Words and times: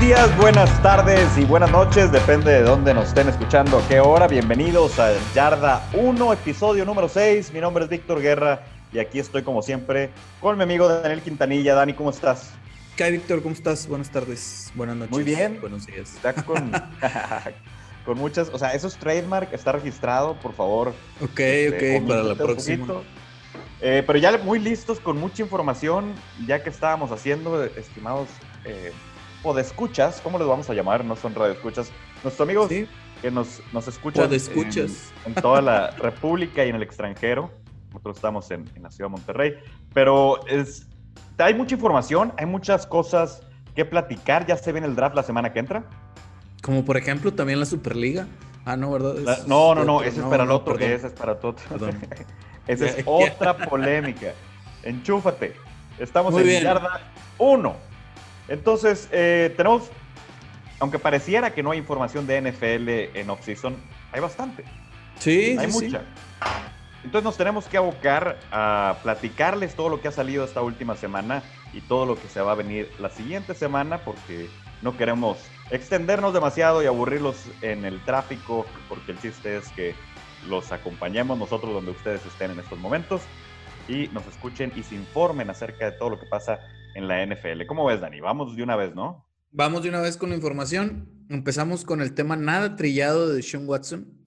Buenos 0.00 0.18
días, 0.18 0.38
buenas 0.38 0.82
tardes 0.82 1.36
y 1.36 1.44
buenas 1.44 1.70
noches, 1.70 2.10
depende 2.10 2.50
de 2.50 2.62
dónde 2.62 2.94
nos 2.94 3.08
estén 3.08 3.28
escuchando, 3.28 3.78
a 3.78 3.86
qué 3.86 4.00
hora. 4.00 4.26
Bienvenidos 4.28 4.98
a 4.98 5.12
Yarda 5.34 5.86
1, 5.92 6.32
episodio 6.32 6.86
número 6.86 7.06
6. 7.06 7.52
Mi 7.52 7.60
nombre 7.60 7.84
es 7.84 7.90
Víctor 7.90 8.22
Guerra 8.22 8.62
y 8.94 8.98
aquí 8.98 9.18
estoy 9.18 9.42
como 9.42 9.60
siempre 9.60 10.08
con 10.40 10.56
mi 10.56 10.62
amigo 10.62 10.88
Daniel 10.88 11.20
Quintanilla. 11.20 11.74
Dani, 11.74 11.92
¿cómo 11.92 12.08
estás? 12.08 12.50
¿Qué 12.96 13.04
hay, 13.04 13.12
Víctor? 13.12 13.42
¿Cómo 13.42 13.54
estás? 13.54 13.86
Buenas 13.86 14.10
tardes, 14.10 14.72
buenas 14.74 14.96
noches. 14.96 15.12
Muy 15.12 15.22
bien. 15.22 15.60
Buenos 15.60 15.86
días. 15.86 16.14
Está 16.14 16.32
con, 16.32 16.72
con 18.06 18.16
muchas, 18.16 18.48
o 18.48 18.58
sea, 18.58 18.72
eso 18.72 18.88
es 18.88 18.96
trademark, 18.96 19.52
está 19.52 19.72
registrado, 19.72 20.34
por 20.40 20.54
favor. 20.54 20.94
Ok, 21.20 21.40
Este, 21.40 21.98
ok, 21.98 22.08
para 22.08 22.22
la 22.22 22.34
próxima. 22.36 23.02
Eh, 23.82 24.02
pero 24.06 24.18
ya 24.18 24.36
muy 24.38 24.60
listos, 24.60 24.98
con 24.98 25.18
mucha 25.18 25.42
información, 25.42 26.14
ya 26.46 26.62
que 26.62 26.70
estábamos 26.70 27.12
haciendo, 27.12 27.62
estimados 27.64 28.28
eh, 28.64 28.92
podescuchas, 29.42 30.20
¿cómo 30.22 30.38
les 30.38 30.46
vamos 30.46 30.68
a 30.70 30.74
llamar? 30.74 31.04
No 31.04 31.16
son 31.16 31.34
radioescuchas. 31.34 31.90
Nuestros 32.22 32.40
amigos 32.46 32.68
Sí, 32.68 32.86
que 33.22 33.30
nos, 33.30 33.60
nos 33.72 33.88
escuchan 33.88 34.24
Podescuchas. 34.26 35.12
En, 35.24 35.32
en 35.32 35.34
toda 35.42 35.60
la 35.62 35.90
República 35.98 36.64
y 36.64 36.68
en 36.70 36.76
el 36.76 36.82
extranjero. 36.82 37.50
Nosotros 37.88 38.16
estamos 38.16 38.50
en, 38.50 38.70
en 38.74 38.82
la 38.82 38.90
ciudad 38.90 39.08
de 39.08 39.12
Monterrey. 39.16 39.54
Pero 39.94 40.46
es, 40.46 40.86
hay 41.38 41.54
mucha 41.54 41.74
información, 41.74 42.32
hay 42.38 42.46
muchas 42.46 42.86
cosas 42.86 43.42
que 43.74 43.84
platicar. 43.84 44.46
Ya 44.46 44.56
se 44.56 44.72
viene 44.72 44.86
el 44.86 44.94
draft 44.94 45.16
la 45.16 45.22
semana 45.22 45.52
que 45.52 45.58
entra. 45.58 45.84
como 46.62 46.84
por 46.84 46.96
ejemplo 46.96 47.32
también 47.32 47.58
la 47.60 47.66
Superliga. 47.66 48.26
Ah, 48.66 48.76
no, 48.76 48.92
¿verdad? 48.92 49.14
La- 49.16 49.38
no, 49.46 49.74
no, 49.74 49.84
no, 49.84 50.02
ese 50.02 50.20
es 50.20 50.26
para 50.26 50.42
el 50.42 50.48
no, 50.50 50.56
otro. 50.56 50.74
perdón. 50.74 50.92
Ese 50.92 51.06
es 51.08 51.12
para 51.14 51.32
otro. 51.32 51.54
Esa 52.66 52.86
es 52.86 53.02
otra 53.06 53.56
polémica. 53.56 54.32
Enchúfate. 54.82 55.54
Estamos 55.98 56.32
Muy 56.32 56.42
en 56.54 56.62
yarda 56.62 57.00
1. 57.38 57.89
Entonces, 58.50 59.08
eh, 59.12 59.54
tenemos, 59.56 59.90
aunque 60.80 60.98
pareciera 60.98 61.54
que 61.54 61.62
no 61.62 61.70
hay 61.70 61.78
información 61.78 62.26
de 62.26 62.42
NFL 62.42 63.16
en 63.16 63.30
off-season, 63.30 63.76
hay 64.12 64.20
bastante. 64.20 64.64
Sí, 65.18 65.56
hay 65.58 65.70
sí, 65.70 65.78
sí. 65.78 65.84
mucha. 65.86 66.02
Entonces 67.04 67.24
nos 67.24 67.36
tenemos 67.36 67.66
que 67.66 67.78
abocar 67.78 68.38
a 68.50 68.98
platicarles 69.02 69.74
todo 69.74 69.88
lo 69.88 70.02
que 70.02 70.08
ha 70.08 70.12
salido 70.12 70.44
esta 70.44 70.60
última 70.60 70.96
semana 70.96 71.42
y 71.72 71.80
todo 71.80 72.04
lo 72.04 72.16
que 72.16 72.28
se 72.28 72.42
va 72.42 72.52
a 72.52 72.54
venir 72.56 72.90
la 72.98 73.08
siguiente 73.08 73.54
semana 73.54 73.98
porque 74.04 74.50
no 74.82 74.96
queremos 74.96 75.38
extendernos 75.70 76.34
demasiado 76.34 76.82
y 76.82 76.86
aburrirlos 76.86 77.36
en 77.62 77.84
el 77.84 78.04
tráfico 78.04 78.66
porque 78.88 79.12
el 79.12 79.20
chiste 79.20 79.56
es 79.56 79.68
que 79.68 79.94
los 80.48 80.72
acompañemos 80.72 81.38
nosotros 81.38 81.72
donde 81.72 81.92
ustedes 81.92 82.26
estén 82.26 82.50
en 82.50 82.60
estos 82.60 82.78
momentos 82.78 83.22
y 83.88 84.08
nos 84.08 84.26
escuchen 84.26 84.72
y 84.76 84.82
se 84.82 84.94
informen 84.94 85.48
acerca 85.48 85.86
de 85.86 85.92
todo 85.92 86.10
lo 86.10 86.20
que 86.20 86.26
pasa 86.26 86.60
en 86.94 87.08
la 87.08 87.24
NFL. 87.26 87.66
¿Cómo 87.66 87.86
ves, 87.86 88.00
Dani? 88.00 88.20
Vamos 88.20 88.56
de 88.56 88.62
una 88.62 88.76
vez, 88.76 88.94
¿no? 88.94 89.26
Vamos 89.50 89.82
de 89.82 89.88
una 89.88 90.00
vez 90.00 90.16
con 90.16 90.30
la 90.30 90.36
información. 90.36 91.08
Empezamos 91.28 91.84
con 91.84 92.00
el 92.00 92.14
tema 92.14 92.36
nada 92.36 92.76
trillado 92.76 93.28
de 93.32 93.42
Sean 93.42 93.68
Watson. 93.68 94.26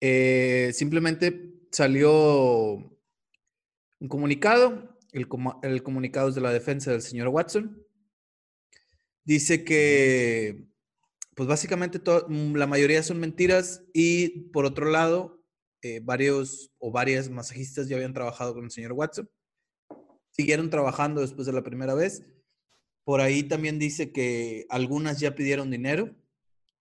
Eh, 0.00 0.70
simplemente 0.74 1.52
salió 1.70 2.74
un 4.00 4.08
comunicado. 4.08 4.98
El, 5.12 5.28
comu- 5.28 5.58
el 5.62 5.82
comunicado 5.82 6.28
es 6.28 6.34
de 6.34 6.40
la 6.40 6.52
defensa 6.52 6.90
del 6.90 7.02
señor 7.02 7.28
Watson. 7.28 7.82
Dice 9.24 9.64
que, 9.64 10.66
pues 11.34 11.48
básicamente 11.48 12.00
la 12.28 12.66
mayoría 12.66 13.02
son 13.02 13.18
mentiras 13.20 13.82
y 13.94 14.50
por 14.50 14.66
otro 14.66 14.90
lado, 14.90 15.42
eh, 15.82 16.00
varios 16.02 16.70
o 16.78 16.90
varias 16.90 17.30
masajistas 17.30 17.88
ya 17.88 17.96
habían 17.96 18.12
trabajado 18.12 18.54
con 18.54 18.64
el 18.64 18.70
señor 18.70 18.92
Watson. 18.92 19.28
Siguieron 20.36 20.68
trabajando 20.68 21.20
después 21.20 21.46
de 21.46 21.52
la 21.52 21.62
primera 21.62 21.94
vez. 21.94 22.24
Por 23.04 23.20
ahí 23.20 23.44
también 23.44 23.78
dice 23.78 24.10
que 24.12 24.66
algunas 24.68 25.20
ya 25.20 25.34
pidieron 25.34 25.70
dinero 25.70 26.14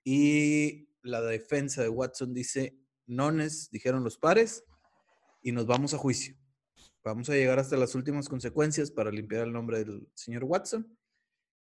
y 0.03 0.87
la 1.03 1.21
defensa 1.21 1.81
de 1.83 1.89
Watson 1.89 2.33
dice, 2.33 2.77
nones, 3.05 3.69
dijeron 3.71 4.03
los 4.03 4.17
pares, 4.17 4.63
y 5.41 5.51
nos 5.51 5.67
vamos 5.67 5.93
a 5.93 5.97
juicio. 5.97 6.35
Vamos 7.03 7.29
a 7.29 7.33
llegar 7.33 7.59
hasta 7.59 7.75
las 7.77 7.93
últimas 7.95 8.29
consecuencias 8.29 8.89
para 8.89 9.11
limpiar 9.11 9.43
el 9.45 9.51
nombre 9.53 9.79
del 9.83 10.07
señor 10.15 10.45
Watson. 10.45 10.97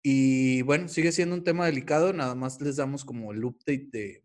Y 0.01 0.63
bueno, 0.63 0.87
sigue 0.87 1.11
siendo 1.11 1.35
un 1.35 1.43
tema 1.43 1.65
delicado, 1.67 2.11
nada 2.13 2.33
más 2.33 2.59
les 2.61 2.77
damos 2.77 3.05
como 3.05 3.31
el 3.31 3.43
update 3.45 3.89
de, 3.91 4.23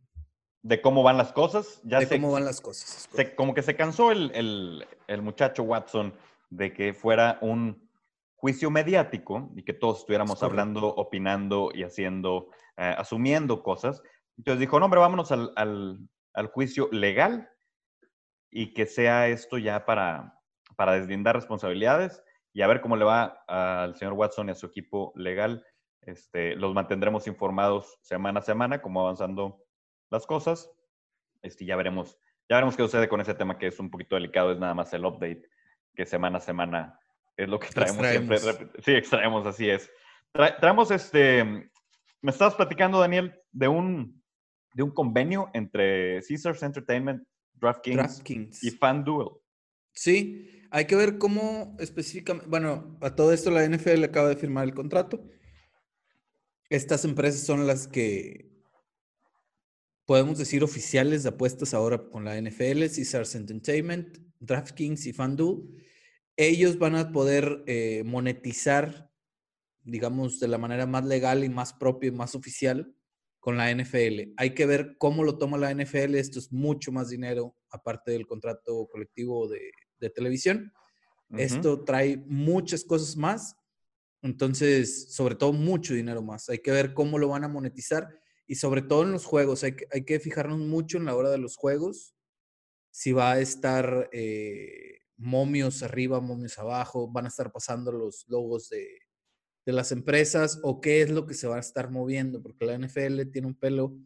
De 0.63 0.81
cómo 0.81 1.03
van 1.03 1.19
las 1.19 1.33
cosas. 1.33 1.81
Ya 1.85 1.99
de 2.01 2.07
se- 2.07 2.15
cómo 2.15 2.33
van 2.33 2.47
las 2.47 2.61
cosas. 2.63 3.09
se- 3.15 3.35
como 3.35 3.53
que 3.55 3.63
se 3.63 3.77
cansó 3.77 4.11
el, 4.13 4.31
el- 4.35 4.87
el 5.09 5.21
muchacho 5.23 5.63
Watson 5.65 6.15
de 6.57 6.73
que 6.73 6.95
fuera 6.95 7.39
un 7.41 7.89
juicio 8.37 8.71
mediático 8.71 9.51
y 9.57 9.63
que 9.63 9.73
todos 9.73 10.01
estuviéramos 10.01 10.39
correcto. 10.39 10.61
hablando, 10.61 10.89
opinando 10.89 11.71
y 11.75 11.83
haciendo, 11.83 12.49
eh, 12.77 12.95
asumiendo 12.97 13.63
cosas. 13.63 14.03
Entonces 14.37 14.61
dijo, 14.61 14.79
no, 14.79 14.85
hombre, 14.87 15.01
vámonos 15.01 15.33
al, 15.33 15.53
al- 15.57 15.99
al 16.35 16.47
juicio 16.49 16.89
legal 16.93 17.49
y 18.51 18.73
que 18.75 18.87
sea 18.87 19.29
esto 19.29 19.59
ya 19.59 19.85
para, 19.85 20.41
para 20.77 20.93
deslindar 20.93 21.35
responsabilidades 21.37 22.23
y 22.53 22.63
a 22.63 22.67
ver 22.67 22.81
cómo 22.81 22.97
le 22.97 23.05
va 23.05 23.45
al 23.49 23.97
señor 23.97 24.15
Watson 24.15 24.49
y 24.49 24.53
a 24.53 24.55
su 24.55 24.67
equipo 24.67 25.13
legal. 25.17 25.65
Este, 26.03 26.55
los 26.57 26.75
mantendremos 26.75 27.27
informados 27.27 27.99
semana 28.03 28.41
a 28.41 28.43
semana, 28.43 28.83
como 28.83 29.01
avanzando 29.01 29.65
las 30.11 30.27
cosas. 30.27 30.71
Este, 31.43 31.65
ya 31.65 31.77
veremos, 31.77 32.19
ya 32.49 32.57
veremos 32.57 32.77
qué 32.77 32.83
sucede 32.83 33.09
con 33.09 33.21
ese 33.21 33.35
tema 33.35 33.59
que 33.59 33.69
es 33.69 33.81
un 33.81 33.91
poquito 33.91 34.15
delicado, 34.17 34.53
es 34.53 34.59
nada 34.59 34.75
más 34.75 34.93
el 34.93 35.05
update, 35.05 35.49
que 35.95 36.07
semana 36.07 36.39
a 36.39 36.41
semana 36.41 36.99
es 37.37 37.49
lo 37.49 37.59
que 37.59 37.69
traemos 37.69 38.07
siempre. 38.07 38.37
Extraemos. 38.37 38.73
rep- 38.73 38.83
Sí, 38.85 38.93
extraemos, 38.93 39.47
así 39.47 39.69
es. 39.69 39.91
Tra- 40.33 40.59
traemos 40.61 40.91
este, 40.91 41.45
me 42.23 42.31
estabas 42.31 42.55
platicando, 42.55 42.99
Daniel, 43.01 43.35
de 43.53 43.69
un, 43.69 44.23
de 44.75 44.83
un 44.83 44.91
convenio 44.91 45.51
entre 45.55 46.21
Caesars 46.27 46.63
Entertainment, 46.63 47.23
DraftKings, 47.55 47.97
DraftKings. 47.97 48.65
y 48.65 48.71
FanDuel. 48.71 49.29
Sí, 49.93 50.51
hay 50.71 50.87
que 50.87 50.97
ver 50.97 51.19
cómo 51.19 51.77
específicamente, 51.79 52.49
bueno, 52.49 52.99
a 53.01 53.15
todo 53.15 53.33
esto 53.33 53.51
la 53.51 53.65
NFL 53.69 54.03
acaba 54.05 54.29
de 54.29 54.37
firmar 54.37 54.65
el 54.65 54.75
contrato. 54.75 55.25
Estas 56.69 57.05
empresas 57.05 57.43
son 57.47 57.67
las 57.67 57.87
que 57.87 58.51
podemos 60.07 60.39
decir 60.39 60.65
oficiales 60.65 61.23
de 61.23 61.29
apuestas 61.29 61.75
ahora 61.75 61.99
con 62.11 62.25
la 62.25 62.37
NFL, 62.41 62.81
Caesars 62.95 63.35
Entertainment, 63.37 64.19
DraftKings 64.47 65.07
y 65.07 65.13
FanDuel. 65.13 65.63
Ellos 66.37 66.79
van 66.79 66.97
a 66.97 67.13
poder 67.13 67.63
eh, 67.67 68.03
monetizar, 68.05 69.11
digamos, 69.83 70.41
de 70.41 70.49
la 70.49 70.59
manera 70.59 70.87
más 70.87 71.05
legal 71.05 71.45
y 71.45 71.49
más 71.49 71.73
propia 71.73 72.09
y 72.09 72.13
más 72.13 72.35
oficial 72.35 72.95
con 73.39 73.57
la 73.57 73.71
NFL. 73.71 74.33
Hay 74.37 74.55
que 74.55 74.67
ver 74.67 74.97
cómo 74.99 75.23
lo 75.23 75.39
toma 75.39 75.59
la 75.59 75.73
NFL. 75.73 76.15
Esto 76.15 76.39
es 76.39 76.51
mucho 76.51 76.91
más 76.93 77.11
dinero, 77.11 77.57
aparte 77.71 78.11
del 78.11 78.27
contrato 78.27 78.89
colectivo 78.91 79.49
de, 79.49 79.71
de 80.01 80.11
televisión. 80.11 80.73
Esto 81.37 81.85
trae 81.85 82.17
muchas 82.27 82.85
cosas 82.85 83.17
más. 83.17 83.57
Entonces, 84.23 85.13
sobre 85.13 85.35
todo, 85.35 85.53
mucho 85.53 85.95
dinero 85.95 86.23
más. 86.23 86.49
Hay 86.49 86.59
que 86.59 86.71
ver 86.71 86.95
cómo 86.95 87.19
lo 87.19 87.29
van 87.29 87.45
a 87.45 87.49
monetizar 87.49 88.09
y 88.47 88.55
sobre 88.55 88.83
todo 88.83 89.03
en 89.03 89.13
los 89.13 89.25
juegos. 89.25 89.65
Hay 89.65 89.77
que, 89.77 89.87
hay 89.93 90.05
que 90.05 90.21
fijarnos 90.21 90.61
mucho 90.61 90.99
en 90.99 91.07
la 91.07 91.17
hora 91.17 91.31
de 91.31 91.39
los 91.39 91.57
juegos. 91.57 92.15
Si 92.97 93.11
va 93.13 93.33
a 93.33 93.41
estar 93.41 94.09
eh, 94.13 95.01
momios 95.17 95.83
arriba, 95.83 96.21
momios 96.21 96.59
abajo, 96.61 97.09
van 97.11 97.25
a 97.25 97.29
estar 97.29 97.51
pasando 97.51 97.91
los 97.91 98.25
logos 98.29 98.69
de, 98.69 98.87
de 99.67 99.73
las 99.73 99.91
empresas 99.91 100.61
o 100.63 100.81
qué 100.81 101.03
es 101.03 101.11
lo 101.11 101.27
que 101.27 101.35
se 101.35 101.49
va 101.49 101.57
a 101.57 101.61
estar 101.61 101.91
moviendo, 101.91 102.41
porque 102.41 102.67
la 102.67 102.75
NFL 102.79 103.25
tiene 103.33 103.49
un 103.49 103.57
pelo 103.57 103.97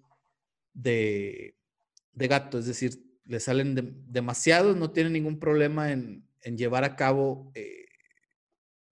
de, 0.72 1.54
de 2.12 2.28
gato, 2.28 2.59
es 2.59 2.65
decir, 2.65 2.98
le 3.27 3.41
salen 3.41 3.74
de- 3.74 3.92
demasiados, 4.07 4.74
no 4.74 4.91
tiene 4.91 5.10
ningún 5.10 5.39
problema 5.39 5.92
en, 5.92 6.27
en 6.41 6.57
llevar 6.57 6.84
a 6.84 6.97
cabo, 6.97 7.53
eh, 7.54 7.84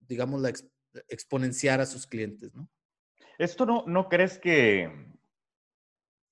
digamos, 0.01 0.43
la 0.43 0.51
ex- 0.51 0.69
exponenciar 1.09 1.81
a 1.81 1.87
sus 1.87 2.07
clientes, 2.07 2.55
¿no? 2.55 2.69
¿Esto 3.39 3.65
no, 3.65 3.85
no 3.87 4.11
crees 4.11 4.39
que, 4.39 4.91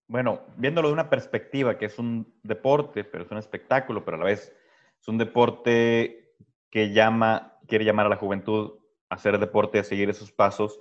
bueno, 0.06 0.40
viéndolo 0.56 0.88
de 0.88 0.94
una 0.94 1.08
perspectiva 1.10 1.78
que 1.78 1.86
es 1.86 1.98
un 1.98 2.32
deporte, 2.42 3.04
pero 3.04 3.24
es 3.24 3.30
un 3.30 3.38
espectáculo, 3.38 4.04
pero 4.04 4.16
a 4.16 4.20
la 4.20 4.26
vez 4.26 4.54
es 5.00 5.08
un 5.08 5.18
deporte 5.18 6.34
que 6.70 6.92
llama, 6.92 7.58
quiere 7.66 7.84
llamar 7.84 8.06
a 8.06 8.10
la 8.10 8.16
juventud 8.16 8.78
a 9.08 9.14
hacer 9.14 9.38
deporte, 9.38 9.78
a 9.78 9.84
seguir 9.84 10.10
esos 10.10 10.32
pasos, 10.32 10.78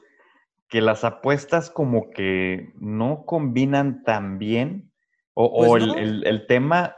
que 0.67 0.81
las 0.81 1.03
apuestas 1.03 1.69
como 1.69 2.09
que 2.09 2.73
no 2.79 3.25
combinan 3.25 4.03
tan 4.03 4.39
bien? 4.39 4.91
O, 5.35 5.45
o 5.45 5.67
Pues 5.67 5.83
el, 5.83 5.87
no. 5.89 5.95
el- 5.95 6.27
el 6.27 6.47
tema, 6.47 6.95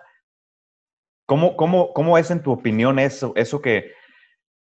¿cómo, 1.25 1.55
cómo, 1.55 1.93
¿cómo 1.93 2.17
es 2.17 2.31
en 2.31 2.41
tu 2.41 2.51
opinión 2.51 2.99
eso, 2.99 3.33
eso 3.35 3.61
que, 3.61 3.91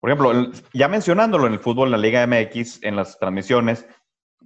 por 0.00 0.10
ejemplo, 0.10 0.50
ya 0.72 0.88
mencionándolo 0.88 1.46
en 1.46 1.54
el 1.54 1.60
fútbol, 1.60 1.88
en 1.88 1.92
la 1.92 1.98
Liga 1.98 2.26
MX, 2.26 2.82
en 2.82 2.96
las 2.96 3.18
transmisiones, 3.18 3.86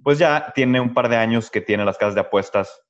pues 0.03 0.17
ya 0.19 0.51
tiene 0.55 0.79
un 0.79 0.93
par 0.93 1.09
de 1.09 1.17
años 1.17 1.49
que 1.51 1.61
tiene 1.61 1.83
las 1.85 1.97
casas 1.97 2.15
de 2.15 2.21
apuestas 2.21 2.81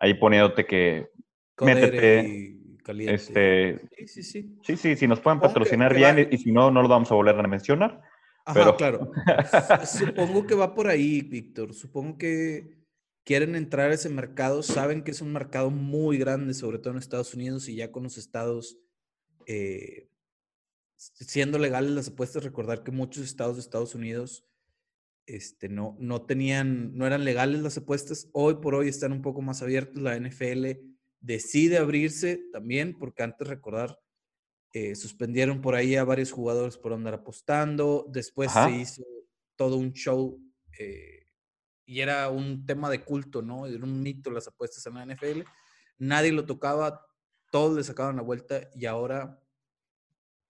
ahí 0.00 0.14
poniéndote 0.14 0.66
que, 0.66 1.10
Codere 1.54 1.80
Métete, 1.82 2.28
y 2.28 2.76
caliente. 2.78 3.14
este, 3.14 3.80
Sí, 3.98 4.08
sí, 4.08 4.22
sí. 4.22 4.58
sí, 4.62 4.76
sí, 4.76 4.96
si 4.96 5.06
nos 5.06 5.20
pueden 5.20 5.38
Supongo 5.38 5.52
patrocinar 5.54 5.94
bien 5.94 6.16
va- 6.16 6.20
y, 6.22 6.28
y 6.34 6.38
si 6.38 6.50
no, 6.50 6.70
no 6.72 6.82
lo 6.82 6.88
vamos 6.88 7.12
a 7.12 7.14
volver 7.14 7.38
a 7.38 7.46
mencionar. 7.46 8.00
Ajá, 8.46 8.74
claro. 8.76 9.12
Supongo 9.86 10.46
que 10.46 10.54
va 10.54 10.74
por 10.74 10.88
ahí, 10.88 11.20
Víctor. 11.20 11.74
Supongo 11.74 12.16
que 12.18 12.78
quieren 13.24 13.54
entrar 13.54 13.90
a 13.90 13.94
ese 13.94 14.08
mercado, 14.08 14.62
saben 14.62 15.04
que 15.04 15.10
es 15.12 15.20
un 15.20 15.32
mercado 15.32 15.70
muy 15.70 16.16
grande, 16.18 16.54
sobre 16.54 16.78
todo 16.78 16.94
en 16.94 16.98
Estados 16.98 17.34
Unidos 17.34 17.68
y 17.68 17.76
ya 17.76 17.92
con 17.92 18.02
los 18.02 18.16
estados 18.16 18.78
eh, 19.46 20.08
siendo 20.96 21.58
legales 21.58 21.90
las 21.90 22.08
apuestas, 22.08 22.42
recordar 22.42 22.82
que 22.82 22.90
muchos 22.90 23.24
estados 23.24 23.56
de 23.56 23.60
Estados 23.60 23.94
Unidos 23.94 24.44
este, 25.26 25.68
no, 25.68 25.96
no 25.98 26.22
tenían, 26.22 26.96
no 26.96 27.06
eran 27.06 27.24
legales 27.24 27.60
las 27.60 27.76
apuestas. 27.76 28.28
Hoy 28.32 28.56
por 28.56 28.74
hoy 28.74 28.88
están 28.88 29.12
un 29.12 29.22
poco 29.22 29.42
más 29.42 29.62
abiertos. 29.62 30.02
La 30.02 30.18
NFL 30.18 30.66
decide 31.20 31.78
abrirse 31.78 32.42
también, 32.52 32.96
porque 32.98 33.22
antes 33.22 33.46
recordar, 33.46 33.98
eh, 34.72 34.94
suspendieron 34.94 35.60
por 35.60 35.74
ahí 35.74 35.96
a 35.96 36.04
varios 36.04 36.32
jugadores 36.32 36.76
por 36.76 36.92
andar 36.92 37.14
apostando. 37.14 38.06
Después 38.10 38.52
se 38.52 38.70
hizo 38.70 39.02
todo 39.56 39.76
un 39.76 39.92
show 39.92 40.40
eh, 40.78 41.26
y 41.84 42.00
era 42.00 42.28
un 42.28 42.64
tema 42.66 42.88
de 42.88 43.04
culto, 43.04 43.42
¿no? 43.42 43.66
Era 43.66 43.84
un 43.84 44.02
mito 44.02 44.30
las 44.30 44.48
apuestas 44.48 44.86
en 44.86 44.94
la 44.94 45.06
NFL. 45.06 45.42
Nadie 45.98 46.32
lo 46.32 46.46
tocaba, 46.46 47.06
todos 47.50 47.76
le 47.76 47.84
sacaban 47.84 48.16
la 48.16 48.22
vuelta 48.22 48.70
y 48.74 48.86
ahora 48.86 49.40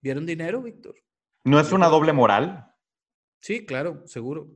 ¿Vieron 0.01 0.25
dinero, 0.25 0.63
Víctor? 0.63 0.95
¿No 1.43 1.59
es 1.59 1.71
una 1.71 1.87
doble 1.87 2.11
moral? 2.11 2.73
Sí, 3.39 3.65
claro, 3.65 4.05
seguro. 4.07 4.49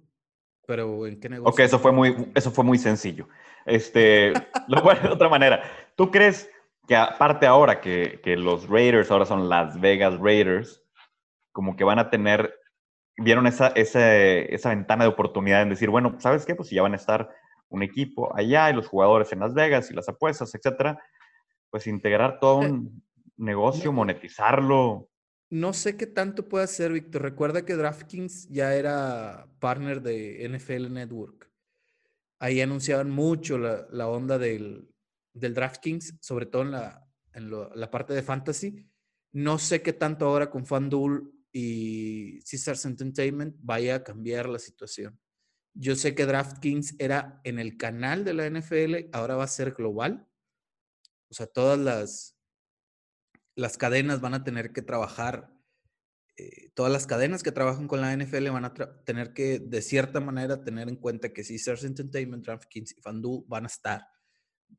Pero 0.68 1.06
¿en 1.06 1.20
qué 1.20 1.30
negocio? 1.30 1.52
Ok, 1.52 1.60
eso 1.60 1.80
fue 1.80 1.92
muy, 1.92 2.32
eso 2.36 2.52
fue 2.52 2.64
muy 2.64 2.78
sencillo. 2.78 3.28
Este, 3.66 4.34
lo 4.68 4.90
a 4.90 4.96
de 4.96 5.10
otra 5.10 5.30
manera. 5.30 5.64
¿Tú 5.96 6.12
crees 6.12 6.50
que 6.88 6.96
aparte 6.96 7.48
ahora 7.48 7.82
que, 7.82 8.20
que, 8.24 8.36
los 8.36 8.70
Raiders 8.70 9.10
ahora 9.12 9.26
son 9.26 9.50
Las 9.50 9.80
Vegas 9.80 10.20
Raiders, 10.20 10.84
como 11.52 11.76
que 11.76 11.84
van 11.84 12.00
a 12.00 12.10
tener, 12.10 12.54
vieron 13.18 13.48
esa, 13.48 13.68
esa, 13.70 14.16
esa 14.16 14.70
ventana 14.70 15.06
de 15.06 15.10
oportunidad 15.10 15.62
en 15.62 15.70
decir, 15.70 15.90
bueno, 15.90 16.16
¿sabes 16.20 16.46
qué? 16.46 16.56
Pues 16.56 16.70
si 16.70 16.76
ya 16.76 16.82
van 16.82 16.94
a 16.94 16.98
estar 16.98 17.30
un 17.70 17.82
equipo 17.82 18.36
allá 18.36 18.70
y 18.70 18.74
los 18.74 18.88
jugadores 18.88 19.32
en 19.32 19.40
Las 19.40 19.54
Vegas 19.54 19.90
y 19.90 19.94
las 19.94 20.08
apuestas, 20.10 20.54
etcétera, 20.54 21.00
pues 21.70 21.88
integrar 21.88 22.40
todo 22.40 22.62
eh, 22.64 22.72
un 22.72 23.04
negocio, 23.38 23.92
monetizarlo. 23.92 25.10
No 25.50 25.74
sé 25.74 25.96
qué 25.96 26.08
tanto 26.08 26.48
puede 26.48 26.66
hacer, 26.66 26.92
Víctor. 26.92 27.22
Recuerda 27.22 27.66
que 27.66 27.76
DraftKings 27.76 28.50
ya 28.50 28.76
era 28.76 29.48
partner 29.60 30.02
de 30.02 30.48
NFL 30.50 30.92
Network. 30.92 31.52
Ahí 32.40 32.62
anunciaban 32.62 33.10
mucho 33.10 33.58
la, 33.58 34.08
onda 34.08 34.38
del, 34.38 34.90
del, 35.34 35.54
DraftKings, 35.54 36.16
sobre 36.20 36.48
todo 36.48 36.64
en, 36.64 36.72
la, 36.72 37.08
en 37.34 37.52
la 37.52 37.92
parte 37.92 38.14
de 38.14 38.24
fantasy. 38.24 38.90
No 39.32 39.60
sé 39.60 39.82
qué 39.82 39.94
tanto 39.94 40.26
ahora 40.26 40.50
con 40.50 40.66
FanDuel 40.66 41.32
y 41.52 42.42
Caesars 42.42 42.86
Entertainment 42.86 43.56
vaya 43.60 43.96
a 43.96 44.04
cambiar 44.04 44.50
la 44.50 44.60
situación. 44.60 45.18
Yo 45.74 45.96
sé 45.96 46.16
que 46.16 46.26
DraftKings 46.26 46.96
era 47.00 47.40
en 47.44 47.60
el 47.60 47.78
canal 47.78 48.26
de 48.26 48.34
la 48.34 48.50
NFL, 48.50 49.10
ahora 49.14 49.36
va 49.36 49.44
a 49.44 49.48
ser 49.48 49.72
global. 49.72 50.28
O 51.30 51.34
sea, 51.34 51.48
todas 51.48 51.78
las, 51.78 52.35
las 53.56 53.78
cadenas 53.78 54.22
van 54.22 54.34
a 54.34 54.44
tener 54.44 54.72
que 54.74 54.82
trabajar, 54.82 55.52
eh, 56.38 56.70
todas 56.74 56.92
las 56.92 57.08
cadenas 57.08 57.44
que 57.44 57.52
trabajan 57.52 57.88
con 57.88 58.02
la 58.02 58.14
NFL 58.16 58.50
van 58.50 58.66
a 58.66 58.74
tener 59.06 59.34
que, 59.34 59.60
de 59.60 59.82
cierta 59.82 60.20
manera, 60.20 60.64
tener 60.64 60.90
en 60.90 60.98
cuenta 60.98 61.32
que 61.32 61.44
Caesars 61.44 61.86
Entertainment, 61.86 62.46
DraftKings 62.46 62.98
y 62.98 63.02
FanDuel 63.02 63.44
van 63.48 63.64
a 63.64 63.68
estar. 63.68 64.06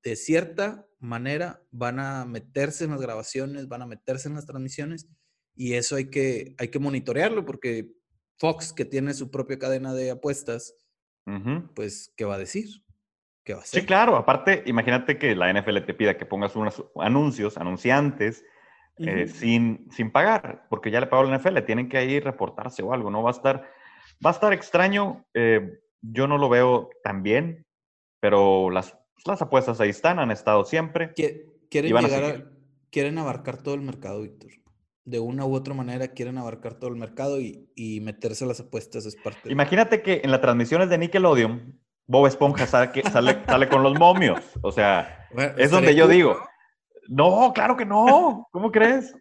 De 0.02 0.17
cierta 0.17 0.87
manera, 0.99 1.62
van 1.70 1.99
a 1.99 2.26
meterse 2.26 2.84
en 2.84 2.90
las 2.90 3.00
grabaciones, 3.00 3.69
van 3.69 3.82
a 3.82 3.87
meterse 3.87 4.28
en 4.28 4.34
las 4.34 4.46
transmisiones 4.46 5.08
y 5.55 5.72
eso 5.75 5.96
hay 5.96 6.11
que, 6.11 6.55
hay 6.58 6.69
que 6.69 6.79
monitorearlo 6.79 7.46
porque 7.46 7.96
Fox, 8.38 8.72
que 8.72 8.84
tiene 8.84 9.14
su 9.14 9.31
propia 9.31 9.58
cadena 9.58 9.94
de 9.94 10.11
apuestas, 10.11 10.75
pues, 11.75 12.12
¿qué 12.17 12.25
va 12.25 12.34
a 12.34 12.38
decir? 12.38 12.69
¿Qué 13.43 13.55
va 13.55 13.61
a 13.61 13.62
hacer? 13.62 13.81
Sí, 13.81 13.87
claro. 13.87 14.17
Aparte, 14.17 14.62
imagínate 14.67 15.19
que 15.19 15.34
la 15.34 15.52
NFL 15.52 15.79
te 15.87 15.94
pida 15.94 16.17
que 16.17 16.26
pongas 16.26 16.55
unos 16.55 16.84
anuncios, 16.96 17.56
anunciantes, 17.56 18.44
eh, 18.98 19.28
sin, 19.28 19.88
sin 19.90 20.10
pagar, 20.10 20.66
porque 20.70 20.90
ya 20.90 21.00
le 21.00 21.06
pagó 21.06 21.25
la 21.25 21.37
NFL, 21.38 21.58
tienen 21.60 21.88
que 21.88 21.98
ahí 21.98 22.19
reportarse 22.20 22.82
o 22.82 22.93
algo, 22.94 23.10
¿no? 23.10 23.22
Va 23.22 23.31
a 23.31 23.34
estar, 23.34 23.70
va 24.25 24.31
a 24.31 24.32
estar 24.32 24.52
extraño, 24.52 25.26
eh, 25.34 25.81
yo 26.00 26.26
no 26.26 26.38
lo 26.38 26.48
veo 26.48 26.88
tan 27.02 27.22
bien, 27.22 27.66
pero 28.20 28.70
las, 28.70 28.96
las 29.26 29.43
apuestas 29.43 29.81
ahí 29.81 29.90
están, 29.90 30.19
han 30.19 30.31
estado 30.31 30.64
siempre. 30.64 31.12
Quieren, 31.12 31.43
llegar 31.70 32.50
quieren 32.90 33.19
abarcar 33.19 33.62
todo 33.62 33.75
el 33.75 33.82
mercado, 33.82 34.22
Víctor. 34.22 34.50
De 35.04 35.20
una 35.20 35.44
u 35.44 35.54
otra 35.54 35.75
manera 35.75 36.08
quieren 36.08 36.38
abarcar 36.38 36.75
todo 36.75 36.90
el 36.90 36.96
mercado 36.96 37.40
y, 37.40 37.70
y 37.76 38.00
meterse 38.00 38.44
a 38.44 38.48
las 38.48 38.60
apuestas 38.60 39.06
es 39.06 39.16
parte. 39.16 39.52
Imagínate 39.52 40.02
que 40.02 40.22
en 40.25 40.31
las 40.31 40.40
transmisiones 40.40 40.88
de 40.88 40.98
Nickelodeon, 40.98 41.78
Bob 42.06 42.26
Esponja 42.26 42.66
sale, 42.66 43.02
sale, 43.12 43.43
sale 43.46 43.69
con 43.69 43.82
los 43.82 43.98
momios. 43.98 44.40
O 44.62 44.72
sea, 44.72 45.28
es 45.58 45.70
donde 45.70 45.94
yo 45.94 46.08
digo, 46.08 46.32
no, 46.34 46.46
claro 47.55 47.76
que 47.76 47.85
no. 47.85 48.47
¿Cómo 48.50 48.70
crees? 48.70 49.14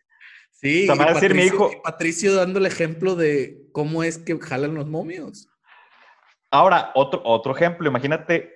Sí, 0.52 0.88
o 0.90 0.96
decir 0.96 1.36
mi 1.36 1.44
hijo. 1.44 1.70
Patricio 1.84 2.34
dando 2.34 2.60
el 2.60 2.66
ejemplo 2.66 3.16
de 3.16 3.68
cómo 3.72 4.04
es 4.04 4.18
que 4.18 4.38
jalan 4.40 4.74
los 4.74 4.88
momios. 4.88 5.48
Ahora, 6.50 6.92
otro, 6.96 7.22
otro 7.26 7.54
ejemplo, 7.56 7.88
imagínate 7.88 8.52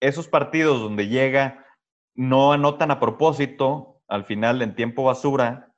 esos 0.00 0.28
partidos 0.28 0.80
donde 0.80 1.08
llega, 1.08 1.66
no 2.14 2.52
anotan 2.52 2.90
a 2.90 3.00
propósito 3.00 4.00
al 4.08 4.24
final 4.24 4.62
en 4.62 4.74
tiempo 4.74 5.04
basura 5.04 5.72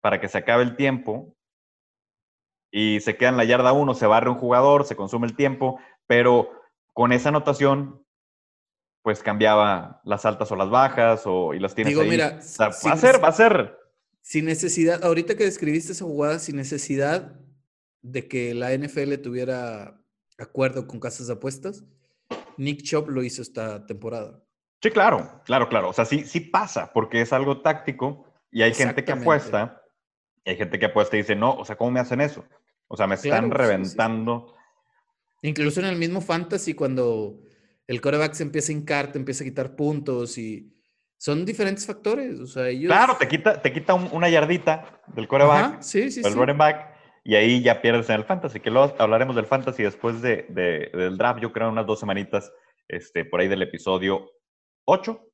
para 0.00 0.20
que 0.20 0.28
se 0.28 0.38
acabe 0.38 0.62
el 0.62 0.76
tiempo 0.76 1.34
y 2.70 3.00
se 3.00 3.16
queda 3.16 3.30
en 3.30 3.36
la 3.36 3.44
yarda 3.44 3.72
uno, 3.72 3.94
se 3.94 4.06
barre 4.06 4.30
un 4.30 4.38
jugador, 4.38 4.84
se 4.84 4.96
consume 4.96 5.26
el 5.26 5.36
tiempo, 5.36 5.80
pero 6.06 6.50
con 6.92 7.12
esa 7.12 7.30
anotación 7.30 8.04
pues 9.02 9.22
cambiaba 9.22 10.00
las 10.04 10.24
altas 10.24 10.50
o 10.52 10.56
las 10.56 10.70
bajas 10.70 11.22
o, 11.24 11.54
y 11.54 11.60
las 11.60 11.74
tienes 11.74 11.92
Digo, 11.92 12.04
mira, 12.04 12.40
va 12.60 12.66
a 12.66 12.96
ser, 12.96 13.22
va 13.22 13.28
a 13.28 13.32
ser. 13.32 13.78
Sin 14.20 14.44
necesidad, 14.44 15.02
ahorita 15.04 15.36
que 15.36 15.44
describiste 15.44 15.92
esa 15.92 16.04
jugada, 16.04 16.38
sin 16.38 16.56
necesidad 16.56 17.40
de 18.02 18.28
que 18.28 18.54
la 18.54 18.76
NFL 18.76 19.14
tuviera 19.22 20.00
acuerdo 20.38 20.86
con 20.86 21.00
casas 21.00 21.26
de 21.26 21.34
apuestas, 21.34 21.84
Nick 22.56 22.82
Chop 22.82 23.08
lo 23.08 23.22
hizo 23.22 23.42
esta 23.42 23.86
temporada. 23.86 24.42
Sí, 24.82 24.90
claro, 24.90 25.42
claro, 25.44 25.68
claro. 25.68 25.90
O 25.90 25.92
sea, 25.92 26.04
sí, 26.04 26.24
sí 26.24 26.40
pasa, 26.40 26.92
porque 26.92 27.20
es 27.20 27.32
algo 27.32 27.62
táctico 27.62 28.24
y 28.50 28.62
hay 28.62 28.74
gente 28.74 29.04
que 29.04 29.12
apuesta, 29.12 29.82
y 30.44 30.50
hay 30.50 30.56
gente 30.56 30.78
que 30.78 30.86
apuesta 30.86 31.16
y 31.16 31.20
dice, 31.20 31.34
no, 31.34 31.54
o 31.54 31.64
sea, 31.64 31.76
¿cómo 31.76 31.90
me 31.90 32.00
hacen 32.00 32.20
eso? 32.20 32.44
O 32.86 32.96
sea, 32.96 33.06
me 33.06 33.16
están 33.16 33.50
reventando. 33.50 34.54
Incluso 35.42 35.80
en 35.80 35.86
el 35.86 35.96
mismo 35.96 36.20
fantasy, 36.20 36.74
cuando 36.74 37.40
el 37.88 38.00
coreback 38.02 38.34
se 38.34 38.42
empieza 38.44 38.70
a 38.70 38.76
hincar, 38.76 39.10
te 39.10 39.18
empieza 39.18 39.42
a 39.42 39.46
quitar 39.46 39.74
puntos 39.74 40.36
y 40.38 40.70
son 41.16 41.44
diferentes 41.44 41.86
factores. 41.86 42.38
O 42.38 42.46
sea, 42.46 42.68
ellos... 42.68 42.88
Claro, 42.88 43.16
te 43.16 43.26
quita, 43.26 43.60
te 43.60 43.72
quita 43.72 43.94
una 43.94 44.28
yardita 44.28 45.02
del 45.08 45.26
coreback, 45.26 45.80
sí, 45.80 46.10
sí, 46.10 46.20
el 46.22 46.34
running 46.34 46.58
back, 46.58 46.94
y 47.24 47.34
ahí 47.34 47.62
ya 47.62 47.80
pierdes 47.80 48.08
en 48.10 48.16
el 48.16 48.24
fantasy, 48.24 48.60
que 48.60 48.70
luego 48.70 48.94
hablaremos 48.98 49.34
del 49.34 49.46
fantasy 49.46 49.82
después 49.82 50.20
de, 50.20 50.46
del 50.50 51.16
draft, 51.16 51.40
yo 51.40 51.50
creo 51.50 51.70
unas 51.70 51.86
dos 51.86 51.98
semanitas, 51.98 52.52
este, 52.86 53.24
por 53.24 53.40
ahí 53.40 53.48
del 53.48 53.62
episodio 53.62 54.30
8. 54.84 55.24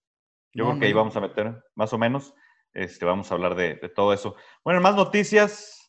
Yo 0.54 0.64
creo 0.66 0.78
que 0.78 0.86
ahí 0.86 0.92
vamos 0.92 1.16
a 1.16 1.20
meter 1.20 1.62
más 1.74 1.92
o 1.92 1.98
menos. 1.98 2.32
Este, 2.72 3.04
vamos 3.04 3.30
a 3.30 3.34
hablar 3.34 3.56
de, 3.56 3.74
todo 3.94 4.12
eso. 4.12 4.36
Bueno, 4.64 4.80
más 4.80 4.94
noticias. 4.94 5.80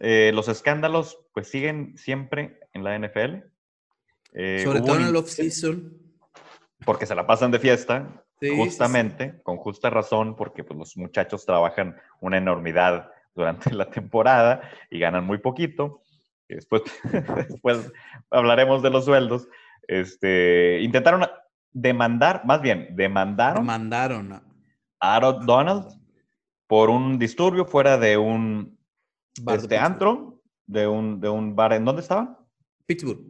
Eh, 0.00 0.30
los 0.32 0.46
escándalos 0.46 1.18
pues 1.32 1.48
siguen 1.48 1.96
siempre 1.96 2.60
en 2.72 2.84
la 2.84 2.96
NFL. 2.96 3.44
Eh, 4.32 4.62
Sobre 4.64 4.80
todo 4.80 4.96
en 4.96 5.06
el 5.06 5.16
off-season 5.16 6.07
porque 6.88 7.04
se 7.04 7.14
la 7.14 7.26
pasan 7.26 7.50
de 7.50 7.58
fiesta, 7.58 8.24
justamente, 8.56 9.42
con 9.42 9.58
justa 9.58 9.90
razón, 9.90 10.34
porque 10.34 10.64
pues, 10.64 10.78
los 10.78 10.96
muchachos 10.96 11.44
trabajan 11.44 11.94
una 12.22 12.38
enormidad 12.38 13.10
durante 13.34 13.70
la 13.74 13.90
temporada 13.90 14.62
y 14.90 14.98
ganan 14.98 15.26
muy 15.26 15.36
poquito. 15.36 16.00
después, 16.48 16.84
después 17.50 17.92
hablaremos 18.30 18.82
de 18.82 18.88
los 18.88 19.04
sueldos. 19.04 19.48
Este, 19.86 20.80
intentaron 20.80 21.26
demandar, 21.72 22.46
más 22.46 22.62
bien, 22.62 22.88
demandaron, 22.96 23.66
demandaron 23.66 24.32
a 24.32 24.42
Aaron 24.98 25.44
Donald 25.44 25.88
por 26.66 26.88
un 26.88 27.18
disturbio 27.18 27.66
fuera 27.66 27.98
de 27.98 28.16
un 28.16 28.78
bar 29.42 29.58
de 29.58 29.62
este, 29.64 29.76
antro, 29.76 30.40
de 30.64 30.86
un, 30.86 31.20
de 31.20 31.28
un 31.28 31.54
bar. 31.54 31.74
¿En 31.74 31.84
dónde 31.84 32.00
estaba? 32.00 32.42
Pittsburgh. 32.86 33.20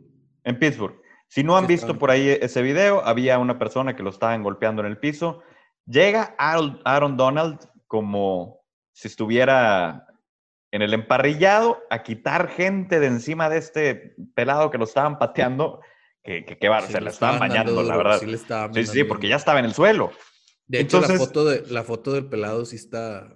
En 0.44 0.56
Pittsburgh. 0.60 1.07
Si 1.28 1.44
no 1.44 1.56
han 1.56 1.66
visto 1.66 1.98
por 1.98 2.10
ahí 2.10 2.28
ese 2.28 2.62
video, 2.62 3.04
había 3.04 3.38
una 3.38 3.58
persona 3.58 3.94
que 3.94 4.02
lo 4.02 4.10
estaban 4.10 4.42
golpeando 4.42 4.80
en 4.80 4.88
el 4.88 4.98
piso. 4.98 5.42
Llega 5.86 6.34
Aaron 6.38 7.16
Donald 7.16 7.58
como 7.86 8.60
si 8.92 9.08
estuviera 9.08 10.06
en 10.70 10.82
el 10.82 10.94
emparrillado 10.94 11.82
a 11.90 12.02
quitar 12.02 12.48
gente 12.48 12.98
de 12.98 13.06
encima 13.06 13.48
de 13.48 13.58
este 13.58 14.16
pelado 14.34 14.70
que 14.70 14.78
lo 14.78 14.84
estaban 14.84 15.18
pateando. 15.18 15.80
Que, 16.22 16.44
que, 16.44 16.58
que 16.58 16.68
se 16.88 17.00
le 17.00 17.10
estaban 17.10 17.38
bañando, 17.38 17.82
la 17.82 17.96
verdad. 17.96 18.20
Sí, 18.72 18.86
sí, 18.86 19.04
porque 19.04 19.28
ya 19.28 19.36
estaba 19.36 19.58
en 19.58 19.66
el 19.66 19.74
suelo. 19.74 20.12
De 20.66 20.80
hecho, 20.80 21.00
la, 21.00 21.08
foto 21.08 21.44
de, 21.46 21.62
la 21.70 21.82
foto 21.82 22.12
del 22.12 22.26
pelado 22.26 22.66
sí 22.66 22.76
está. 22.76 23.34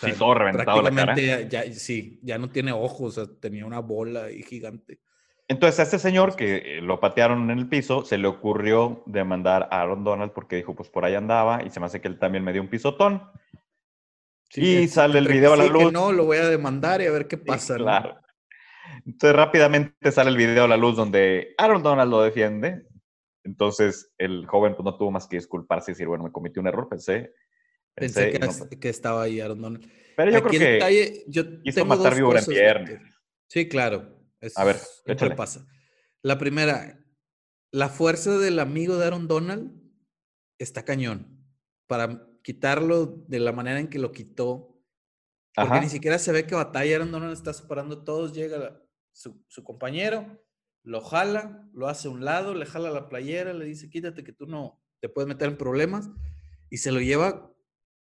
sí, 0.00 0.12
todo 0.18 0.34
reventado 0.34 0.82
la 0.82 0.90
cara. 0.90 1.16
Ya, 1.16 1.42
ya, 1.42 1.72
sí, 1.72 2.18
ya 2.22 2.38
no 2.38 2.50
tiene 2.50 2.72
ojos, 2.72 3.18
o 3.18 3.24
sea, 3.24 3.34
tenía 3.40 3.64
una 3.64 3.78
bola 3.78 4.24
ahí 4.24 4.42
gigante. 4.42 5.00
Entonces 5.52 5.80
a 5.80 5.82
este 5.82 5.98
señor 5.98 6.34
que 6.34 6.80
lo 6.80 6.98
patearon 6.98 7.50
en 7.50 7.58
el 7.58 7.68
piso, 7.68 8.06
se 8.06 8.16
le 8.16 8.26
ocurrió 8.26 9.02
demandar 9.04 9.68
a 9.70 9.82
Aaron 9.82 10.02
Donald 10.02 10.32
porque 10.32 10.56
dijo, 10.56 10.74
pues 10.74 10.88
por 10.88 11.04
ahí 11.04 11.14
andaba 11.14 11.62
y 11.62 11.68
se 11.68 11.78
me 11.78 11.84
hace 11.84 12.00
que 12.00 12.08
él 12.08 12.18
también 12.18 12.42
me 12.42 12.54
dio 12.54 12.62
un 12.62 12.68
pisotón. 12.68 13.22
y 14.54 14.88
sale 14.88 15.18
el 15.18 15.28
video 15.28 15.52
a 15.52 15.58
la 15.58 15.66
luz. 15.66 15.92
no, 15.92 16.10
lo 16.10 16.24
voy 16.24 16.38
a 16.38 16.48
demandar 16.48 17.02
y 17.02 17.06
a 17.06 17.10
ver 17.10 17.28
qué 17.28 17.36
pasa. 17.36 17.76
claro. 17.76 18.18
Entonces 19.04 19.36
rápidamente 19.36 20.10
sale 20.10 20.30
el 20.30 20.38
video 20.38 20.64
a 20.64 20.68
la 20.68 20.78
luz 20.78 20.96
donde 20.96 21.54
Aaron 21.58 21.82
Donald 21.82 22.10
lo 22.10 22.22
defiende. 22.22 22.86
Entonces 23.44 24.10
el 24.16 24.46
joven 24.46 24.74
pues, 24.74 24.86
no 24.86 24.96
tuvo 24.96 25.10
más 25.10 25.26
que 25.28 25.36
disculparse 25.36 25.90
y 25.90 25.94
decir, 25.94 26.06
bueno, 26.06 26.24
me 26.24 26.32
cometí 26.32 26.60
un 26.60 26.66
error, 26.66 26.88
pensé. 26.88 27.34
Pensé, 27.94 28.32
que, 28.80 28.88
estaba 28.88 29.24
ahí 29.24 29.38
Aaron 29.38 29.60
Donald. 29.60 29.86
Pero 30.16 30.30
yo 30.30 30.42
creo 30.44 30.50
que 30.50 30.58
detalle, 30.58 31.24
yo 31.26 31.42
hizo 31.62 31.84
matar 31.84 32.14
vivo 32.14 32.34
en 32.34 32.44
pierna. 32.46 33.02
Sí, 33.48 33.68
claro. 33.68 34.21
A 34.56 34.64
ver, 34.64 34.80
¿qué 35.06 35.30
pasa? 35.30 35.66
La 36.22 36.38
primera, 36.38 36.98
la 37.70 37.88
fuerza 37.88 38.38
del 38.38 38.58
amigo 38.58 38.96
de 38.96 39.06
Aaron 39.06 39.28
Donald 39.28 39.72
está 40.58 40.84
cañón. 40.84 41.44
Para 41.86 42.26
quitarlo 42.42 43.06
de 43.06 43.40
la 43.40 43.52
manera 43.52 43.80
en 43.80 43.88
que 43.88 43.98
lo 43.98 44.12
quitó. 44.12 44.80
Porque 45.54 45.80
ni 45.80 45.88
siquiera 45.88 46.18
se 46.18 46.32
ve 46.32 46.46
que 46.46 46.54
batalla. 46.54 46.96
Aaron 46.96 47.12
Donald 47.12 47.32
está 47.32 47.52
separando 47.52 48.04
todos. 48.04 48.32
Llega 48.32 48.80
su, 49.12 49.44
su, 49.48 49.62
compañero, 49.62 50.42
lo 50.82 51.02
jala, 51.02 51.68
lo 51.74 51.88
hace 51.88 52.08
a 52.08 52.10
un 52.10 52.24
lado, 52.24 52.54
le 52.54 52.66
jala 52.66 52.90
la 52.90 53.08
playera, 53.08 53.52
le 53.52 53.66
dice, 53.66 53.90
quítate 53.90 54.24
que 54.24 54.32
tú 54.32 54.46
no 54.46 54.80
te 55.00 55.08
puedes 55.08 55.28
meter 55.28 55.48
en 55.48 55.58
problemas. 55.58 56.08
Y 56.70 56.78
se 56.78 56.90
lo 56.90 57.00
lleva, 57.00 57.52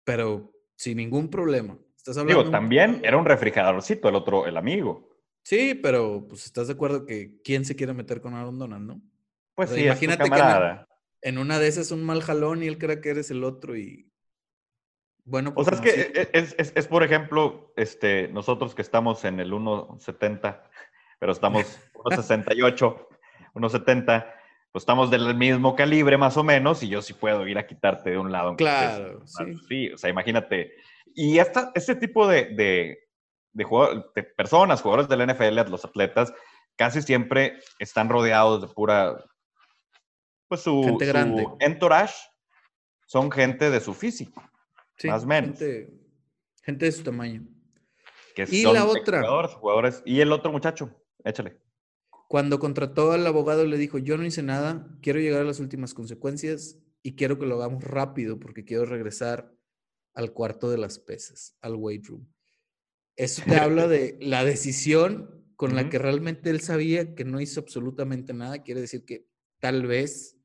pero 0.05 0.53
sin 0.77 0.97
ningún 0.97 1.29
problema. 1.29 1.77
Estás 1.97 2.17
hablando 2.17 2.43
Digo, 2.43 2.51
también 2.51 3.01
era 3.03 3.17
un 3.17 3.25
refrigeradorcito 3.25 4.09
el 4.09 4.15
otro, 4.15 4.47
el 4.47 4.57
amigo. 4.57 5.10
Sí, 5.43 5.73
pero 5.75 6.25
pues 6.27 6.45
estás 6.45 6.67
de 6.67 6.73
acuerdo 6.73 7.05
que 7.05 7.41
quién 7.43 7.65
se 7.65 7.75
quiere 7.75 7.93
meter 7.93 8.21
con 8.21 8.33
Aaron 8.33 8.59
Donald, 8.59 8.85
¿no? 8.85 9.01
Pues 9.55 9.71
sí, 9.71 9.83
imagínate 9.83 10.29
que 10.29 10.85
en, 11.23 11.37
una 11.37 11.59
de 11.59 11.67
esas 11.67 11.91
un 11.91 12.03
mal 12.03 12.21
jalón 12.21 12.63
y 12.63 12.67
él 12.67 12.77
cree 12.77 13.01
que 13.01 13.09
eres 13.09 13.31
el 13.31 13.43
otro 13.43 13.77
y 13.77 14.11
bueno, 15.23 15.53
pues. 15.53 15.67
O 15.67 15.69
sea, 15.69 15.79
es 15.79 15.81
que 15.81 16.01
e, 16.01 16.21
e, 16.21 16.29
es, 16.33 16.73
es, 16.75 16.87
por 16.87 17.03
ejemplo, 17.03 17.73
este, 17.75 18.27
nosotros 18.29 18.73
que 18.73 18.81
estamos 18.81 19.23
en 19.23 19.39
el 19.39 19.51
1.70, 19.51 20.61
pero 21.19 21.31
estamos 21.31 21.63
1.68, 21.93 23.07
1.70, 23.53 24.33
pues 24.71 24.81
estamos 24.81 25.11
del 25.11 25.35
mismo 25.35 25.75
calibre 25.75 26.17
más 26.17 26.37
o 26.37 26.43
menos 26.43 26.81
y 26.81 26.89
yo 26.89 27.01
sí 27.01 27.13
puedo 27.13 27.47
ir 27.47 27.57
a 27.57 27.67
quitarte 27.67 28.11
de 28.11 28.17
un 28.17 28.31
lado. 28.31 28.55
Claro, 28.55 29.25
sí. 29.25 29.43
Sí, 29.67 29.89
o 29.91 29.97
sea, 29.97 30.09
imagínate. 30.09 30.73
Y 31.13 31.39
esta, 31.39 31.71
este 31.75 31.95
tipo 31.95 32.27
de, 32.27 32.45
de, 32.45 33.00
personas, 34.37 34.81
jugadores 34.81 35.09
del 35.09 35.27
NFL, 35.27 35.69
los 35.69 35.85
atletas, 35.85 36.33
casi 36.75 37.01
siempre 37.01 37.59
están 37.79 38.09
rodeados 38.09 38.61
de 38.61 38.67
pura, 38.67 39.23
pues 40.47 40.61
su, 40.61 40.83
gente 40.83 41.05
grande. 41.05 41.47
entourage 41.59 42.15
son 43.05 43.31
gente 43.31 43.69
de 43.69 43.79
su 43.79 43.93
físico, 43.93 44.43
más 45.03 45.23
o 45.23 45.27
menos. 45.27 45.59
Gente, 46.63 46.85
de 46.85 46.91
su 46.91 47.03
tamaño. 47.03 47.45
y 48.35 48.63
la 48.63 48.85
otra. 48.85 49.21
Jugadores, 49.47 50.01
Y 50.05 50.21
el 50.21 50.31
otro 50.31 50.51
muchacho, 50.51 50.89
échale. 51.23 51.59
Cuando 52.27 52.59
contrató 52.59 53.11
al 53.11 53.27
abogado 53.27 53.65
le 53.65 53.77
dijo, 53.77 53.97
yo 53.97 54.17
no 54.17 54.23
hice 54.23 54.41
nada, 54.41 54.87
quiero 55.01 55.19
llegar 55.19 55.41
a 55.41 55.45
las 55.45 55.59
últimas 55.59 55.93
consecuencias 55.93 56.77
y 57.03 57.15
quiero 57.15 57.37
que 57.37 57.45
lo 57.45 57.55
hagamos 57.55 57.83
rápido 57.83 58.39
porque 58.39 58.63
quiero 58.63 58.85
regresar 58.85 59.53
al 60.13 60.31
cuarto 60.31 60.69
de 60.69 60.77
las 60.77 60.99
pesas, 60.99 61.57
al 61.61 61.75
weight 61.75 62.05
room. 62.07 62.31
Eso 63.15 63.43
te 63.45 63.55
habla 63.55 63.87
de 63.89 64.17
la 64.21 64.43
decisión 64.43 65.45
con 65.55 65.75
la 65.75 65.89
que 65.89 65.99
realmente 65.99 66.49
él 66.49 66.61
sabía 66.61 67.13
que 67.13 67.23
no 67.23 67.39
hizo 67.39 67.59
absolutamente 67.59 68.33
nada. 68.33 68.63
Quiere 68.63 68.81
decir 68.81 69.05
que 69.05 69.27
tal 69.59 69.85
vez, 69.85 70.37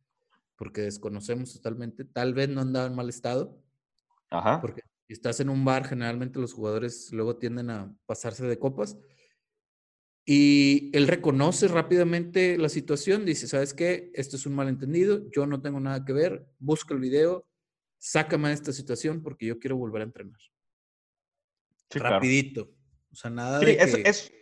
porque 0.57 0.83
desconocemos 0.83 1.55
totalmente, 1.55 2.05
tal 2.05 2.35
vez 2.35 2.49
no 2.49 2.61
andaba 2.61 2.87
en 2.87 2.95
mal 2.95 3.09
estado. 3.09 3.59
Ajá. 4.31 4.61
Porque 4.61 4.83
si 5.07 5.15
estás 5.15 5.41
en 5.41 5.49
un 5.49 5.65
bar, 5.65 5.87
generalmente 5.87 6.39
los 6.39 6.53
jugadores 6.53 7.11
luego 7.13 7.37
tienden 7.37 7.71
a 7.71 7.97
pasarse 8.07 8.45
de 8.45 8.59
copas. 8.59 8.99
Y 10.29 10.91
él 10.93 11.07
reconoce 11.07 11.69
rápidamente 11.69 12.59
la 12.59 12.69
situación, 12.69 13.25
dice, 13.25 13.47
¿sabes 13.47 13.73
qué? 13.73 14.11
Esto 14.13 14.37
es 14.37 14.45
un 14.45 14.57
malentendido, 14.57 15.31
yo 15.31 15.47
no 15.47 15.63
tengo 15.63 15.79
nada 15.79 16.05
que 16.05 16.13
ver, 16.13 16.45
busca 16.59 16.95
el 16.95 17.01
video, 17.01 17.49
sácame 17.99 18.49
de 18.49 18.55
esta 18.55 18.73
situación 18.73 19.23
porque 19.23 19.47
yo 19.47 19.61
quiero 19.61 19.77
volver 19.77 20.03
a 20.03 20.07
entrenar. 20.07 20.41
Rapidito. 21.91 22.69
O 23.13 23.15
sea, 23.15 23.31
nada 23.31 23.59
de 23.59 23.73
es, 23.73 23.95
es, 23.95 24.33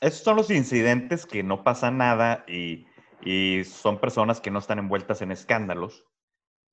esos 0.00 0.20
son 0.20 0.36
los 0.36 0.50
incidentes 0.50 1.26
que 1.26 1.42
no 1.42 1.62
pasa 1.62 1.90
nada 1.90 2.44
y, 2.48 2.86
y, 3.22 3.64
son 3.64 4.00
personas 4.00 4.40
que 4.40 4.50
no 4.50 4.58
están 4.58 4.78
envueltas 4.78 5.22
en 5.22 5.30
escándalos 5.30 6.04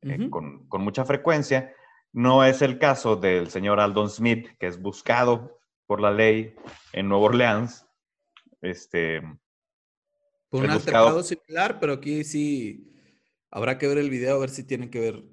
eh, 0.01 0.29
con, 0.29 0.67
con, 0.67 0.81
mucha 0.81 1.05
frecuencia. 1.05 1.73
No 2.13 2.43
es 2.43 2.61
el 2.61 2.79
caso 2.79 3.15
del 3.15 3.49
señor 3.49 3.79
Aldon 3.79 4.09
Smith, 4.09 4.47
que 4.59 4.67
es 4.67 4.81
buscado 4.81 5.59
por 5.85 6.01
la 6.01 6.11
ley 6.11 6.55
en 6.93 7.09
Nueva 7.09 7.25
Orleans. 7.25 7.85
Este, 8.61 9.21
por 10.49 10.63
un 10.63 10.69
altercado 10.69 11.23
similar, 11.23 11.79
pero 11.79 11.93
aquí 11.93 12.23
sí 12.23 12.93
habrá 13.51 13.77
que 13.77 13.87
ver 13.87 13.97
el 13.97 14.09
video 14.09 14.35
a 14.35 14.39
ver 14.39 14.49
si 14.49 14.63
tiene 14.63 14.89
que 14.89 14.99
ver 14.99 15.23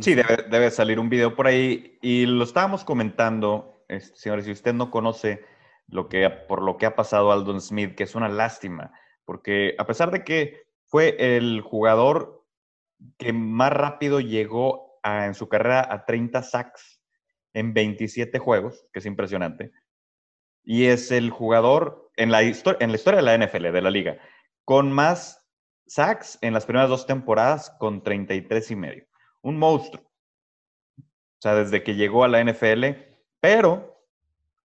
sí, 0.00 0.14
debe, 0.14 0.70
salir 0.70 0.98
un 0.98 1.08
video 1.08 1.34
por 1.34 1.46
ahí. 1.46 1.98
Y 2.00 2.26
lo 2.26 2.44
estábamos 2.44 2.84
comentando, 2.84 3.84
este, 3.88 4.16
señores, 4.16 4.44
si 4.44 4.52
usted 4.52 4.72
no 4.72 4.90
conoce 4.90 5.44
lo 5.88 6.08
que, 6.08 6.28
por 6.30 6.62
lo 6.62 6.76
que 6.76 6.86
ha 6.86 6.96
pasado 6.96 7.32
Aldon 7.32 7.60
Smith, 7.60 7.94
que 7.94 8.04
es 8.04 8.14
una 8.14 8.28
lástima, 8.28 8.92
porque 9.24 9.74
a 9.78 9.86
pesar 9.86 10.10
de 10.10 10.24
que 10.24 10.64
fue 10.86 11.16
el 11.18 11.60
jugador 11.60 12.44
que 13.18 13.32
más 13.32 13.72
rápido 13.72 14.20
llegó 14.20 15.00
en 15.02 15.34
su 15.34 15.48
carrera 15.48 15.86
a 15.90 16.04
30 16.04 16.42
sacks 16.42 17.02
en 17.52 17.74
27 17.74 18.38
juegos, 18.38 18.86
que 18.92 19.00
es 19.00 19.06
impresionante, 19.06 19.72
y 20.62 20.86
es 20.86 21.10
el 21.10 21.30
jugador 21.30 22.10
en 22.16 22.30
la, 22.30 22.42
en 22.42 22.52
la 22.90 22.96
historia 22.96 23.20
de 23.20 23.22
la 23.22 23.36
NFL, 23.36 23.72
de 23.72 23.82
la 23.82 23.90
liga, 23.90 24.18
con 24.64 24.90
más 24.90 25.46
sacks 25.86 26.38
en 26.40 26.54
las 26.54 26.64
primeras 26.64 26.88
dos 26.88 27.06
temporadas 27.06 27.70
con 27.78 28.02
33 28.02 28.70
y 28.70 28.76
medio 28.76 29.06
un 29.44 29.58
monstruo. 29.58 30.02
O 30.98 31.40
sea, 31.40 31.54
desde 31.54 31.82
que 31.82 31.94
llegó 31.94 32.24
a 32.24 32.28
la 32.28 32.42
NFL, 32.42 32.84
pero 33.40 34.02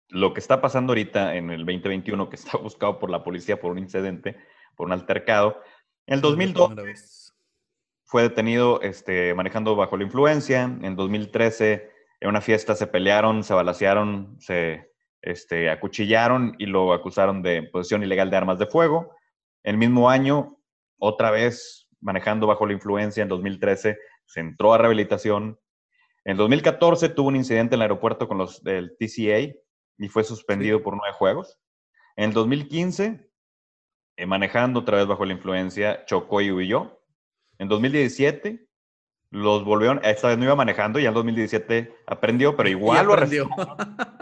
lo 0.08 0.34
que 0.34 0.40
está 0.40 0.62
pasando 0.62 0.92
ahorita 0.92 1.36
en 1.36 1.52
el 1.52 1.60
2021, 1.60 2.30
que 2.30 2.36
está 2.38 2.58
buscado 2.58 2.98
por 2.98 3.10
la 3.10 3.24
policía 3.24 3.60
por 3.60 3.72
un 3.72 3.80
incidente, 3.80 4.38
por 4.76 4.88
un 4.88 4.94
altercado, 4.94 5.62
en 6.08 6.16
el 6.16 6.22
2002 6.22 7.36
fue 8.06 8.24
detenido 8.24 8.82
este, 8.82 9.36
manejando 9.36 9.76
bajo 9.76 9.96
la 9.96 10.06
influencia. 10.06 10.64
En 10.64 10.96
2013, 10.96 11.92
en 12.22 12.30
una 12.30 12.42
fiesta 12.42 12.74
se 12.74 12.88
pelearon, 12.88 13.44
se 13.44 13.54
balacearon, 13.54 14.36
se 14.40 14.92
este, 15.22 15.70
acuchillaron 15.70 16.56
y 16.58 16.66
lo 16.66 16.94
acusaron 16.94 17.44
de 17.44 17.64
posesión 17.64 18.02
ilegal 18.02 18.32
de 18.32 18.38
armas 18.38 18.58
de 18.58 18.66
fuego. 18.66 19.14
El 19.62 19.78
mismo 19.78 20.10
año, 20.10 20.58
otra 20.98 21.30
vez 21.30 21.88
manejando 22.02 22.48
bajo 22.48 22.66
la 22.66 22.74
influencia, 22.74 23.22
en 23.22 23.30
2013, 23.30 24.00
se 24.30 24.42
entró 24.42 24.74
a 24.74 24.78
rehabilitación. 24.78 25.60
En 26.24 26.38
2014 26.38 27.10
tuvo 27.10 27.30
un 27.30 27.36
incidente 27.36 27.74
en 27.74 27.80
el 27.80 27.84
aeropuerto 27.84 28.28
con 28.28 28.38
los 28.38 28.64
del 28.64 28.96
TCA 28.98 29.56
y 29.98 30.08
fue 30.08 30.24
suspendido 30.24 30.84
por 30.84 30.96
nueve 30.96 31.16
juegos. 31.18 31.60
En 32.16 32.26
el 32.26 32.34
2015, 32.34 33.28
eh, 34.18 34.26
manejando 34.28 34.82
otra 34.82 34.98
vez 34.98 35.08
bajo 35.08 35.26
la 35.26 35.34
influencia, 35.34 36.06
chocó 36.06 36.42
y 36.42 36.52
huyó. 36.52 37.02
En 37.58 37.68
2017, 37.70 38.68
los 39.32 39.64
volvieron, 39.64 40.00
esta 40.04 40.28
vez 40.28 40.38
no 40.38 40.46
iba 40.46 40.56
manejando 40.56 41.00
y 41.00 41.08
en 41.08 41.14
2017 41.14 41.92
aprendió, 42.06 42.56
pero 42.56 42.70
igual 42.70 43.08
lo 43.08 43.14
arrestaron. 43.14 43.50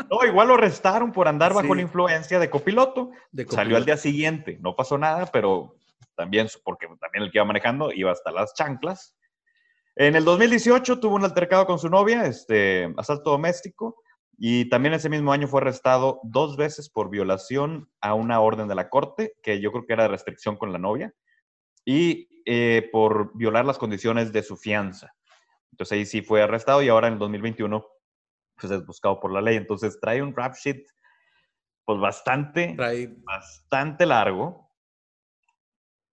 No, 0.10 0.26
igual 0.26 0.48
lo 0.48 0.54
arrestaron 0.54 1.12
por 1.12 1.28
andar 1.28 1.54
bajo 1.54 1.76
la 1.76 1.82
influencia 1.82 2.40
de 2.40 2.50
copiloto. 2.50 3.12
de 3.32 3.44
copiloto. 3.44 3.56
Salió 3.56 3.76
al 3.76 3.84
día 3.84 3.98
siguiente, 3.98 4.58
no 4.62 4.74
pasó 4.74 4.98
nada, 4.98 5.26
pero 5.26 5.76
también, 6.16 6.48
porque 6.64 6.88
también 7.02 7.26
el 7.26 7.32
que 7.32 7.40
iba 7.40 7.46
manejando 7.46 7.92
iba 7.92 8.12
hasta 8.12 8.32
las 8.32 8.54
chanclas. 8.54 9.16
En 10.00 10.16
el 10.16 10.25
2018 10.25 11.00
tuvo 11.00 11.16
un 11.16 11.24
altercado 11.24 11.66
con 11.66 11.80
su 11.80 11.89
novia, 11.89 12.27
este, 12.27 12.94
asalto 12.98 13.32
doméstico, 13.32 13.96
y 14.38 14.70
también 14.70 14.94
ese 14.94 15.10
mismo 15.10 15.34
año 15.34 15.48
fue 15.48 15.62
arrestado 15.62 16.20
dos 16.22 16.56
veces 16.56 16.88
por 16.88 17.10
violación 17.10 17.89
a 18.00 18.13
una 18.13 18.39
orden 18.39 18.68
de 18.68 18.75
la 18.75 18.89
corte, 18.89 19.34
que 19.42 19.60
yo 19.60 19.72
creo 19.72 19.88
que 19.88 19.94
era 19.94 20.04
de 20.04 20.10
restricción 20.10 20.56
con 20.56 20.72
la 20.72 20.77
novia, 20.77 21.16
y 21.84 22.30
eh, 22.46 22.88
por 22.92 23.36
violar 23.36 23.66
las 23.66 23.80
condiciones 23.80 24.32
de 24.32 24.44
su 24.44 24.56
fianza. 24.56 25.16
Entonces 25.72 25.98
ahí 25.98 26.06
sí 26.06 26.22
fue 26.22 26.44
arrestado 26.44 26.84
y 26.84 26.89
ahora 26.89 27.08
en 27.08 27.13
el 27.13 27.20
2021 27.20 27.84
pues 28.56 28.72
es 28.72 28.86
buscado 28.86 29.20
por 29.20 29.32
la 29.32 29.42
ley. 29.42 29.58
Entonces 29.58 30.00
trae 30.00 30.22
un 30.22 30.36
rap 30.36 30.54
sheet 30.54 30.86
pues 31.86 32.00
bastante, 32.00 32.77
bastante 33.24 34.06
largo 34.06 34.66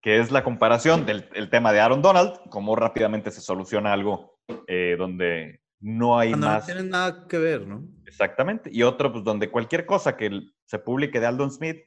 que 0.05 0.21
es 0.21 0.31
la 0.31 0.45
comparación 0.45 1.07
del 1.07 1.49
tema 1.49 1.73
de 1.73 1.81
Aaron 1.81 2.03
Donald, 2.03 2.39
cómo 2.51 2.77
rápidamente 2.77 3.31
se 3.31 3.41
soluciona 3.41 3.95
algo 3.95 4.39
eh, 4.67 4.97
donde 4.99 5.63
no 5.81 6.19
hay 6.19 6.35
más. 6.35 6.61
No 6.61 6.67
tienen 6.67 6.91
nada 6.91 7.27
que 7.27 7.39
ver, 7.39 7.67
¿no? 7.67 7.89
Exactamente. 8.05 8.69
Y 8.71 8.83
otro, 8.83 9.11
pues 9.11 9.25
donde 9.25 9.51
cualquier 9.51 9.87
cosa 9.87 10.15
que 10.15 10.31
se 10.67 10.79
publique 10.79 11.21
de 11.21 11.27
Aldon 11.27 11.51
Smith, 11.51 11.87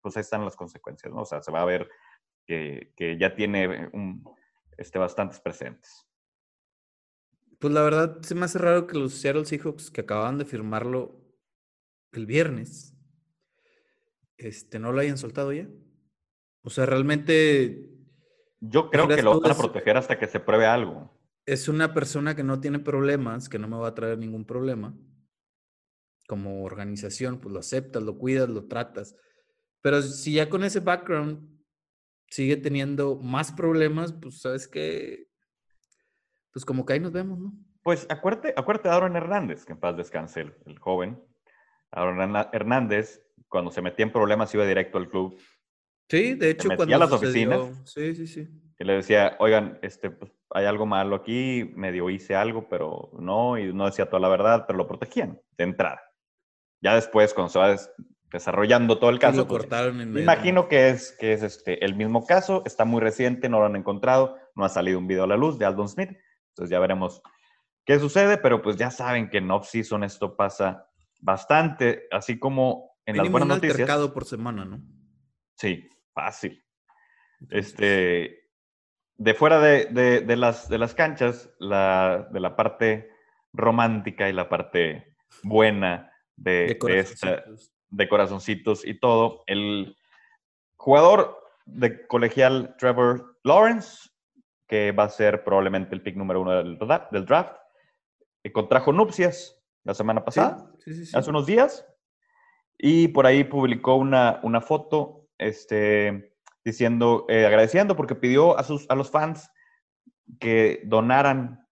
pues 0.00 0.16
ahí 0.16 0.22
están 0.22 0.44
las 0.44 0.56
consecuencias, 0.56 1.12
¿no? 1.12 1.20
O 1.20 1.24
sea, 1.24 1.40
se 1.40 1.52
va 1.52 1.62
a 1.62 1.64
ver 1.64 1.88
que, 2.44 3.16
ya 3.16 3.36
tiene 3.36 3.88
un, 3.92 4.24
este, 4.76 4.98
bastantes 4.98 5.38
presentes. 5.38 6.04
Pues 7.60 7.72
la 7.72 7.82
verdad, 7.82 8.22
se 8.22 8.34
me 8.34 8.44
hace 8.44 8.58
raro 8.58 8.88
que 8.88 8.98
los 8.98 9.14
Seattle 9.14 9.44
Seahawks 9.44 9.92
que 9.92 10.00
acababan 10.00 10.36
de 10.36 10.46
firmarlo 10.46 11.16
el 12.10 12.26
viernes, 12.26 12.96
este, 14.36 14.80
no 14.80 14.90
lo 14.90 15.00
hayan 15.00 15.16
soltado 15.16 15.52
ya. 15.52 15.68
O 16.62 16.70
sea, 16.70 16.86
realmente. 16.86 17.88
Yo 18.60 18.90
creo 18.90 19.08
que 19.08 19.22
lo 19.22 19.40
van 19.40 19.50
a 19.50 19.56
proteger 19.56 19.96
hasta 19.96 20.18
que 20.18 20.28
se 20.28 20.40
pruebe 20.40 20.66
algo. 20.66 21.10
Es 21.46 21.68
una 21.68 21.92
persona 21.92 22.36
que 22.36 22.44
no 22.44 22.60
tiene 22.60 22.78
problemas, 22.78 23.48
que 23.48 23.58
no 23.58 23.66
me 23.66 23.76
va 23.76 23.88
a 23.88 23.94
traer 23.94 24.18
ningún 24.18 24.44
problema. 24.44 24.94
Como 26.28 26.62
organización, 26.62 27.40
pues 27.40 27.52
lo 27.52 27.58
aceptas, 27.58 28.02
lo 28.02 28.16
cuidas, 28.16 28.48
lo 28.48 28.68
tratas. 28.68 29.16
Pero 29.80 30.00
si 30.00 30.34
ya 30.34 30.48
con 30.48 30.62
ese 30.62 30.78
background 30.78 31.48
sigue 32.28 32.56
teniendo 32.56 33.16
más 33.16 33.50
problemas, 33.50 34.12
pues 34.12 34.40
sabes 34.40 34.68
que. 34.68 35.28
Pues 36.52 36.64
como 36.64 36.86
que 36.86 36.92
ahí 36.92 37.00
nos 37.00 37.12
vemos, 37.12 37.38
¿no? 37.38 37.52
Pues 37.82 38.06
acuérdate, 38.08 38.54
acuérdate 38.56 38.88
de 38.88 38.94
Aaron 38.94 39.16
Hernández, 39.16 39.64
que 39.64 39.72
en 39.72 39.80
paz 39.80 39.96
descanse 39.96 40.52
el 40.66 40.78
joven. 40.78 41.20
Aaron 41.90 42.46
Hernández, 42.52 43.22
cuando 43.48 43.70
se 43.70 43.82
metía 43.82 44.04
en 44.04 44.12
problemas, 44.12 44.54
iba 44.54 44.64
directo 44.64 44.98
al 44.98 45.08
club. 45.08 45.38
Sí, 46.08 46.34
de 46.34 46.50
hecho, 46.50 46.68
cuando. 46.76 46.94
a 46.94 46.98
las 46.98 47.12
oficinas. 47.12 47.82
Sí, 47.84 48.14
sí, 48.14 48.26
sí. 48.26 48.48
Y 48.78 48.84
le 48.84 48.94
decía, 48.94 49.36
oigan, 49.38 49.78
este, 49.82 50.10
pues, 50.10 50.32
hay 50.50 50.66
algo 50.66 50.86
malo 50.86 51.16
aquí, 51.16 51.70
medio 51.76 52.10
hice 52.10 52.34
algo, 52.34 52.68
pero 52.68 53.10
no, 53.18 53.56
y 53.56 53.72
no 53.72 53.86
decía 53.86 54.06
toda 54.06 54.20
la 54.20 54.28
verdad, 54.28 54.64
pero 54.66 54.76
lo 54.76 54.88
protegían 54.88 55.40
de 55.56 55.64
entrada. 55.64 56.02
Ya 56.80 56.96
después, 56.96 57.32
cuando 57.32 57.50
se 57.50 57.58
va 57.58 57.76
desarrollando 58.32 58.98
todo 58.98 59.10
el 59.10 59.18
caso. 59.18 59.38
lo 59.38 59.46
pues, 59.46 59.62
cortaron 59.62 60.00
en 60.00 60.10
medio. 60.10 60.22
Imagino 60.22 60.68
que 60.68 60.90
es, 60.90 61.12
que 61.12 61.32
es 61.32 61.42
este, 61.42 61.84
el 61.84 61.94
mismo 61.94 62.26
caso, 62.26 62.62
está 62.66 62.84
muy 62.84 63.00
reciente, 63.00 63.48
no 63.48 63.60
lo 63.60 63.66
han 63.66 63.76
encontrado, 63.76 64.36
no 64.56 64.64
ha 64.64 64.68
salido 64.68 64.98
un 64.98 65.06
video 65.06 65.24
a 65.24 65.28
la 65.28 65.36
luz 65.36 65.58
de 65.58 65.64
Aldon 65.64 65.88
Smith, 65.88 66.10
entonces 66.48 66.70
ya 66.70 66.80
veremos 66.80 67.22
qué 67.84 67.98
sucede, 67.98 68.36
pero 68.38 68.62
pues 68.62 68.76
ya 68.76 68.90
saben 68.90 69.30
que 69.30 69.38
en 69.38 69.50
off-season 69.50 70.02
esto 70.04 70.36
pasa 70.36 70.88
bastante, 71.20 72.08
así 72.10 72.38
como 72.38 72.96
en 73.06 73.16
las 73.16 73.30
buenas 73.30 73.48
un 73.48 73.54
noticias. 73.54 74.08
por 74.08 74.24
semana, 74.24 74.64
¿no? 74.64 74.80
Sí, 75.56 75.88
fácil. 76.12 76.64
Este, 77.50 78.42
de 79.16 79.34
fuera 79.34 79.60
de, 79.60 80.36
las, 80.36 80.68
de 80.68 80.78
las 80.78 80.94
canchas, 80.94 81.50
la, 81.58 82.28
de 82.30 82.40
la 82.40 82.56
parte 82.56 83.10
romántica 83.52 84.28
y 84.28 84.32
la 84.32 84.48
parte 84.48 85.14
buena 85.42 86.12
de, 86.36 86.78
de, 86.80 86.98
esta, 86.98 87.44
de 87.90 88.08
corazoncitos 88.08 88.86
y 88.86 88.98
todo, 88.98 89.44
el 89.46 89.96
jugador 90.76 91.38
de 91.66 92.06
colegial 92.06 92.74
Trevor 92.78 93.38
Lawrence, 93.44 94.10
que 94.66 94.92
va 94.92 95.04
a 95.04 95.10
ser 95.10 95.44
probablemente 95.44 95.94
el 95.94 96.02
pick 96.02 96.16
número 96.16 96.40
uno 96.40 96.52
del, 96.52 96.78
del 97.10 97.26
draft, 97.26 97.56
contrajo 98.52 98.92
nupcias 98.92 99.62
la 99.84 99.94
semana 99.94 100.24
pasada, 100.24 100.72
hace 101.14 101.30
unos 101.30 101.46
días, 101.46 101.86
y 102.78 103.08
por 103.08 103.26
ahí 103.26 103.44
publicó 103.44 103.96
una, 103.96 104.40
una 104.42 104.60
foto 104.60 105.21
este, 105.38 106.34
diciendo, 106.64 107.26
eh, 107.28 107.46
agradeciendo 107.46 107.96
porque 107.96 108.14
pidió 108.14 108.58
a, 108.58 108.64
sus, 108.64 108.86
a 108.88 108.94
los 108.94 109.10
fans 109.10 109.50
que 110.38 110.82
donaran 110.84 111.66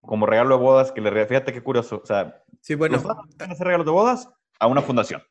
como 0.00 0.26
regalo 0.26 0.56
de 0.56 0.62
bodas, 0.62 0.92
que 0.92 1.00
le 1.00 1.26
fíjate 1.26 1.52
qué 1.52 1.62
curioso, 1.62 2.00
o 2.02 2.06
sea, 2.06 2.42
sí, 2.60 2.74
bueno, 2.74 3.00
van 3.02 3.50
a 3.50 3.52
hacer 3.52 3.66
regalos 3.66 3.86
de 3.86 3.92
bodas 3.92 4.28
a 4.58 4.66
una 4.66 4.82
fundación. 4.82 5.22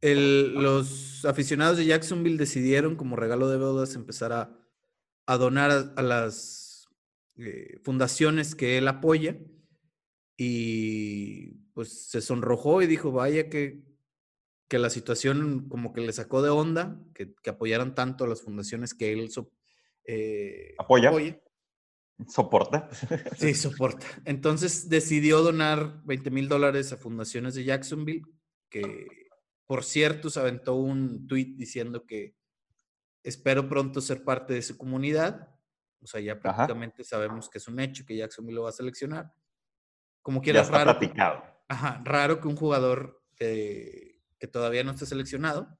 los 0.00 1.24
aficionados 1.24 1.76
de 1.76 1.86
Jacksonville 1.86 2.36
decidieron 2.36 2.96
como 2.96 3.16
regalo 3.16 3.48
de 3.48 3.58
bodas 3.58 3.94
empezar 3.96 4.32
a, 4.32 4.56
a 5.26 5.36
donar 5.36 5.92
a, 5.96 6.02
las 6.02 6.88
eh, 7.36 7.78
fundaciones 7.82 8.54
que 8.54 8.78
él 8.78 8.86
apoya 8.86 9.36
y 10.36 11.54
pues 11.74 12.08
se 12.08 12.20
sonrojó 12.20 12.80
y 12.80 12.86
dijo, 12.86 13.10
vaya 13.10 13.48
que, 13.48 13.87
que 14.68 14.78
la 14.78 14.90
situación 14.90 15.68
como 15.68 15.92
que 15.92 16.02
le 16.02 16.12
sacó 16.12 16.42
de 16.42 16.50
onda, 16.50 17.00
que, 17.14 17.34
que 17.42 17.50
apoyaran 17.50 17.94
tanto 17.94 18.24
a 18.24 18.28
las 18.28 18.42
fundaciones 18.42 18.94
que 18.94 19.12
él 19.12 19.30
eh, 20.04 20.74
apoya. 20.78 21.10
Soporta. 22.26 22.88
Sí, 23.36 23.54
soporta. 23.54 24.06
Entonces 24.24 24.88
decidió 24.88 25.40
donar 25.40 26.02
20 26.04 26.30
mil 26.30 26.48
dólares 26.48 26.92
a 26.92 26.96
fundaciones 26.96 27.54
de 27.54 27.64
Jacksonville, 27.64 28.22
que 28.68 29.28
por 29.66 29.84
cierto 29.84 30.28
se 30.28 30.40
aventó 30.40 30.74
un 30.74 31.26
tweet 31.26 31.54
diciendo 31.56 32.04
que 32.06 32.34
espero 33.22 33.68
pronto 33.68 34.00
ser 34.00 34.24
parte 34.24 34.54
de 34.54 34.62
su 34.62 34.76
comunidad. 34.76 35.54
O 36.00 36.06
sea, 36.06 36.20
ya 36.20 36.38
prácticamente 36.38 37.04
sabemos 37.04 37.48
que 37.48 37.58
es 37.58 37.68
un 37.68 37.78
hecho 37.80 38.04
que 38.04 38.16
Jacksonville 38.16 38.56
lo 38.56 38.62
va 38.64 38.70
a 38.70 38.72
seleccionar. 38.72 39.32
Como 40.22 40.42
quieras, 40.42 40.68
raro. 40.68 40.98
Platicado. 40.98 41.42
Ajá, 41.68 42.02
raro 42.04 42.40
que 42.40 42.48
un 42.48 42.56
jugador 42.56 43.22
que 44.38 44.46
todavía 44.46 44.84
no 44.84 44.92
esté 44.92 45.06
seleccionado, 45.06 45.78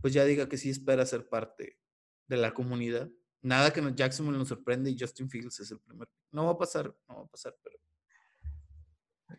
pues 0.00 0.12
ya 0.12 0.24
diga 0.24 0.48
que 0.48 0.56
sí 0.56 0.70
espera 0.70 1.06
ser 1.06 1.28
parte 1.28 1.78
de 2.26 2.36
la 2.36 2.52
comunidad. 2.52 3.08
Nada 3.40 3.72
que 3.72 3.82
Jacksonville 3.94 4.38
nos 4.38 4.48
sorprende 4.48 4.90
y 4.90 4.98
Justin 4.98 5.30
Fields 5.30 5.60
es 5.60 5.70
el 5.70 5.80
primer. 5.80 6.08
No 6.32 6.46
va 6.46 6.52
a 6.52 6.58
pasar, 6.58 6.94
no 7.08 7.16
va 7.16 7.22
a 7.22 7.26
pasar, 7.26 7.54
pero. 7.62 7.76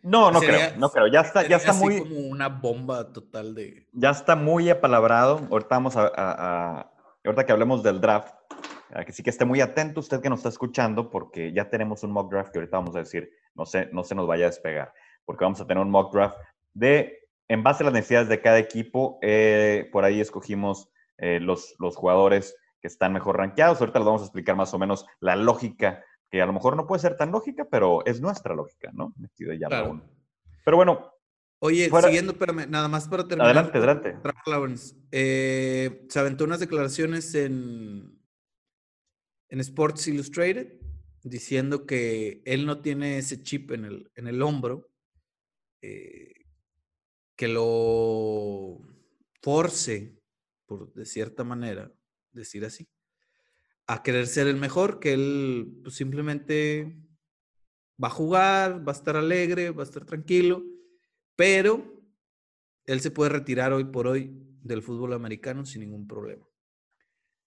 No, 0.03 0.31
no 0.31 0.39
creo, 0.39 0.77
no 0.77 0.89
creo. 0.89 1.07
Ya 1.07 1.21
está, 1.21 1.47
ya 1.47 1.57
está 1.57 1.71
así 1.71 1.83
muy. 1.83 1.99
como 1.99 2.19
una 2.19 2.47
bomba 2.47 3.11
total 3.11 3.55
de. 3.55 3.87
Ya 3.91 4.11
está 4.11 4.35
muy 4.35 4.69
apalabrado. 4.69 5.47
Ahorita 5.49 5.69
vamos 5.69 5.95
a, 5.97 6.91
ahorita 7.23 7.45
que 7.45 7.51
hablemos 7.51 7.83
del 7.83 7.99
draft, 7.99 8.33
que 9.05 9.11
sí 9.11 9.23
que 9.23 9.29
esté 9.29 9.45
muy 9.45 9.61
atento 9.61 9.99
usted 9.99 10.21
que 10.21 10.29
nos 10.29 10.39
está 10.39 10.49
escuchando, 10.49 11.09
porque 11.09 11.51
ya 11.53 11.69
tenemos 11.69 12.03
un 12.03 12.11
mock 12.11 12.31
draft 12.31 12.51
que 12.51 12.59
ahorita 12.59 12.77
vamos 12.77 12.95
a 12.95 12.99
decir 12.99 13.29
no 13.55 13.65
se, 13.65 13.87
no 13.87 14.03
se 14.03 14.15
nos 14.15 14.27
vaya 14.27 14.45
a 14.45 14.49
despegar, 14.49 14.93
porque 15.25 15.43
vamos 15.43 15.59
a 15.59 15.67
tener 15.67 15.83
un 15.83 15.91
mock 15.91 16.13
draft 16.13 16.37
de, 16.73 17.18
en 17.49 17.63
base 17.63 17.83
a 17.83 17.85
las 17.85 17.93
necesidades 17.93 18.29
de 18.29 18.41
cada 18.41 18.59
equipo, 18.59 19.17
eh, 19.21 19.89
por 19.91 20.05
ahí 20.05 20.21
escogimos 20.21 20.89
eh, 21.17 21.39
los, 21.39 21.75
los 21.79 21.95
jugadores 21.95 22.55
que 22.79 22.87
están 22.87 23.11
mejor 23.11 23.37
rankeados. 23.37 23.79
Ahorita 23.81 23.99
les 23.99 24.05
vamos 24.05 24.21
a 24.21 24.25
explicar 24.25 24.55
más 24.55 24.73
o 24.73 24.79
menos 24.79 25.05
la 25.19 25.35
lógica, 25.35 26.03
que 26.29 26.41
a 26.41 26.45
lo 26.45 26.53
mejor 26.53 26.77
no 26.77 26.85
puede 26.85 27.01
ser 27.01 27.17
tan 27.17 27.31
lógica, 27.31 27.67
pero 27.69 28.05
es 28.05 28.21
nuestra 28.21 28.53
lógica, 28.53 28.91
¿no? 28.93 29.13
Ya 29.37 29.67
claro. 29.67 30.01
Pero 30.63 30.77
bueno. 30.77 31.11
Oye, 31.61 31.89
siguiendo, 31.89 32.33
espérame, 32.33 32.67
nada 32.69 32.87
más 32.87 33.07
para 33.09 33.27
terminar. 33.27 33.47
Adelante, 33.47 33.77
adelante. 33.79 34.15
Eh, 35.11 36.05
se 36.07 36.19
aventó 36.19 36.45
unas 36.45 36.61
declaraciones 36.61 37.35
en, 37.35 38.17
en 39.49 39.59
Sports 39.59 40.07
Illustrated 40.07 40.79
diciendo 41.23 41.85
que 41.85 42.41
él 42.45 42.65
no 42.65 42.81
tiene 42.81 43.17
ese 43.17 43.41
chip 43.41 43.71
en 43.71 43.83
el, 43.83 44.11
en 44.15 44.27
el 44.27 44.41
hombro 44.41 44.89
eh, 45.81 46.38
que 47.39 47.47
lo 47.47 48.81
force, 49.41 50.21
por 50.65 50.91
de 50.91 51.05
cierta 51.05 51.45
manera, 51.45 51.89
decir 52.33 52.65
así, 52.65 52.89
a 53.87 54.03
querer 54.03 54.27
ser 54.27 54.47
el 54.47 54.57
mejor, 54.57 54.99
que 54.99 55.13
él 55.13 55.79
pues, 55.81 55.95
simplemente 55.95 56.97
va 58.03 58.09
a 58.09 58.11
jugar, 58.11 58.85
va 58.85 58.91
a 58.91 58.95
estar 58.95 59.15
alegre, 59.15 59.71
va 59.71 59.83
a 59.83 59.85
estar 59.85 60.03
tranquilo, 60.03 60.65
pero 61.37 62.03
él 62.85 62.99
se 62.99 63.09
puede 63.09 63.29
retirar 63.29 63.71
hoy 63.71 63.85
por 63.85 64.07
hoy 64.07 64.37
del 64.61 64.81
fútbol 64.81 65.13
americano 65.13 65.65
sin 65.65 65.79
ningún 65.79 66.09
problema. 66.09 66.45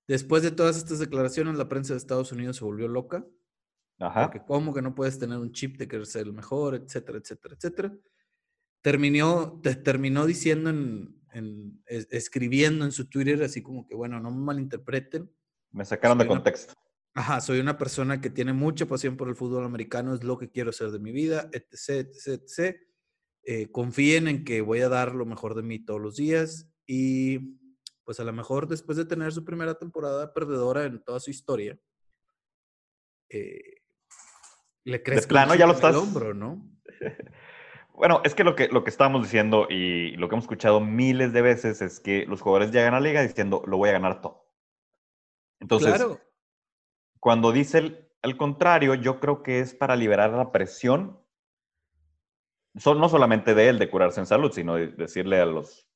Después 0.08 0.42
de 0.42 0.52
todas 0.52 0.78
estas 0.78 1.00
declaraciones, 1.00 1.56
la 1.56 1.68
prensa 1.68 1.92
de 1.92 1.98
Estados 1.98 2.32
Unidos 2.32 2.56
se 2.56 2.64
volvió 2.64 2.88
loca 2.88 3.26
Ajá. 4.02 4.22
Porque 4.22 4.44
cómo 4.44 4.74
que 4.74 4.82
no 4.82 4.94
puedes 4.94 5.18
tener 5.18 5.38
un 5.38 5.52
chip 5.52 5.76
de 5.78 5.86
querer 5.86 6.06
ser 6.06 6.26
el 6.26 6.32
mejor, 6.32 6.74
etcétera, 6.74 7.18
etcétera, 7.18 7.54
etcétera. 7.54 7.96
Terminó, 8.82 9.60
terminó 9.84 10.26
diciendo, 10.26 10.70
en, 10.70 11.82
escribiendo 11.86 12.84
en 12.84 12.92
su 12.92 13.08
Twitter, 13.08 13.42
así 13.42 13.62
como 13.62 13.86
que, 13.86 13.94
bueno, 13.94 14.20
no 14.20 14.30
me 14.30 14.44
malinterpreten. 14.44 15.30
Me 15.70 15.84
sacaron 15.84 16.18
de 16.18 16.26
contexto. 16.26 16.74
ajá, 17.14 17.40
soy 17.40 17.60
una 17.60 17.78
persona 17.78 18.20
que 18.20 18.30
tiene 18.30 18.52
mucha 18.52 18.86
pasión 18.86 19.16
por 19.16 19.28
el 19.28 19.36
fútbol 19.36 19.64
americano, 19.64 20.14
es 20.14 20.24
lo 20.24 20.36
que 20.38 20.50
quiero 20.50 20.70
hacer 20.70 20.90
de 20.90 20.98
mi 20.98 21.12
vida, 21.12 21.48
etc, 21.52 22.08
etc, 22.10 22.42
etc. 22.42 22.76
Eh, 23.44 23.70
confíen 23.70 24.28
en 24.28 24.44
que 24.44 24.60
voy 24.60 24.80
a 24.80 24.88
dar 24.88 25.14
lo 25.14 25.26
mejor 25.26 25.54
de 25.54 25.62
mí 25.62 25.78
todos 25.78 26.00
los 26.00 26.16
días 26.16 26.68
y 26.86 27.58
pues 28.04 28.20
a 28.20 28.24
lo 28.24 28.32
mejor 28.32 28.68
después 28.68 28.98
de 28.98 29.04
tener 29.04 29.32
su 29.32 29.44
primera 29.44 29.74
temporada 29.78 30.32
perdedora 30.32 30.84
en 30.84 31.02
toda 31.02 31.20
su 31.20 31.30
historia, 31.30 31.78
eh, 33.28 33.82
le 34.84 35.02
crees 35.02 35.26
plano 35.26 35.54
ya 35.54 35.66
lo 35.66 35.72
estás. 35.72 35.94
El 35.94 36.00
hombro, 36.00 36.34
¿no? 36.34 36.68
bueno, 37.94 38.20
es 38.24 38.34
que 38.34 38.44
lo 38.44 38.54
que 38.56 38.68
lo 38.68 38.84
que 38.84 38.90
estamos 38.90 39.22
diciendo 39.22 39.66
y 39.68 40.16
lo 40.16 40.28
que 40.28 40.34
hemos 40.34 40.44
escuchado 40.44 40.80
miles 40.80 41.32
de 41.32 41.42
veces 41.42 41.82
es 41.82 42.00
que 42.00 42.26
los 42.26 42.40
jugadores 42.40 42.72
llegan 42.72 42.94
a 42.94 43.00
la 43.00 43.08
liga 43.08 43.22
diciendo 43.22 43.62
lo 43.66 43.76
voy 43.76 43.90
a 43.90 43.92
ganar 43.92 44.20
todo. 44.20 44.46
Entonces, 45.60 46.04
cuando 47.20 47.52
dice 47.52 47.78
el, 47.78 48.08
al 48.22 48.36
contrario, 48.36 48.94
yo 48.94 49.20
creo 49.20 49.42
que 49.42 49.60
es 49.60 49.74
para 49.74 49.94
liberar 49.94 50.30
la 50.30 50.50
presión 50.50 51.22
no 52.74 53.08
solamente 53.08 53.54
de 53.54 53.68
él, 53.68 53.78
de 53.78 53.90
curarse 53.90 54.20
en 54.20 54.26
salud, 54.26 54.50
sino 54.52 54.76
de 54.76 54.88
decirle 54.88 55.40
a 55.40 55.46
los, 55.46 55.86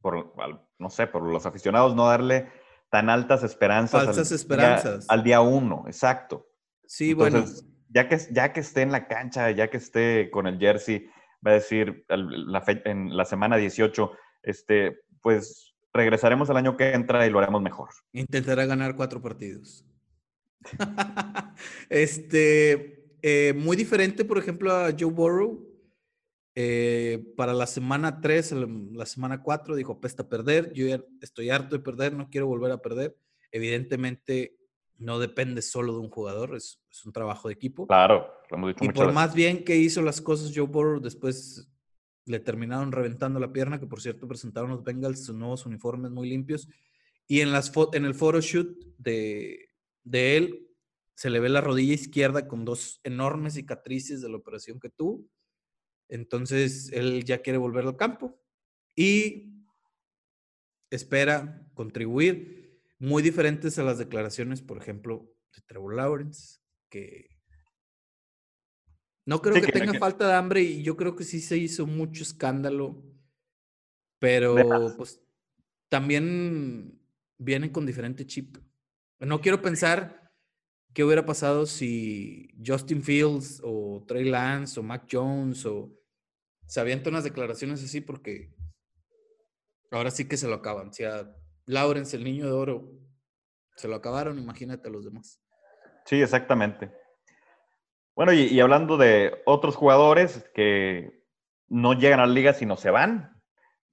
por, 0.00 0.34
no 0.78 0.90
sé, 0.90 1.06
por 1.06 1.22
los 1.22 1.46
aficionados, 1.46 1.94
no 1.94 2.06
darle 2.06 2.50
tan 2.90 3.08
altas 3.08 3.44
esperanzas. 3.44 4.04
Falsas 4.04 4.32
esperanzas. 4.32 5.06
al 5.08 5.22
día 5.22 5.40
uno, 5.40 5.84
exacto. 5.86 6.48
Sí, 6.86 7.14
bueno. 7.14 7.44
Ya 7.92 8.08
que, 8.08 8.18
ya 8.30 8.52
que 8.52 8.60
esté 8.60 8.82
en 8.82 8.92
la 8.92 9.08
cancha, 9.08 9.50
ya 9.50 9.68
que 9.68 9.76
esté 9.76 10.30
con 10.30 10.46
el 10.46 10.58
jersey, 10.58 11.08
va 11.44 11.52
a 11.52 11.54
decir 11.54 12.04
en 12.08 13.16
la 13.16 13.24
semana 13.24 13.56
18, 13.56 14.12
este, 14.42 15.00
pues 15.20 15.74
regresaremos 15.92 16.48
el 16.50 16.56
año 16.56 16.76
que 16.76 16.92
entra 16.92 17.26
y 17.26 17.30
lo 17.30 17.38
haremos 17.38 17.62
mejor. 17.62 17.90
Intentará 18.12 18.64
ganar 18.66 18.96
cuatro 18.96 19.20
partidos. 19.20 19.84
este, 21.88 23.16
eh, 23.22 23.54
muy 23.54 23.76
diferente, 23.76 24.24
por 24.24 24.38
ejemplo, 24.38 24.72
a 24.72 24.90
Joe 24.98 25.10
Burrow. 25.10 25.66
Eh, 26.56 27.32
para 27.36 27.54
la 27.54 27.66
semana 27.66 28.20
3, 28.20 28.52
la 28.92 29.06
semana 29.06 29.42
4, 29.42 29.76
dijo, 29.76 29.92
apesta 29.92 30.28
perder, 30.28 30.72
yo 30.72 30.86
ya 30.86 31.02
estoy 31.22 31.48
harto 31.48 31.76
de 31.76 31.82
perder, 31.82 32.12
no 32.12 32.28
quiero 32.28 32.46
volver 32.48 32.72
a 32.72 32.82
perder. 32.82 33.16
Evidentemente, 33.52 34.56
no 35.00 35.18
depende 35.18 35.62
solo 35.62 35.94
de 35.94 35.98
un 36.00 36.10
jugador, 36.10 36.54
es, 36.54 36.78
un 37.04 37.12
trabajo 37.12 37.48
de 37.48 37.54
equipo. 37.54 37.86
Claro, 37.86 38.30
lo 38.50 38.56
hemos 38.56 38.74
dicho 38.74 38.84
Y 38.84 38.88
por 38.90 39.12
más 39.12 39.34
bien 39.34 39.64
que 39.64 39.76
hizo 39.76 40.02
las 40.02 40.20
cosas 40.20 40.52
Joe 40.54 40.66
Burrow, 40.66 41.00
después 41.00 41.68
le 42.26 42.38
terminaron 42.38 42.92
reventando 42.92 43.40
la 43.40 43.50
pierna, 43.50 43.80
que 43.80 43.86
por 43.86 44.02
cierto 44.02 44.28
presentaron 44.28 44.70
los 44.70 44.84
Bengals 44.84 45.24
sus 45.24 45.34
nuevos 45.34 45.64
uniformes 45.64 46.10
muy 46.10 46.28
limpios. 46.28 46.68
Y 47.26 47.40
en, 47.40 47.50
las 47.50 47.72
en 47.94 48.04
el 48.04 48.14
photoshoot 48.14 48.76
de, 48.98 49.70
de 50.04 50.36
él, 50.36 50.68
se 51.14 51.30
le 51.30 51.40
ve 51.40 51.48
la 51.48 51.60
rodilla 51.62 51.94
izquierda 51.94 52.46
con 52.46 52.64
dos 52.64 53.00
enormes 53.02 53.54
cicatrices 53.54 54.20
de 54.20 54.28
la 54.28 54.36
operación 54.36 54.80
que 54.80 54.90
tuvo. 54.90 55.24
Entonces, 56.08 56.92
él 56.92 57.24
ya 57.24 57.40
quiere 57.40 57.58
volver 57.58 57.86
al 57.86 57.96
campo 57.96 58.38
y 58.94 59.64
espera 60.90 61.66
contribuir 61.72 62.59
muy 63.00 63.22
diferentes 63.22 63.78
a 63.78 63.82
las 63.82 63.98
declaraciones, 63.98 64.62
por 64.62 64.78
ejemplo, 64.78 65.34
de 65.56 65.62
Trevor 65.62 65.96
Lawrence, 65.96 66.60
que 66.90 67.30
no 69.26 69.40
creo 69.40 69.54
que, 69.54 69.72
tenga 69.72 69.98
falta 69.98 70.28
de 70.28 70.34
hambre 70.34 70.60
y 70.62 70.82
yo 70.82 70.96
creo 70.96 71.16
que 71.16 71.24
sí 71.24 71.40
se 71.40 71.56
hizo 71.56 71.86
mucho 71.86 72.22
escándalo, 72.22 73.02
pero 74.18 74.54
pues 74.96 75.20
también 75.88 77.00
vienen 77.38 77.70
con 77.70 77.86
diferente 77.86 78.26
chip. 78.26 78.58
No 79.18 79.40
quiero 79.40 79.62
pensar 79.62 80.30
qué 80.92 81.02
hubiera 81.02 81.24
pasado 81.24 81.66
si 81.66 82.50
Justin 82.64 83.02
Fields 83.02 83.60
o 83.64 84.04
Trey 84.06 84.24
Lance 84.24 84.78
o 84.78 84.82
Mac 84.82 85.08
Jones 85.10 85.64
o 85.64 85.96
se 86.66 86.80
avientan 86.80 87.14
unas 87.14 87.24
declaraciones 87.24 87.82
así 87.82 88.00
porque 88.00 88.54
ahora 89.90 90.10
sí 90.10 90.26
que 90.26 90.36
se 90.36 90.48
lo 90.48 90.56
acaban. 90.56 90.90
Lawrence, 91.70 92.16
el 92.16 92.24
niño 92.24 92.46
de 92.46 92.52
oro, 92.52 92.92
se 93.76 93.88
lo 93.88 93.96
acabaron, 93.96 94.38
imagínate 94.38 94.88
a 94.88 94.92
los 94.92 95.04
demás. 95.04 95.40
Sí, 96.04 96.20
exactamente. 96.20 96.92
Bueno, 98.14 98.32
y, 98.32 98.58
hablando 98.60 98.96
de 98.96 99.42
otros 99.46 99.76
jugadores 99.76 100.44
que 100.54 101.24
no 101.68 101.94
llegan 101.94 102.20
a 102.20 102.26
la 102.26 102.32
liga 102.32 102.52
sino 102.52 102.76
se 102.76 102.90
van, 102.90 103.40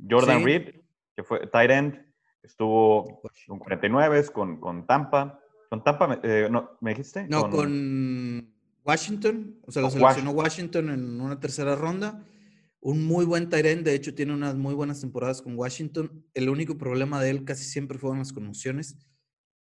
Jordan 0.10 0.44
Reed, 0.44 0.82
que 1.16 1.24
fue 1.24 1.48
tight 1.48 1.72
end, 1.72 2.06
estuvo 2.42 3.22
con 3.48 3.60
49 3.60 4.26
con, 4.34 4.60
con 4.60 4.86
Tampa. 4.86 5.40
¿Con 5.70 5.84
Tampa 5.84 6.20
eh, 6.24 6.48
no, 6.50 6.78
me 6.82 6.92
dijiste? 6.92 7.28
No, 7.28 7.50
con, 7.50 8.54
Washington, 8.84 9.60
o 9.68 9.72
sea, 9.72 9.82
lo 9.82 9.90
seleccionó 9.90 10.32
Washington 10.32 10.90
en 10.90 11.20
una 11.20 11.38
tercera 11.42 11.76
ronda 11.76 12.24
un 12.80 13.06
muy 13.06 13.26
buen 13.26 13.50
Tyrant, 13.50 13.84
de 13.84 13.96
hecho 13.96 14.14
tiene 14.14 14.34
unas 14.34 14.56
muy 14.56 14.74
buenas 14.74 15.02
temporadas 15.02 15.42
con 15.42 15.58
Washington. 15.58 16.26
El 16.34 16.50
único 16.50 16.78
problema 16.78 17.22
de 17.22 17.32
él 17.32 17.44
casi 17.44 17.64
siempre 17.64 17.98
fueron 17.98 18.20
las 18.20 18.32
conmociones. 18.32 18.96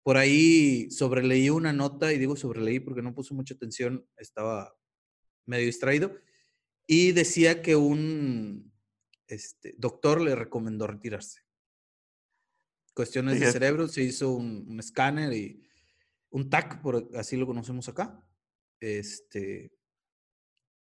Por 0.03 0.17
ahí 0.17 0.91
sobreleí 0.91 1.51
una 1.51 1.73
nota, 1.73 2.13
y 2.13 2.19
digo 2.19 2.37
sobreleí 2.37 2.79
porque 2.79 3.03
no 3.03 3.15
puso 3.15 3.35
mucha 3.35 3.55
atención, 3.55 4.07
estaba 4.17 4.77
medio 5.47 5.67
distraído, 5.67 6.17
y 6.87 7.13
decía 7.13 7.63
que 7.63 7.75
un 7.75 8.73
este, 9.27 9.75
doctor 9.79 10.21
le 10.21 10.37
recomendó 10.37 10.87
retirarse. 10.87 11.41
Cuestiones 12.95 13.41
de 13.41 13.51
cerebro, 13.51 13.89
se 13.89 14.03
hizo 14.03 14.33
un, 14.33 14.67
un 14.69 14.79
escáner 14.79 15.33
y 15.33 15.63
un 16.31 16.49
TAC, 16.49 16.81
por 16.81 17.11
así 17.17 17.37
lo 17.37 17.47
conocemos 17.47 17.89
acá. 17.89 18.23
Este, 18.81 19.76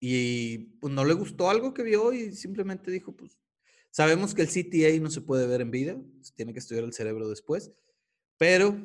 y 0.01 0.59
pues 0.81 0.93
no 0.93 1.05
le 1.05 1.15
gustó 1.15 1.51
algo 1.51 1.75
que 1.75 1.83
vio 1.83 2.13
y 2.13 2.33
simplemente 2.33 2.91
dijo, 2.91 3.17
pues 3.17 3.39
sabemos 3.91 4.35
que 4.35 4.43
el 4.43 4.49
CTA 4.49 5.01
no 5.03 5.11
se 5.11 5.21
puede 5.21 5.47
ver 5.47 5.61
en 5.61 5.71
vida, 5.71 5.97
se 6.21 6.35
tiene 6.35 6.53
que 6.53 6.61
estudiar 6.61 6.85
el 6.85 6.93
cerebro 6.93 7.29
después, 7.29 7.73
pero 8.37 8.77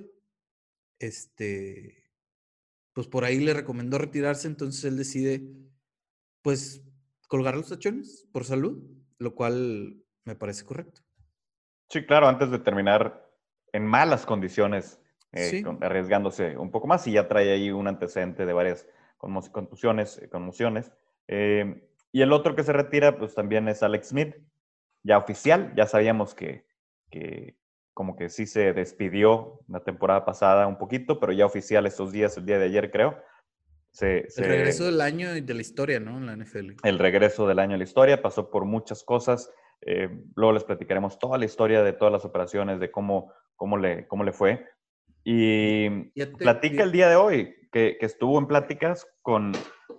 este, 1.00 2.04
pues 2.94 3.08
por 3.08 3.26
ahí 3.26 3.40
le 3.40 3.54
recomendó 3.54 3.98
retirarse, 3.98 4.48
entonces 4.48 4.84
él 4.86 4.98
decide, 4.98 5.44
pues, 6.42 6.84
colgar 7.28 7.56
los 7.56 7.70
tachones 7.70 8.28
por 8.32 8.46
salud, 8.46 8.84
lo 9.18 9.36
cual 9.36 10.04
me 10.24 10.36
parece 10.36 10.64
correcto. 10.64 11.02
Sí, 11.90 12.06
claro, 12.06 12.28
antes 12.28 12.52
de 12.52 12.60
terminar 12.60 13.30
en 13.72 13.86
malas 13.86 14.26
condiciones, 14.26 15.00
eh, 15.32 15.64
arriesgándose 15.82 16.58
un 16.58 16.72
poco 16.72 16.88
más, 16.88 17.08
y 17.08 17.14
ya 17.14 17.28
trae 17.28 17.52
ahí 17.52 17.72
un 17.72 17.88
antecedente 17.88 18.46
de 18.46 18.54
varias 18.54 18.88
contusiones, 19.18 20.22
conmociones. 20.32 20.92
Eh, 21.28 21.88
y 22.12 22.22
el 22.22 22.32
otro 22.32 22.56
que 22.56 22.64
se 22.64 22.74
retira, 22.74 23.18
pues 23.18 23.34
también 23.34 23.68
es 23.68 23.84
Alex 23.84 24.10
Smith, 24.10 24.36
ya 25.04 25.18
oficial, 25.18 25.74
ya 25.76 25.88
sabíamos 25.88 26.36
que, 26.36 26.66
que 27.10 27.58
como 27.94 28.16
que 28.16 28.30
sí 28.30 28.46
se 28.46 28.74
despidió 28.74 29.60
la 29.68 29.84
temporada 29.84 30.26
pasada 30.26 30.68
un 30.68 30.78
poquito, 30.78 31.20
pero 31.20 31.32
ya 31.32 31.46
oficial 31.46 31.86
estos 31.86 32.12
días, 32.12 32.38
el 32.38 32.46
día 32.46 32.58
de 32.58 32.66
ayer 32.66 32.92
creo. 32.92 33.22
el 34.00 34.26
regreso 34.36 34.86
del 34.86 35.02
año 35.02 35.36
y 35.36 35.42
de 35.42 35.54
la 35.54 35.62
historia, 35.62 36.00
¿no? 36.00 36.18
En 36.18 36.26
la 36.26 36.36
NFL. 36.36 36.72
El 36.84 37.00
regreso 37.00 37.48
del 37.48 37.60
año 37.60 37.74
en 37.74 37.80
la 37.80 37.86
historia, 37.86 38.22
pasó 38.22 38.50
por 38.50 38.66
muchas 38.66 39.04
cosas. 39.04 39.52
Eh, 39.82 40.10
luego 40.36 40.54
les 40.54 40.64
platicaremos 40.64 41.20
toda 41.20 41.38
la 41.38 41.46
historia 41.46 41.84
de 41.84 41.94
todas 41.94 42.12
las 42.12 42.26
operaciones, 42.26 42.80
de 42.80 42.90
cómo, 42.90 43.32
cómo, 43.56 43.78
le, 43.78 44.08
cómo 44.08 44.24
le 44.24 44.32
fue. 44.32 44.66
Y 45.24 45.90
platica 46.38 46.84
el 46.84 46.92
día 46.92 47.10
de 47.10 47.16
hoy, 47.16 47.56
que, 47.72 47.98
que 48.00 48.06
estuvo 48.06 48.38
en 48.40 48.48
pláticas 48.48 49.08
con, 49.22 49.54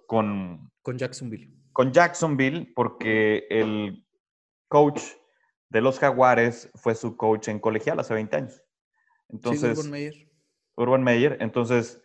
con... 0.07 0.71
Con 0.85 0.99
Jacksonville. 0.99 1.51
Con 1.73 1.93
Jacksonville, 1.93 2.71
porque 2.77 3.47
el 3.49 4.07
coach 4.69 5.01
de 5.71 5.81
los 5.81 5.99
Jaguares 5.99 6.71
fue 6.75 6.95
su 6.95 7.17
coach 7.17 7.49
en 7.49 7.59
colegial 7.59 7.99
hace 7.99 8.13
20 8.13 8.37
años. 8.37 8.63
Entonces, 9.31 9.79
Urban 9.79 9.91
Meyer. 9.91 10.29
Urban 10.77 11.03
Meyer. 11.03 11.39
Entonces, 11.41 12.03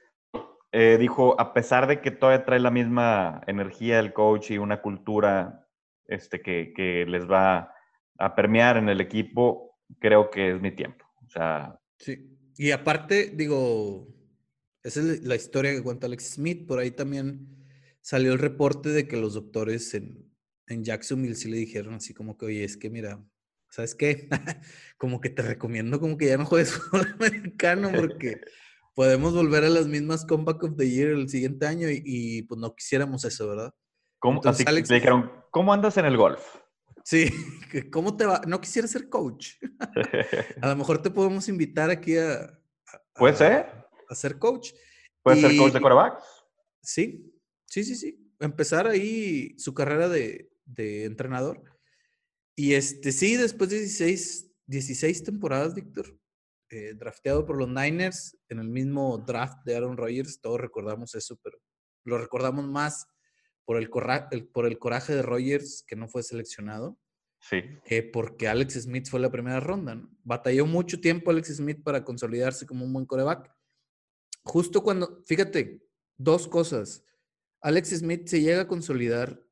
eh, 0.72 0.96
dijo, 0.98 1.40
a 1.42 1.54
pesar 1.54 1.88
de 1.88 2.00
que 2.00 2.10
todavía 2.10 2.46
trae 2.46 2.60
la 2.62 2.72
misma 2.72 3.42
energía 3.48 4.00
el 4.00 4.14
coach 4.14 4.52
y 4.52 4.58
una 4.58 4.82
cultura 4.82 5.68
este, 6.08 6.42
que, 6.42 6.72
que 6.74 7.06
les 7.06 7.30
va 7.30 7.74
a 8.18 8.34
permear 8.34 8.78
en 8.78 8.88
el 8.88 9.02
equipo, 9.02 9.78
creo 10.00 10.30
que 10.30 10.52
es 10.52 10.62
mi 10.62 10.72
tiempo. 10.72 11.06
O 11.26 11.30
sea... 11.30 11.78
Sí. 11.98 12.34
Y 12.56 12.72
aparte, 12.72 13.32
digo, 13.34 14.08
esa 14.84 15.02
es 15.02 15.22
la 15.22 15.36
historia 15.36 15.74
que 15.74 15.84
cuenta 15.84 16.08
Alex 16.08 16.36
Smith. 16.36 16.66
Por 16.66 16.80
ahí 16.80 16.92
también 16.92 17.59
salió 18.10 18.34
el 18.34 18.40
reporte 18.40 18.90
de 18.90 19.08
que 19.08 19.18
los 19.18 19.36
doctores 19.36 19.94
en, 19.94 20.34
en 20.66 20.84
Jacksonville 20.84 21.36
sí 21.36 21.48
le 21.48 21.58
dijeron 21.58 21.94
así 21.94 22.12
como 22.16 22.40
que, 22.40 22.48
oye, 22.48 22.64
es 22.64 22.76
que 22.76 22.90
mira, 22.90 23.24
¿sabes 23.70 23.94
qué? 23.94 24.28
como 24.98 25.22
que 25.22 25.30
te 25.30 25.44
recomiendo 25.44 26.00
como 26.00 26.18
que 26.18 26.26
ya 26.26 26.38
no 26.38 26.48
juegues 26.48 26.74
fútbol 26.74 27.08
americano 27.14 27.92
porque 27.96 28.42
podemos 28.96 29.36
volver 29.36 29.64
a 29.64 29.70
las 29.70 29.86
mismas 29.86 30.26
Comeback 30.26 30.64
of 30.64 30.76
the 30.76 30.90
Year 30.90 31.12
el 31.12 31.30
siguiente 31.30 31.68
año 31.68 31.88
y, 31.88 32.42
pues 32.50 32.60
no 32.60 32.74
quisiéramos 32.74 33.26
eso, 33.26 33.48
¿verdad? 33.48 33.76
¿Cómo, 34.18 34.42
así 34.44 34.64
Alex, 34.66 34.90
le 34.90 34.96
dijeron, 34.96 35.32
¿cómo 35.52 35.72
andas 35.72 35.98
en 35.98 36.06
el 36.06 36.18
golf? 36.18 36.42
Sí, 37.04 37.30
¿cómo 37.92 38.18
te 38.18 38.26
va? 38.26 38.42
No 38.48 38.60
quisiera 38.60 38.88
ser 38.88 39.08
coach. 39.08 39.52
a 40.64 40.70
lo 40.70 40.76
mejor 40.76 41.00
te 41.04 41.12
podemos 41.12 41.48
invitar 41.48 41.92
aquí 41.92 42.18
a... 42.18 42.60
¿Puede 43.14 43.36
ser? 43.36 43.68
A 44.10 44.16
ser 44.16 44.40
coach. 44.40 44.72
¿Puede 45.22 45.42
ser 45.42 45.56
coach 45.58 45.74
de 45.74 45.80
quarterbacks? 45.80 46.24
Sí, 46.82 47.39
Sí, 47.70 47.84
sí, 47.84 47.96
sí. 47.96 48.20
Empezar 48.40 48.88
ahí 48.88 49.58
su 49.58 49.74
carrera 49.74 50.10
de, 50.10 50.50
entrenador. 50.76 51.64
Y 52.56 52.74
este, 52.74 53.12
sí, 53.12 53.36
después 53.36 53.70
de 53.70 53.80
16, 53.80 54.52
16 54.66 55.24
temporadas, 55.24 55.76
Víctor, 55.76 56.18
eh, 56.70 56.94
drafteado 56.96 57.46
por 57.46 57.58
los 57.58 57.70
Niners 57.70 58.38
en 58.50 58.60
el 58.60 58.68
mismo 58.68 59.18
draft 59.20 59.64
de 59.66 59.76
Aaron 59.76 59.98
Rodgers, 59.98 60.42
todos 60.42 60.60
recordamos 60.60 61.16
eso, 61.16 61.40
pero 61.42 61.58
lo 62.06 62.18
recordamos 62.18 62.68
más 62.68 63.08
por 63.66 63.78
el, 63.78 63.90
por 64.52 64.66
el 64.66 64.80
coraje 64.80 65.14
de 65.14 65.22
Rodgers 65.22 65.84
que 65.88 65.96
no 65.96 66.08
fue 66.08 66.24
seleccionado. 66.24 66.98
Sí. 67.42 67.62
Que 67.86 68.04
porque 68.04 68.48
Alex 68.48 68.74
Smith 68.82 69.08
fue 69.08 69.20
la 69.20 69.32
primera 69.32 69.60
ronda. 69.60 69.96
¿no? 69.96 70.10
Batalló 70.24 70.66
mucho 70.66 71.00
tiempo 71.00 71.32
Alex 71.32 71.56
Smith 71.56 71.82
para 71.84 72.04
consolidarse 72.04 72.66
como 72.66 72.84
un 72.84 72.92
buen 72.92 73.06
coreback. 73.06 73.50
Justo 74.44 74.84
cuando, 74.84 75.24
fíjate, 75.26 75.82
dos 76.18 76.48
cosas. 76.48 77.06
Alex 77.62 77.90
Smith 77.90 78.28
se 78.28 78.42
llega 78.42 78.62
a 78.62 78.68
consolidar 78.68 79.44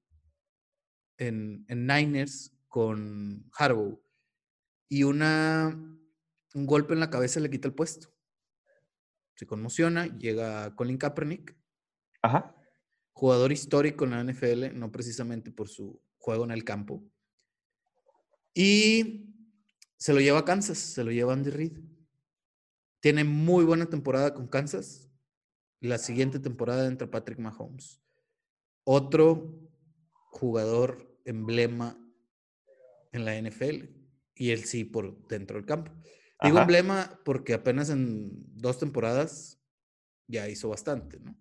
en, 1.17 1.65
en 1.67 1.87
Niners 1.87 2.53
con 2.67 3.49
Harbaugh 3.57 3.99
y 4.89 5.03
una, 5.03 5.67
un 6.53 6.65
golpe 6.65 6.93
en 6.93 6.99
la 6.99 7.09
cabeza 7.09 7.39
le 7.39 7.49
quita 7.49 7.67
el 7.67 7.73
puesto. 7.73 8.13
Se 9.35 9.45
conmociona, 9.45 10.07
llega 10.17 10.75
Colin 10.75 10.97
Kaepernick, 10.97 11.55
Ajá. 12.21 12.55
jugador 13.13 13.51
histórico 13.51 14.05
en 14.05 14.11
la 14.11 14.23
NFL, 14.23 14.77
no 14.77 14.91
precisamente 14.91 15.51
por 15.51 15.67
su 15.67 16.01
juego 16.17 16.43
en 16.45 16.51
el 16.51 16.63
campo. 16.63 17.03
Y 18.53 19.35
se 19.97 20.13
lo 20.13 20.19
lleva 20.19 20.39
a 20.39 20.45
Kansas, 20.45 20.77
se 20.77 21.03
lo 21.03 21.11
lleva 21.11 21.33
Andy 21.33 21.49
Reid. 21.51 21.79
Tiene 22.99 23.23
muy 23.23 23.63
buena 23.65 23.85
temporada 23.85 24.33
con 24.33 24.47
Kansas. 24.47 25.06
La 25.79 25.97
siguiente 25.97 26.39
temporada 26.39 26.87
entra 26.87 27.11
Patrick 27.11 27.39
Mahomes. 27.39 28.01
Otro 28.83 29.59
jugador 30.31 31.19
emblema 31.25 31.97
en 33.11 33.25
la 33.25 33.39
NFL. 33.39 33.85
Y 34.33 34.51
él 34.51 34.65
sí 34.65 34.85
por 34.85 35.27
dentro 35.27 35.57
del 35.57 35.65
campo. 35.65 35.91
Digo 36.43 36.59
emblema 36.59 37.19
porque 37.25 37.53
apenas 37.53 37.89
en 37.89 38.31
dos 38.55 38.77
temporadas 38.77 39.59
ya 40.27 40.47
hizo 40.47 40.69
bastante, 40.69 41.19
¿no? 41.19 41.35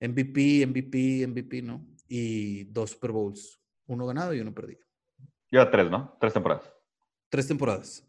MVP, 0.00 0.66
MVP, 0.66 1.26
MVP, 1.26 1.62
¿no? 1.62 1.86
Y 2.06 2.64
dos 2.64 2.90
Super 2.90 3.12
Bowls. 3.12 3.60
Uno 3.86 4.06
ganado 4.06 4.34
y 4.34 4.40
uno 4.40 4.52
perdido. 4.52 4.84
Lleva 5.50 5.70
tres, 5.70 5.90
¿no? 5.90 6.16
Tres 6.20 6.34
temporadas. 6.34 6.70
Tres 7.30 7.48
temporadas. 7.48 8.06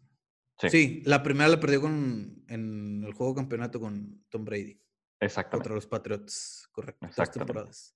Sí, 0.60 0.68
Sí, 0.70 1.02
la 1.06 1.22
primera 1.22 1.48
la 1.48 1.60
perdió 1.60 1.80
con, 1.80 2.44
en 2.48 3.04
el 3.04 3.14
juego 3.14 3.34
campeonato 3.34 3.80
con 3.80 4.24
Tom 4.28 4.44
Brady 4.44 4.78
exactamente. 5.20 5.68
contra 5.68 5.74
los 5.74 5.86
Patriots, 5.86 6.68
correcto. 6.72 7.08
Temporadas. 7.32 7.94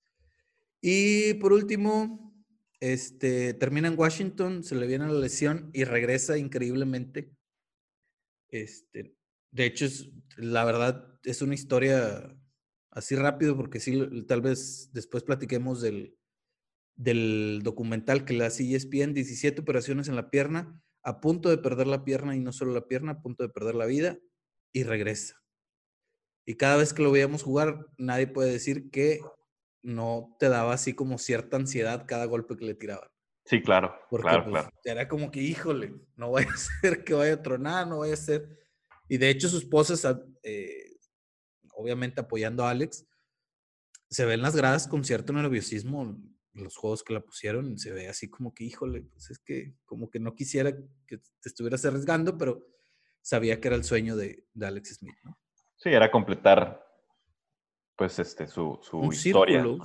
Y 0.80 1.34
por 1.34 1.52
último, 1.52 2.34
este, 2.80 3.54
termina 3.54 3.88
en 3.88 3.98
Washington, 3.98 4.64
se 4.64 4.74
le 4.74 4.86
viene 4.86 5.06
la 5.06 5.20
lesión 5.20 5.70
y 5.72 5.84
regresa 5.84 6.36
increíblemente. 6.36 7.32
Este, 8.48 9.16
de 9.52 9.66
hecho, 9.66 9.84
es, 9.84 10.10
la 10.36 10.64
verdad 10.64 11.18
es 11.22 11.42
una 11.42 11.54
historia 11.54 12.36
así 12.90 13.14
rápido 13.14 13.56
porque 13.56 13.80
sí, 13.80 14.24
tal 14.26 14.42
vez 14.42 14.90
después 14.92 15.22
platiquemos 15.22 15.80
del, 15.80 16.18
del 16.96 17.60
documental 17.62 18.24
que 18.24 18.34
le 18.34 18.44
hace 18.44 18.74
ESPN, 18.74 19.14
17 19.14 19.60
operaciones 19.60 20.08
en 20.08 20.16
la 20.16 20.30
pierna, 20.30 20.80
a 21.02 21.20
punto 21.20 21.50
de 21.50 21.58
perder 21.58 21.86
la 21.86 22.04
pierna 22.04 22.36
y 22.36 22.40
no 22.40 22.52
solo 22.52 22.72
la 22.72 22.86
pierna, 22.86 23.12
a 23.12 23.22
punto 23.22 23.42
de 23.42 23.48
perder 23.50 23.74
la 23.74 23.86
vida 23.86 24.18
y 24.72 24.84
regresa. 24.84 25.41
Y 26.44 26.54
cada 26.56 26.76
vez 26.76 26.92
que 26.92 27.02
lo 27.02 27.12
veíamos 27.12 27.42
jugar, 27.42 27.86
nadie 27.98 28.26
puede 28.26 28.52
decir 28.52 28.90
que 28.90 29.20
no 29.82 30.36
te 30.38 30.48
daba 30.48 30.74
así 30.74 30.94
como 30.94 31.18
cierta 31.18 31.56
ansiedad 31.56 32.04
cada 32.06 32.24
golpe 32.24 32.56
que 32.56 32.64
le 32.64 32.74
tiraban. 32.74 33.08
Sí, 33.44 33.60
claro. 33.60 33.94
Porque 34.08 34.28
claro, 34.28 34.44
pues, 34.44 34.62
claro. 34.62 34.76
era 34.84 35.08
como 35.08 35.30
que, 35.30 35.40
híjole, 35.40 35.94
no 36.16 36.32
vaya 36.32 36.48
a 36.50 36.56
ser 36.80 37.04
que 37.04 37.14
vaya 37.14 37.34
a 37.34 37.42
tronar, 37.42 37.86
no 37.86 37.98
vaya 37.98 38.14
a 38.14 38.16
ser. 38.16 38.48
Y 39.08 39.18
de 39.18 39.30
hecho, 39.30 39.48
su 39.48 39.58
esposa, 39.58 39.94
está, 39.94 40.22
eh, 40.42 40.96
obviamente 41.74 42.20
apoyando 42.20 42.64
a 42.64 42.70
Alex, 42.70 43.06
se 44.08 44.24
ve 44.24 44.34
en 44.34 44.42
las 44.42 44.54
gradas 44.54 44.86
con 44.88 45.04
cierto 45.04 45.32
nerviosismo 45.32 46.18
los 46.54 46.76
juegos 46.76 47.02
que 47.02 47.14
la 47.14 47.20
pusieron. 47.20 47.78
Se 47.78 47.92
ve 47.92 48.08
así 48.08 48.28
como 48.28 48.54
que, 48.54 48.64
híjole, 48.64 49.02
pues 49.02 49.30
es 49.30 49.38
que 49.38 49.74
como 49.84 50.10
que 50.10 50.20
no 50.20 50.34
quisiera 50.34 50.72
que 51.06 51.18
te 51.18 51.48
estuvieras 51.48 51.84
arriesgando, 51.84 52.36
pero 52.36 52.66
sabía 53.22 53.60
que 53.60 53.68
era 53.68 53.76
el 53.76 53.84
sueño 53.84 54.16
de, 54.16 54.44
de 54.52 54.66
Alex 54.66 54.96
Smith, 54.96 55.16
¿no? 55.24 55.38
Sí, 55.82 55.90
era 55.92 56.10
completar 56.10 56.80
pues 57.96 58.18
este 58.18 58.46
su, 58.46 58.78
su 58.82 58.98
Un 58.98 59.12
historia. 59.12 59.62
círculo, 59.62 59.84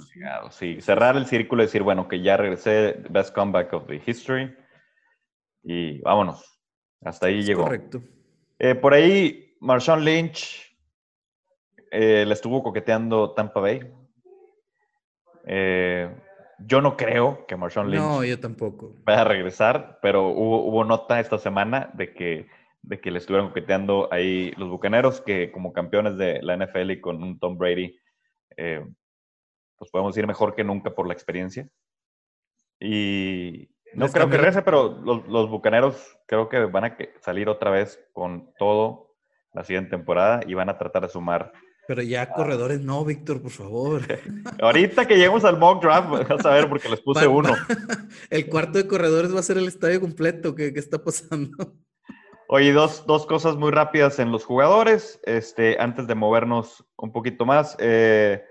sí. 0.51 0.79
cerrar 0.81 1.17
el 1.17 1.25
círculo 1.25 1.61
y 1.63 1.65
decir, 1.65 1.81
bueno, 1.83 2.07
que 2.07 2.21
ya 2.21 2.37
regresé, 2.37 3.03
best 3.09 3.33
comeback 3.33 3.73
of 3.73 3.87
the 3.87 4.01
history. 4.05 4.55
Y 5.63 5.99
vámonos. 6.01 6.59
Hasta 7.03 7.27
ahí 7.27 7.39
Es 7.39 7.45
llegó. 7.47 7.63
correcto. 7.63 8.01
Eh, 8.59 8.75
por 8.75 8.93
ahí, 8.93 9.55
Marshawn 9.59 10.03
Lynch 10.03 10.75
eh, 11.91 12.25
le 12.25 12.33
estuvo 12.33 12.61
coqueteando 12.63 13.33
Tampa 13.33 13.59
Bay. 13.59 13.81
Eh, 15.45 16.09
yo 16.59 16.81
no 16.81 16.97
creo 16.97 17.45
que 17.45 17.55
Marshawn 17.55 17.89
Lynch 17.91 18.01
No, 18.03 18.23
yo 18.23 18.39
tampoco. 18.39 18.95
vaya 19.03 19.21
a 19.21 19.25
regresar, 19.25 19.99
pero 20.01 20.29
hubo, 20.29 20.63
hubo 20.65 20.83
nota 20.83 21.19
esta 21.19 21.37
semana 21.37 21.91
de 21.93 22.13
que, 22.13 22.47
de 22.87 22.99
que 23.01 23.11
le 23.11 23.19
estuvieron 23.19 23.49
coqueteando 23.49 24.07
ahí 24.11 24.51
los 24.57 24.69
bucaneros, 24.69 25.21
que 25.21 25.51
como 25.51 25.73
campeones 25.73 26.17
de 26.17 26.41
la 26.41 26.55
NFL 26.55 26.91
y 26.91 27.01
con 27.01 27.21
un 27.21 27.37
Tom 27.39 27.57
Brady, 27.57 27.97
eh, 28.55 28.85
pues 29.77 29.91
podemos 29.91 30.17
ir 30.17 30.25
mejor 30.25 30.55
que 30.55 30.63
nunca 30.63 30.95
por 30.95 31.05
la 31.07 31.13
experiencia. 31.13 31.67
Y 32.79 33.69
no 33.93 34.05
Les 34.05 34.13
creo 34.13 34.13
que 34.13 34.19
cambió 34.19 34.37
regrese, 34.37 34.61
pero 34.61 34.99
los, 35.03 35.27
los 35.27 35.49
bucaneros 35.49 36.17
creo 36.27 36.49
que 36.49 36.59
van 36.65 36.85
a 36.85 36.97
salir 37.21 37.49
otra 37.49 37.71
vez 37.71 37.99
con 38.13 38.51
todo 38.57 39.15
la 39.53 39.63
siguiente 39.63 39.91
temporada 39.91 40.41
y 40.45 40.53
van 40.53 40.69
a 40.69 40.77
tratar 40.77 41.01
de 41.03 41.09
sumar. 41.09 41.51
Pero 41.87 42.01
ya 42.01 42.33
corredores 42.33 42.81
no, 42.81 43.05
Víctor, 43.05 43.41
por 43.41 43.51
favor. 43.51 44.01
Ahorita 44.61 45.07
que 45.07 45.15
lleguemos 45.15 45.45
al 45.45 45.57
mock 45.57 45.81
draft, 45.81 46.29
vas 46.29 46.45
a 46.45 46.53
ver 46.53 46.67
porque 46.69 46.89
les 46.89 47.01
puse 47.01 47.25
Va- 47.25 47.31
uno. 47.31 47.49
El 48.29 48.47
cuarto 48.47 48.77
de 48.77 48.87
corredores 48.87 49.33
va 49.33 49.39
a 49.39 49.43
ser 49.43 49.57
el 49.57 49.67
estadio 49.67 50.01
completo. 50.01 50.53
¿Qué, 50.53 50.73
qué 50.73 50.79
está 50.79 51.01
pasando? 51.03 51.73
Oye, 52.49 52.71
dos, 52.71 53.05
dos 53.05 53.25
cosas 53.25 53.55
muy 53.57 53.71
rápidas 53.71 54.19
en 54.19 54.31
los 54.31 54.45
jugadores, 54.45 55.19
este, 55.25 55.77
antes 55.79 56.07
de 56.07 56.15
movernos 56.15 56.85
un 56.97 57.11
poquito 57.11 57.45
más. 57.45 57.75
Eh, 57.79 58.41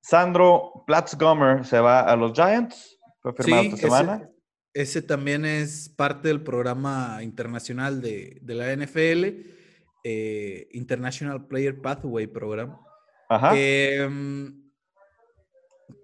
Sandro 0.00 0.84
Platzgommer 0.86 1.64
se 1.64 1.80
va 1.80 2.00
a 2.00 2.16
los 2.16 2.32
Giants, 2.32 2.98
fue 3.20 3.32
firmado 3.34 3.62
esta 3.62 3.76
ese- 3.76 3.82
semana. 3.86 4.30
Ese, 4.72 5.02
también 5.02 5.44
es 5.44 5.88
parte 5.88 6.28
del 6.28 6.42
programa 6.42 7.18
internacional 7.22 8.00
de, 8.00 8.38
de 8.40 8.54
la 8.54 8.72
NFL, 8.72 9.44
eh, 10.04 10.68
International 10.72 11.44
Player 11.48 11.80
Pathway 11.80 12.28
Program. 12.28 12.76
Ajá. 13.28 13.52
Eh, 13.56 14.08
mm, 14.08 14.70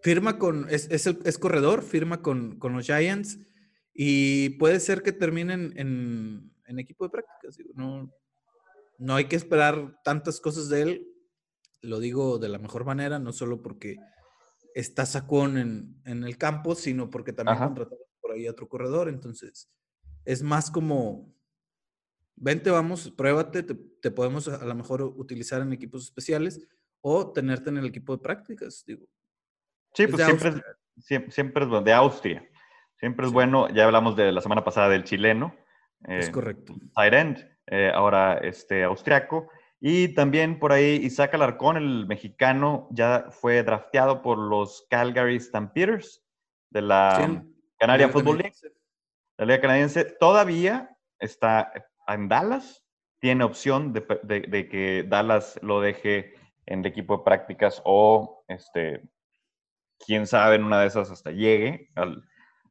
firma 0.02 0.38
con, 0.38 0.66
es, 0.68 0.90
es, 0.90 1.06
el- 1.06 1.20
es 1.24 1.38
corredor, 1.38 1.82
firma 1.82 2.20
con, 2.22 2.58
con 2.58 2.72
los 2.74 2.84
Giants 2.86 3.38
y 3.94 4.50
puede 4.58 4.80
ser 4.80 5.02
que 5.02 5.12
terminen 5.12 5.72
en, 5.76 6.52
en 6.66 6.78
equipo 6.78 7.04
de 7.04 7.10
prácticas. 7.10 7.56
digo, 7.56 7.70
no, 7.74 8.12
no 8.98 9.14
hay 9.14 9.26
que 9.26 9.36
esperar 9.36 9.96
tantas 10.04 10.40
cosas 10.40 10.68
de 10.68 10.82
él, 10.82 11.08
lo 11.82 12.00
digo 12.00 12.38
de 12.38 12.48
la 12.48 12.58
mejor 12.58 12.84
manera, 12.84 13.18
no 13.18 13.32
solo 13.32 13.62
porque 13.62 13.96
está 14.74 15.06
sacón 15.06 15.58
en, 15.58 16.00
en 16.04 16.24
el 16.24 16.36
campo, 16.38 16.74
sino 16.74 17.10
porque 17.10 17.32
también 17.32 17.56
Ajá. 17.56 17.66
contrataron 17.66 18.06
por 18.20 18.32
ahí 18.32 18.46
a 18.46 18.50
otro 18.50 18.68
corredor. 18.68 19.08
Entonces, 19.08 19.70
es 20.24 20.42
más 20.42 20.70
como, 20.70 21.32
vente, 22.34 22.70
vamos, 22.70 23.10
pruébate, 23.10 23.62
te, 23.62 23.74
te 23.74 24.10
podemos 24.10 24.48
a, 24.48 24.56
a 24.56 24.64
lo 24.64 24.74
mejor 24.74 25.02
utilizar 25.02 25.62
en 25.62 25.72
equipos 25.72 26.04
especiales 26.04 26.66
o 27.00 27.32
tenerte 27.32 27.70
en 27.70 27.76
el 27.78 27.86
equipo 27.86 28.16
de 28.16 28.22
prácticas. 28.22 28.84
Digo, 28.86 29.06
sí, 29.94 30.04
es 30.04 30.10
pues 30.10 30.24
siempre 30.24 30.48
es, 30.48 31.04
siempre, 31.04 31.30
siempre 31.30 31.64
es 31.64 31.70
bueno, 31.70 31.84
de 31.84 31.92
Austria. 31.92 32.48
Siempre 32.98 33.26
es 33.26 33.30
Sí. 33.30 33.34
bueno, 33.34 33.68
ya 33.68 33.84
hablamos 33.84 34.16
de 34.16 34.32
la 34.32 34.40
semana 34.40 34.64
pasada 34.64 34.88
del 34.88 35.04
chileno, 35.04 35.54
es 36.04 36.28
eh, 36.28 36.32
correcto. 36.32 36.74
tight 36.94 37.12
end, 37.14 37.50
eh, 37.66 37.90
ahora 37.94 38.38
este 38.38 38.84
austriaco. 38.84 39.48
Y 39.80 40.08
también 40.14 40.58
por 40.58 40.72
ahí 40.72 40.96
Isaac 41.02 41.34
Alarcón, 41.34 41.76
el 41.76 42.06
mexicano, 42.06 42.88
ya 42.90 43.26
fue 43.30 43.62
drafteado 43.62 44.22
por 44.22 44.38
los 44.38 44.86
Calgary 44.88 45.38
Stampeders 45.38 46.24
de 46.70 46.82
la 46.82 47.26
Sí, 47.26 47.54
Canaria 47.78 48.08
Football 48.08 48.38
League. 48.38 48.54
La 49.38 49.44
Liga 49.44 49.60
Canadiense 49.60 50.04
todavía 50.18 50.96
está 51.18 51.72
en 52.08 52.28
Dallas. 52.28 52.82
Tiene 53.20 53.44
opción 53.44 53.92
de, 53.92 54.06
de- 54.22 54.40
de 54.40 54.68
que 54.68 55.04
Dallas 55.06 55.58
lo 55.62 55.80
deje 55.80 56.34
en 56.64 56.80
el 56.80 56.86
equipo 56.86 57.18
de 57.18 57.24
prácticas 57.24 57.82
o, 57.84 58.44
este, 58.48 59.02
quién 60.06 60.26
sabe, 60.26 60.56
en 60.56 60.64
una 60.64 60.80
de 60.80 60.86
esas 60.86 61.10
hasta 61.10 61.30
llegue. 61.32 61.90
al- 61.96 62.24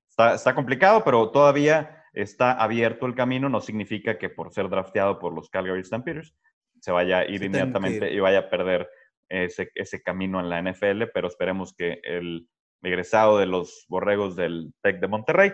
está, 0.09 0.33
está 0.33 0.55
complicado, 0.55 1.03
pero 1.03 1.29
todavía 1.29 2.03
está 2.15 2.54
abierto 2.54 3.06
el 3.06 3.15
camino. 3.15 3.49
No 3.49 3.62
significa 3.62 4.17
que 4.17 4.30
por 4.30 4.51
ser 4.51 4.69
drafteado 4.69 5.19
por 5.19 5.34
los 5.34 5.49
Calgary 5.49 5.84
Stampeders 5.84 6.36
se 6.80 6.91
vaya 6.91 7.19
a 7.19 7.25
ir 7.25 7.43
inmediatamente 7.43 8.12
y 8.12 8.19
vaya 8.19 8.39
a 8.39 8.49
perder 8.49 8.89
ese, 9.30 9.71
ese 9.75 10.01
camino 10.01 10.39
en 10.39 10.49
la 10.49 10.62
NFL, 10.62 11.04
pero 11.13 11.28
esperemos 11.28 11.73
que 11.75 11.99
el 12.04 12.47
egresado 12.84 13.39
de 13.39 13.47
los 13.47 13.86
borregos 13.89 14.36
del 14.36 14.73
TEC 14.82 14.99
de 14.99 15.08
Monterrey 15.08 15.54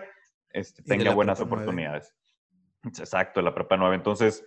este, 0.50 0.82
tenga 0.82 1.14
buenas 1.14 1.40
oportunidades. 1.40 2.14
Exacto, 2.84 3.40
la 3.40 3.54
prepa 3.54 3.76
9. 3.76 3.94
Entonces, 3.94 4.44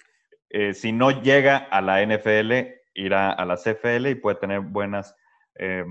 eh, 0.50 0.74
si 0.74 0.92
no 0.92 1.22
llega 1.22 1.58
a 1.58 1.82
la 1.82 2.06
NFL, 2.06 2.52
irá 2.94 3.32
a 3.32 3.46
la 3.46 3.56
CFL 3.56 4.08
y 4.10 4.16
puede 4.16 4.38
tener 4.38 4.60
buenas. 4.60 5.16
eh, 5.56 5.86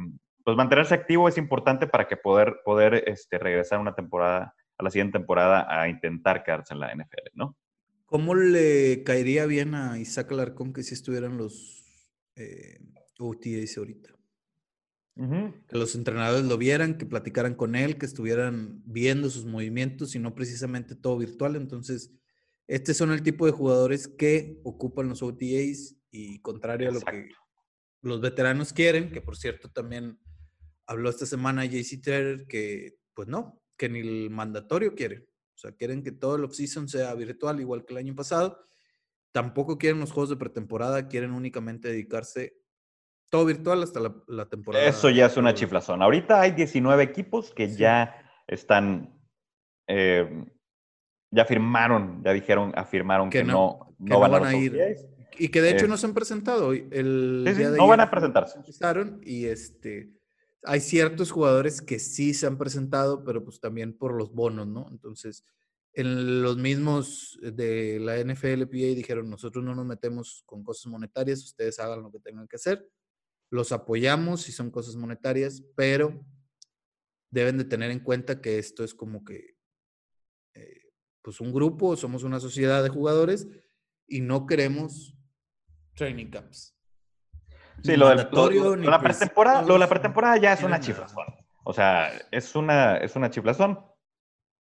pues 0.45 0.59
mantenerse 0.59 0.95
activo 0.95 1.27
es 1.27 1.39
importante 1.39 1.87
para 1.87 2.07
que 2.07 2.19
poder, 2.19 2.61
poder 2.65 3.03
este, 3.07 3.39
regresar 3.39 3.81
una 3.81 3.95
temporada, 3.95 4.55
a 4.79 4.85
la 4.85 4.91
siguiente 4.91 5.19
temporada, 5.19 5.67
a 5.69 5.89
intentar 5.89 6.43
quedarse 6.43 6.75
en 6.75 6.81
la 6.81 6.95
NFL, 6.95 7.31
¿no? 7.35 7.57
¿Cómo 8.07 8.35
le 8.35 9.03
caería 9.03 9.47
bien 9.47 9.75
a 9.75 9.99
Isaac 9.99 10.33
Alarcón 10.33 10.73
que 10.73 10.83
si 10.83 10.95
estuvieran 10.95 11.37
los 11.37 11.85
eh, 12.37 12.79
OTAs 13.19 13.79
ahorita? 13.79 14.11
Que 15.17 15.79
los 15.79 15.95
entrenadores 15.95 16.45
lo 16.45 16.59
vieran, 16.59 16.99
que 16.99 17.07
platicaran 17.07 17.55
con 17.55 17.77
él, 17.77 17.99
que 17.99 18.07
estuvieran 18.07 18.83
viendo 18.85 19.31
sus 19.31 19.47
movimientos 19.47 20.17
y 20.17 20.19
no 20.19 20.35
precisamente 20.35 20.97
todo 20.97 21.17
virtual. 21.19 21.55
Entonces, 21.55 22.13
estos 22.67 22.97
son 22.97 23.13
el 23.13 23.23
tipo 23.23 23.47
de 23.47 23.53
jugadores 23.53 24.09
que 24.09 24.61
ocupan 24.65 25.09
los 25.09 25.23
OTAs 25.23 25.97
y 26.11 26.41
contrario 26.41 26.89
a 26.89 26.93
lo 26.93 27.01
que 27.01 27.29
los 28.03 28.21
veteranos 28.21 28.73
quieren, 28.73 29.11
que 29.11 29.21
por 29.21 29.37
cierto 29.37 29.71
también 29.71 30.19
habló 30.87 31.11
esta 31.11 31.27
semana 31.27 31.65
JC 31.65 32.01
Terrer 32.03 32.47
que 32.47 32.97
pues 33.15 33.29
no, 33.29 33.61
que 33.77 33.89
ni 33.89 34.01
el 34.01 34.31
mandatorio 34.31 34.95
quiere. 34.95 35.27
O 35.55 35.59
sea, 35.59 35.73
quieren 35.73 36.03
que 36.03 36.13
todo 36.13 36.37
el 36.37 36.45
offseason 36.45 36.89
sea 36.89 37.15
virtual, 37.15 37.61
igual 37.61 37.85
que 37.85 37.95
el 37.95 37.99
año 37.99 38.15
pasado. 38.15 38.61
Tampoco 39.33 39.79
quieren 39.79 40.01
los 40.01 40.13
juegos 40.13 40.31
de 40.31 40.37
pretemporada, 40.37 41.09
quieren 41.09 41.33
únicamente 41.33 41.89
dedicarse 41.89 42.57
todo 43.31 43.47
virtual 43.47 43.83
hasta 43.83 44.01
la, 44.29 44.49
temporada. 44.49 44.85
Eso 44.85 45.11
ya 45.11 45.27
es 45.27 45.37
una 45.37 45.55
chiflazón. 45.55 46.03
Ahorita 46.03 46.41
hay 46.41 46.53
19 46.53 47.03
equipos 47.03 47.53
que 47.53 47.75
ya 47.75 48.15
están, 48.47 49.19
eh, 49.89 50.45
ya 51.33 51.45
firmaron, 51.45 52.23
ya 52.23 52.33
dijeron, 52.33 52.73
afirmaron 52.77 53.31
que, 53.31 53.43
no, 53.43 53.97
no, 53.99 54.21
van, 54.21 54.45
a, 54.45 54.55
ir. 54.55 54.97
Y 55.37 55.49
que 55.49 55.61
de 55.63 55.71
hecho 55.71 55.89
no 55.89 55.97
se 55.97 56.07
han 56.07 56.15
presentado. 56.15 56.73
El 56.73 57.45
no 57.77 57.89
van 57.89 58.01
a 58.01 58.11
presentarse. 58.11 58.59
Empezaron 58.59 59.21
y 59.25 59.47
este, 59.47 60.13
hay 60.65 60.81
ciertos 60.81 61.31
jugadores 61.31 61.81
que 61.83 61.99
sí 61.99 62.35
se 62.35 62.47
han 62.47 62.59
presentado, 62.59 63.25
pero 63.25 63.45
pues 63.45 63.61
también 63.61 63.97
por 63.97 64.15
los 64.15 64.33
bonos, 64.33 64.67
¿no? 64.67 64.89
Entonces, 64.91 65.45
en 65.93 66.43
los 66.43 66.57
mismos 66.57 67.39
de 67.41 68.01
la 68.01 68.19
NFLPA 68.19 68.95
dijeron, 68.95 69.31
nosotros 69.31 69.65
no 69.65 69.75
nos 69.75 69.87
metemos 69.87 70.43
con 70.47 70.65
cosas 70.65 70.87
monetarias, 70.87 71.45
ustedes 71.45 71.79
hagan 71.79 72.03
lo 72.03 72.11
que 72.11 72.19
tengan 72.19 72.49
que 72.49 72.57
hacer. 72.57 72.89
Los 73.51 73.71
apoyamos 73.71 74.43
si 74.43 74.53
son 74.53 74.71
cosas 74.71 74.97
monetarias, 74.97 75.63
pero 75.77 76.27
deben 77.31 77.59
de 77.59 77.65
tener 77.65 77.91
en 77.91 78.01
cuenta 78.01 78.41
que 78.41 78.59
esto 78.59 78.83
es 78.83 78.95
como 78.95 79.25
que, 79.25 79.57
eh, 80.55 80.91
pues 81.23 81.41
un 81.41 81.53
grupo, 81.53 81.97
somos 81.97 82.25
una 82.25 82.41
sociedad 82.41 82.83
de 82.83 82.89
jugadores 82.89 83.47
y 84.09 84.21
no 84.21 84.47
queremos 84.47 85.17
training 85.95 86.31
camps. 86.31 86.74
Sí, 87.85 87.97
lo, 87.97 88.09
de 88.09 88.17
la 88.87 88.99
pretemporada, 88.99 89.63
lo 89.63 89.75
de 89.75 89.79
la 89.79 89.89
pretemporada 89.89 90.39
ya 90.39 90.55
es 90.55 90.63
una 90.63 90.81
chiflazón. 90.81 91.27
O 91.65 91.73
sea, 91.75 92.11
es 92.31 92.57
una, 92.57 92.97
es 92.97 93.15
una 93.15 93.29
chiflazón. 93.29 93.79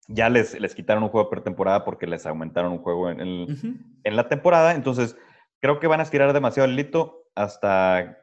Ya 0.07 0.29
les, 0.29 0.59
les 0.61 0.75
quitaron 0.75 1.03
un 1.03 1.09
juego 1.09 1.27
de 1.27 1.31
pretemporada 1.31 1.85
porque 1.85 2.07
les 2.07 2.25
aumentaron 2.25 2.73
un 2.73 2.79
juego 2.79 3.11
en, 3.11 3.21
en 3.21 4.17
la 4.17 4.29
temporada. 4.29 4.75
Entonces, 4.75 5.17
creo 5.61 5.81
que 5.81 5.89
van 5.89 6.01
a 6.01 6.05
estirar 6.05 6.33
demasiado 6.33 6.69
el 6.69 6.77
lito 6.77 7.29
hasta 7.35 8.19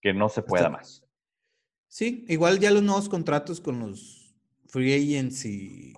que 0.00 0.12
no 0.12 0.28
se 0.28 0.42
pueda 0.42 0.70
más. 0.70 1.04
Sí, 1.88 2.24
igual 2.28 2.60
ya 2.60 2.70
los 2.70 2.82
nuevos 2.82 3.08
contratos 3.08 3.60
con 3.60 3.80
los 3.80 4.36
free 4.68 4.94
agents 4.94 5.44
y, 5.46 5.94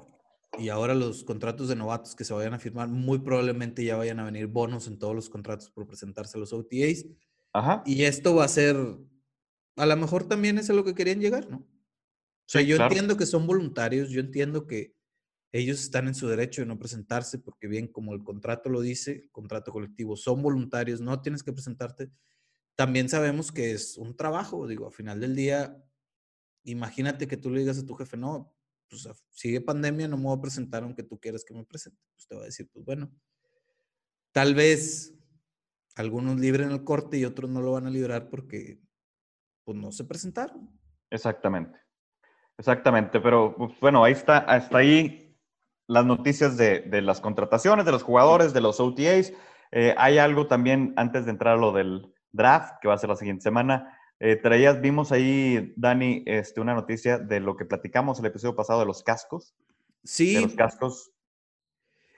y 0.59 0.69
ahora 0.69 0.95
los 0.95 1.25
contratos 1.25 1.69
de 1.69 1.77
novatos 1.77 2.15
que 2.15 2.25
se 2.25 2.33
vayan 2.33 2.55
a 2.55 2.59
firmar, 2.59 2.89
muy 2.89 3.19
probablemente 3.19 3.85
ya 3.85 3.97
vayan 3.97 4.21
a 4.21 4.25
venir 4.25 4.47
bonos 4.47 4.87
en 4.87 4.99
todos 4.99 5.15
los 5.15 5.29
contratos 5.29 5.71
por 5.71 5.87
presentarse 5.87 6.39
a 6.39 6.41
los 6.41 6.53
OTAs. 6.53 7.05
Ajá. 7.53 7.83
Y 7.85 8.05
esto 8.05 8.35
va 8.35 8.45
a 8.45 8.49
ser, 8.49 8.77
a 9.77 9.87
lo 9.87 9.97
mejor 9.97 10.29
también 10.29 10.59
es 10.59 10.71
a 10.71 10.73
lo 10.73 10.85
que 10.85 10.95
querían 10.95 11.21
llegar, 11.21 11.49
¿no? 11.49 11.59
O 11.59 12.53
sea, 12.53 12.63
yo 12.63 12.77
entiendo 12.77 13.17
que 13.17 13.27
son 13.27 13.47
voluntarios, 13.47 14.11
yo 14.11 14.21
entiendo 14.21 14.67
que 14.67 14.95
ellos 15.53 15.81
están 15.81 16.09
en 16.09 16.15
su 16.15 16.29
derecho 16.29 16.63
de 16.63 16.67
no 16.67 16.79
presentarse 16.79 17.39
porque 17.39 17.67
bien 17.67 17.89
como 17.89 18.15
el 18.15 18.23
contrato 18.23 18.69
lo 18.69 18.81
dice, 18.81 19.13
el 19.13 19.31
contrato 19.31 19.73
colectivo, 19.73 20.17
son 20.17 20.43
voluntarios, 20.43 21.01
no 21.01 21.21
tienes 21.23 21.43
que 21.43 21.53
presentarte. 21.53 22.11
También 22.77 23.09
sabemos 23.09 23.53
que 23.53 23.73
es 23.73 23.99
un 23.99 24.17
trabajo, 24.17 24.67
digo, 24.67 24.87
a 24.87 24.91
final 24.91 25.21
del 25.21 25.35
día, 25.37 25.81
imagínate 26.65 27.27
que 27.27 27.37
tú 27.37 27.51
le 27.51 27.61
digas 27.61 27.79
a 27.79 27.87
tu 27.87 27.95
jefe, 27.95 28.17
no, 28.17 28.55
pues 28.89 29.09
sigue 29.31 29.61
pandemia, 29.61 30.09
no 30.09 30.17
me 30.17 30.25
voy 30.25 30.39
a 30.39 30.41
presentar 30.41 30.83
aunque 30.83 31.03
tú 31.03 31.19
quieras 31.19 31.45
que 31.45 31.55
me 31.55 31.65
presente. 31.65 32.01
Pues 32.15 32.27
te 32.27 32.35
va 32.35 32.43
a 32.43 32.47
decir, 32.47 32.69
pues 32.73 32.85
bueno, 32.85 33.13
tal 34.33 34.55
vez 34.55 35.15
algunos 36.01 36.41
libren 36.41 36.71
el 36.71 36.85
corte 36.85 37.19
y 37.19 37.25
otros 37.25 37.51
no 37.51 37.61
lo 37.61 37.73
van 37.73 37.87
a 37.87 37.91
librar 37.91 38.29
porque 38.29 38.81
pues 39.65 39.77
no 39.79 39.93
se 39.93 40.05
presentaron. 40.05 40.71
Exactamente. 41.11 41.79
Exactamente, 42.59 43.21
pero 43.21 43.55
pues, 43.57 43.73
bueno, 43.81 44.05
ahí 44.05 44.13
está, 44.13 44.39
hasta 44.39 44.79
ahí 44.79 45.35
las 45.87 46.05
noticias 46.05 46.57
de, 46.57 47.03
las 47.03 47.21
contrataciones, 47.21 47.87
de 47.87 47.93
los 47.93 48.03
jugadores, 48.03 48.53
de 48.53 48.61
los 48.61 48.79
OTAs. 48.81 49.33
Eh, 49.73 49.95
hay 49.97 50.19
algo 50.19 50.47
también 50.47 50.93
antes 50.97 51.25
de 51.25 51.31
entrar 51.31 51.57
a 51.57 51.61
lo 51.61 51.73
del 51.73 52.13
draft, 52.33 52.75
que 52.81 52.89
va 52.89 52.95
a 52.95 52.99
ser 52.99 53.09
la 53.09 53.17
siguiente 53.17 53.43
semana. 53.43 53.99
Eh, 54.21 54.37
traías, 54.37 54.81
vimos 54.81 55.11
ahí, 55.11 55.73
Dani, 55.77 56.23
este, 56.27 56.61
una 56.61 56.75
noticia 56.75 57.19
de 57.19 57.41
lo 57.41 57.57
que 57.57 57.65
platicamos 57.65 58.21
el 58.21 58.27
episodio 58.27 58.55
pasado 58.55 58.81
de 58.81 58.87
los 58.87 59.03
cascos. 59.03 59.55
Sí. 60.05 60.35
De 60.35 60.43
los 60.43 60.55
cascos, 60.55 61.11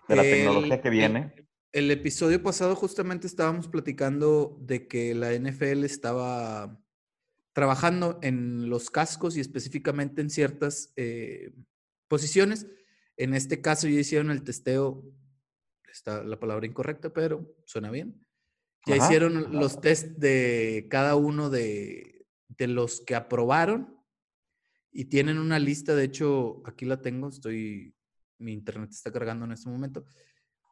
de 0.08 0.16
la 0.16 0.22
tecnología 0.22 0.80
que 0.80 0.90
viene. 0.90 1.34
El, 1.72 1.90
episodio 1.90 2.42
pasado 2.42 2.76
justamente 2.76 3.26
estábamos 3.26 3.68
platicando 3.68 4.58
de 4.60 4.86
que 4.86 5.14
la 5.14 5.32
NFL 5.32 5.84
estaba 5.84 6.78
trabajando 7.52 8.18
en 8.22 8.70
los 8.70 8.90
cascos 8.90 9.36
y 9.36 9.40
específicamente 9.40 10.20
en 10.20 10.30
ciertas 10.30 10.92
eh, 10.96 11.52
posiciones. 12.08 12.66
En 13.16 13.34
este 13.34 13.60
caso 13.60 13.88
ya 13.88 14.00
hicieron 14.00 14.30
el 14.30 14.42
testeo, 14.42 15.04
está 15.90 16.22
la 16.22 16.38
palabra 16.38 16.66
incorrecta, 16.66 17.12
pero 17.12 17.54
suena 17.64 17.90
bien 17.90 18.22
ya 18.86 18.96
hicieron 18.96 19.52
los 19.52 19.80
test 19.80 20.18
de 20.18 20.86
cada 20.90 21.16
uno 21.16 21.50
de, 21.50 22.26
los 22.58 23.00
que 23.00 23.16
aprobaron 23.16 23.96
y 24.92 25.06
tienen 25.06 25.38
una 25.38 25.58
lista, 25.58 25.94
de 25.96 26.04
hecho, 26.04 26.62
aquí 26.64 26.84
la 26.84 27.00
tengo, 27.00 27.28
estoy, 27.28 27.94
mi 28.38 28.52
internet 28.52 28.90
está 28.90 29.10
cargando 29.10 29.44
en 29.44 29.52
este 29.52 29.68
momento, 29.68 30.04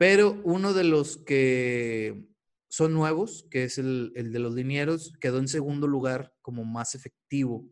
pero 0.00 0.40
uno 0.44 0.72
de 0.72 0.84
los 0.84 1.18
que 1.18 2.26
son 2.70 2.94
nuevos, 2.94 3.46
que 3.50 3.64
es 3.64 3.76
el, 3.76 4.14
el 4.16 4.32
de 4.32 4.38
los 4.38 4.54
linieros, 4.54 5.12
quedó 5.20 5.36
en 5.36 5.46
segundo 5.46 5.86
lugar 5.86 6.32
como 6.40 6.64
más 6.64 6.94
efectivo 6.94 7.68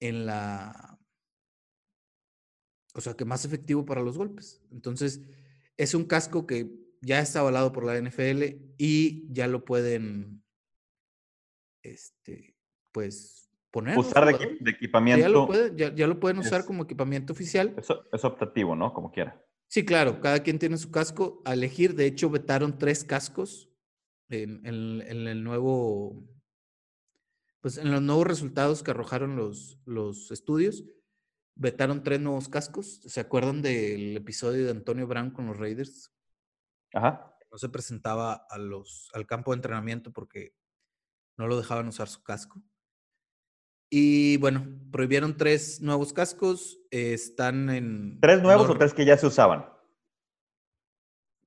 en 0.00 0.26
la, 0.26 0.98
o 2.94 3.00
sea, 3.00 3.14
que 3.14 3.24
más 3.24 3.44
efectivo 3.44 3.86
para 3.86 4.00
los 4.00 4.18
golpes. 4.18 4.60
Entonces, 4.72 5.20
es 5.76 5.94
un 5.94 6.04
casco 6.04 6.48
que 6.48 6.68
ya 7.00 7.20
está 7.20 7.38
avalado 7.38 7.70
por 7.70 7.84
la 7.84 7.96
NFL 8.00 8.74
y 8.76 9.32
ya 9.32 9.46
lo 9.46 9.64
pueden, 9.64 10.42
este, 11.84 12.56
pues, 12.90 13.48
poner. 13.70 13.96
Usar 13.96 14.36
de, 14.36 14.70
equipamiento. 14.72 15.22
Ya 15.76 16.08
lo, 16.08 16.18
pueden 16.18 16.38
usar 16.38 16.64
como 16.64 16.82
equipamiento 16.82 17.32
oficial. 17.32 17.72
Es, 17.76 18.24
optativo, 18.24 18.74
¿no? 18.74 18.92
Como 18.92 19.12
quiera. 19.12 19.40
Sí, 19.70 19.84
claro, 19.84 20.20
cada 20.20 20.42
quien 20.42 20.58
tiene 20.58 20.76
su 20.78 20.90
casco 20.90 21.42
a 21.44 21.52
elegir. 21.52 21.94
De 21.94 22.04
hecho, 22.04 22.28
vetaron 22.28 22.76
tres 22.76 23.04
cascos 23.04 23.70
en, 24.28 24.66
el 24.66 25.44
nuevo, 25.44 26.28
pues 27.60 27.78
en 27.78 27.92
los 27.92 28.02
nuevos 28.02 28.26
resultados 28.26 28.82
que 28.82 28.90
arrojaron 28.90 29.36
los, 29.36 29.78
los 29.84 30.32
estudios. 30.32 30.82
Vetaron 31.54 32.02
tres 32.02 32.20
nuevos 32.20 32.48
cascos. 32.48 33.00
¿Se 33.06 33.20
acuerdan 33.20 33.62
del 33.62 34.16
episodio 34.16 34.64
de 34.64 34.72
Antonio 34.72 35.06
Brown 35.06 35.30
con 35.30 35.46
los 35.46 35.56
Raiders? 35.56 36.12
No 37.52 37.56
se 37.56 37.68
presentaba 37.68 38.46
a 38.50 38.58
los, 38.58 39.08
al 39.14 39.24
campo 39.24 39.52
de 39.52 39.58
entrenamiento 39.58 40.12
porque 40.12 40.52
no 41.38 41.46
lo 41.46 41.56
dejaban 41.56 41.86
usar 41.86 42.08
su 42.08 42.24
casco. 42.24 42.60
Y 43.90 44.36
bueno, 44.36 44.66
prohibieron 44.92 45.36
tres 45.36 45.80
nuevos 45.80 46.12
cascos. 46.12 46.78
están 46.90 47.68
en. 47.70 48.20
¿Tres 48.20 48.40
nuevos 48.40 48.70
o 48.70 48.78
tres 48.78 48.94
que 48.94 49.04
ya 49.04 49.18
se 49.18 49.26
usaban? 49.26 49.66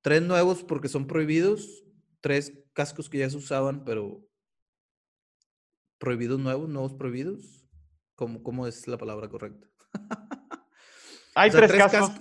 Tres 0.02 0.22
nuevos 0.22 0.64
porque 0.64 0.90
son 0.90 1.08
prohibidos. 1.08 1.84
Tres 2.20 2.54
cascos 2.74 3.10
que 3.10 3.20
ya 3.20 3.30
se 3.30 3.38
usaban, 3.38 3.86
pero. 3.86 4.28
¿Prohibidos 5.98 6.40
nuevos? 6.40 6.68
¿Nuevos 6.68 6.94
prohibidos? 6.94 7.66
¿Cómo, 8.16 8.44
cómo 8.44 8.68
es 8.68 8.88
la 8.88 8.98
palabra 8.98 9.30
correcta? 9.30 9.68
Hay 11.36 11.50
tres, 11.50 11.72
cascos 11.72 12.12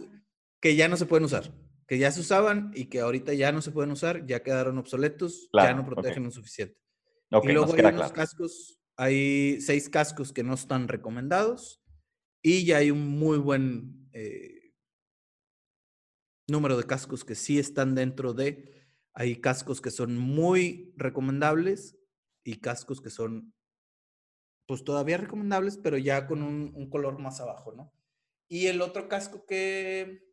que 0.61 0.77
ya 0.77 0.89
no 0.89 0.97
se 0.97 1.05
pueden 1.05 1.25
usar 1.25 1.53
que 1.93 1.99
ya 1.99 2.11
se 2.11 2.21
usaban 2.21 2.71
y 2.75 2.87
que 2.87 3.01
ahorita 3.01 3.35
ya 3.35 3.53
no 3.53 3.61
se 3.61 3.71
pueden 3.71 3.91
usar, 3.91 4.25
ya 4.25 4.43
quedaron 4.43 4.79
obsoletos, 4.79 5.51
ya 5.53 5.75
no 5.75 5.85
protegen 5.85 6.25
lo 6.25 6.31
suficiente. 6.31 6.79
y 7.31 7.53
luego 7.53 7.75
hay 7.75 7.85
unos 7.85 8.13
cascos, 8.13 8.81
hay 9.03 9.61
seis 9.61 9.89
cascos 9.89 10.33
que 10.33 10.45
no 10.45 10.55
están 10.55 10.87
recomendados 10.87 11.83
y 12.41 12.65
ya 12.65 12.77
hay 12.77 12.93
un 12.93 13.09
muy 13.09 13.39
buen 13.39 14.09
eh, 14.13 14.73
número 16.49 16.77
de 16.77 16.85
cascos 16.85 17.25
que 17.25 17.35
sí 17.35 17.59
están 17.59 17.97
dentro 17.97 18.33
de, 18.33 18.87
hay 19.13 19.41
cascos 19.41 19.81
que 19.81 19.91
son 19.91 20.17
muy 20.17 20.95
recomendables 20.97 21.99
y 22.45 22.61
cascos 22.61 23.01
que 23.01 23.11
son 23.11 23.53
pues 24.69 24.85
todavía 24.85 25.17
recomendables, 25.17 25.79
pero 25.79 25.99
ya 25.99 26.29
con 26.29 26.43
un, 26.43 26.89
color 26.89 27.19
más 27.19 27.41
abajo, 27.41 27.73
¿no? 27.73 27.93
Y 28.49 28.67
el 28.67 28.81
otro 28.81 29.09
casco 29.09 29.45
que 29.47 30.33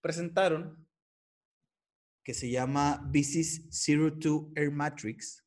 presentaron, 0.00 0.84
que 2.24 2.34
se 2.34 2.50
llama 2.50 3.06
Bicis 3.10 3.68
Zero 3.70 4.18
Two 4.18 4.52
Air 4.56 4.72
Matrix. 4.72 5.43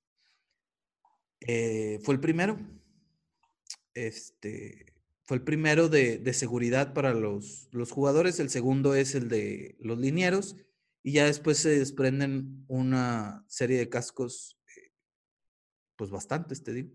Eh, 1.42 2.00
fue 2.04 2.16
el 2.16 2.20
primero. 2.20 2.58
este, 3.94 4.94
fue 5.24 5.38
el 5.38 5.44
primero 5.44 5.90
de, 5.90 6.34
seguridad 6.34 6.94
para 6.94 7.14
los, 7.14 7.68
los, 7.72 7.92
jugadores, 7.92 8.40
el 8.40 8.50
segundo 8.50 8.96
es 8.96 9.14
el 9.14 9.28
de 9.28 9.76
los 9.82 10.00
linieros 10.00 10.56
y 11.04 11.14
ya 11.14 11.26
después 11.26 11.58
se 11.58 11.78
desprenden 11.78 12.64
una 12.68 13.44
serie 13.48 13.78
de 13.78 13.90
cascos, 13.90 14.58
eh, 14.78 14.94
pues 15.98 16.12
bastantes, 16.12 16.64
te 16.64 16.74
digo. 16.74 16.92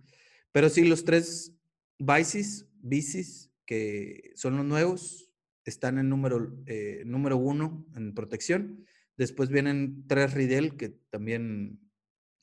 Pero 0.51 0.71
sí, 0.71 0.85
los 0.85 1.05
tres 1.05 1.55
bicis, 1.99 2.67
bicis, 2.81 3.51
que 3.67 4.33
son 4.35 4.57
los 4.57 4.65
nuevos, 4.65 5.31
están 5.65 5.99
en 5.99 6.09
número, 6.09 6.57
eh, 6.67 7.03
número 7.05 7.37
uno 7.37 7.87
en 7.95 8.15
protección. 8.15 8.87
Después 9.17 9.51
vienen 9.51 10.07
tres 10.09 10.33
Ridel, 10.33 10.77
que 10.77 10.89
también 11.11 11.81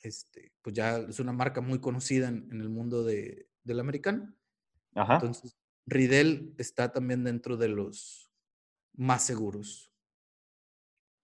este, 0.02 0.54
pues 0.62 0.76
ya 0.76 0.98
es 0.98 1.20
una 1.20 1.34
marca 1.34 1.62
muy 1.62 1.80
conocida 1.80 2.28
en, 2.28 2.50
el 2.52 2.70
mundo 2.70 3.04
de, 3.04 3.48
del 3.64 3.80
americano. 3.80 4.34
Ajá. 4.96 5.16
Entonces, 5.16 5.58
Ridel 5.86 6.54
está 6.58 6.92
también 6.92 7.24
dentro 7.24 7.58
de 7.58 7.70
los 7.70 8.30
más 8.96 9.24
seguros. 9.24 9.92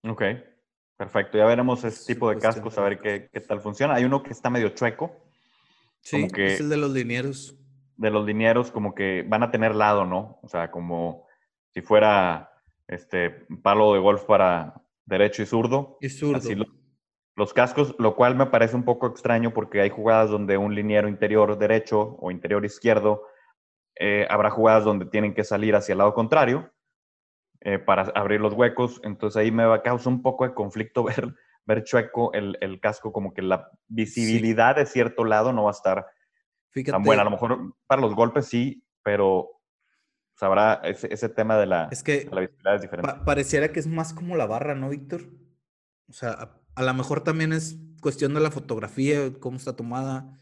Ok, 0.03 0.23
perfecto. 0.97 1.37
Ya 1.37 1.45
veremos 1.45 1.83
ese 1.83 2.13
tipo 2.13 2.29
de 2.29 2.37
cascos, 2.37 2.77
a 2.77 2.81
ver 2.81 2.99
qué, 2.99 3.29
qué, 3.31 3.39
tal 3.41 3.61
funciona. 3.61 3.95
Hay 3.95 4.05
uno 4.05 4.23
que 4.23 4.31
está 4.31 4.49
medio 4.49 4.69
chueco. 4.69 5.11
Sí, 6.01 6.27
que 6.27 6.53
es 6.53 6.59
el 6.59 6.69
de 6.69 6.77
los 6.77 6.91
linieros. 6.91 7.57
De 7.97 8.11
los 8.11 8.25
linieros, 8.25 8.71
como 8.71 8.93
que 8.93 9.23
van 9.27 9.43
a 9.43 9.51
tener 9.51 9.73
lado, 9.73 10.05
¿no? 10.05 10.39
O 10.43 10.47
sea, 10.47 10.69
como 10.69 11.25
si 11.73 11.81
fuera 11.81 12.51
este 12.87 13.31
palo 13.63 13.93
de 13.93 13.99
golf 13.99 14.23
para 14.25 14.81
derecho 15.05 15.41
y 15.41 15.45
zurdo. 15.45 15.97
Y 16.01 16.09
zurdo. 16.09 16.37
Así 16.37 16.55
los 17.35 17.53
cascos, 17.53 17.95
lo 17.99 18.15
cual 18.15 18.35
me 18.35 18.45
parece 18.45 18.75
un 18.75 18.83
poco 18.85 19.07
extraño 19.07 19.53
porque 19.53 19.81
hay 19.81 19.89
jugadas 19.89 20.29
donde 20.29 20.57
un 20.57 20.73
liniero 20.73 21.07
interior 21.07 21.57
derecho 21.57 22.15
o 22.19 22.31
interior 22.31 22.63
izquierdo, 22.63 23.23
eh, 23.97 24.25
habrá 24.29 24.49
jugadas 24.49 24.85
donde 24.85 25.05
tienen 25.05 25.33
que 25.33 25.43
salir 25.43 25.75
hacia 25.75 25.93
el 25.93 25.99
lado 25.99 26.13
contrario 26.13 26.71
eh, 27.61 27.79
para 27.79 28.03
abrir 28.15 28.39
los 28.39 28.53
huecos. 28.53 29.01
Entonces 29.03 29.37
ahí 29.37 29.51
me 29.51 29.65
va 29.65 29.75
a 29.75 29.81
causar 29.81 30.13
un 30.13 30.21
poco 30.21 30.47
de 30.47 30.53
conflicto 30.53 31.03
ver, 31.03 31.35
ver 31.65 31.83
chueco 31.83 32.31
el, 32.33 32.57
el 32.61 32.79
casco, 32.79 33.11
como 33.11 33.33
que 33.33 33.41
la 33.41 33.69
visibilidad 33.87 34.75
de 34.77 34.85
cierto 34.85 35.25
lado 35.25 35.51
no 35.51 35.63
va 35.63 35.71
a 35.71 35.73
estar 35.73 36.05
tan 36.85 37.03
buena. 37.03 37.21
A 37.21 37.25
lo 37.25 37.31
mejor 37.31 37.75
para 37.85 38.01
los 38.01 38.15
golpes 38.15 38.47
sí, 38.47 38.85
pero 39.03 39.49
sabrá 40.35 40.81
ese, 40.83 41.13
ese, 41.13 41.29
tema 41.29 41.57
de 41.57 41.65
la, 41.65 41.87
es 41.91 42.03
que 42.03 42.27
la 42.31 42.41
visibilidad 42.41 42.75
es 42.75 42.81
diferente. 42.81 43.13
pareciera 43.25 43.71
que 43.71 43.79
es 43.79 43.87
más 43.87 44.13
como 44.13 44.35
la 44.35 44.45
barra, 44.45 44.75
¿no, 44.75 44.89
Víctor? 44.89 45.21
O 46.09 46.13
sea, 46.13 46.59
a 46.75 46.83
lo 46.83 46.93
mejor 46.93 47.23
también 47.23 47.53
es 47.53 47.77
cuestión 48.01 48.33
de 48.33 48.41
la 48.41 48.51
fotografía, 48.51 49.33
cómo 49.39 49.57
está 49.57 49.75
tomada, 49.75 50.39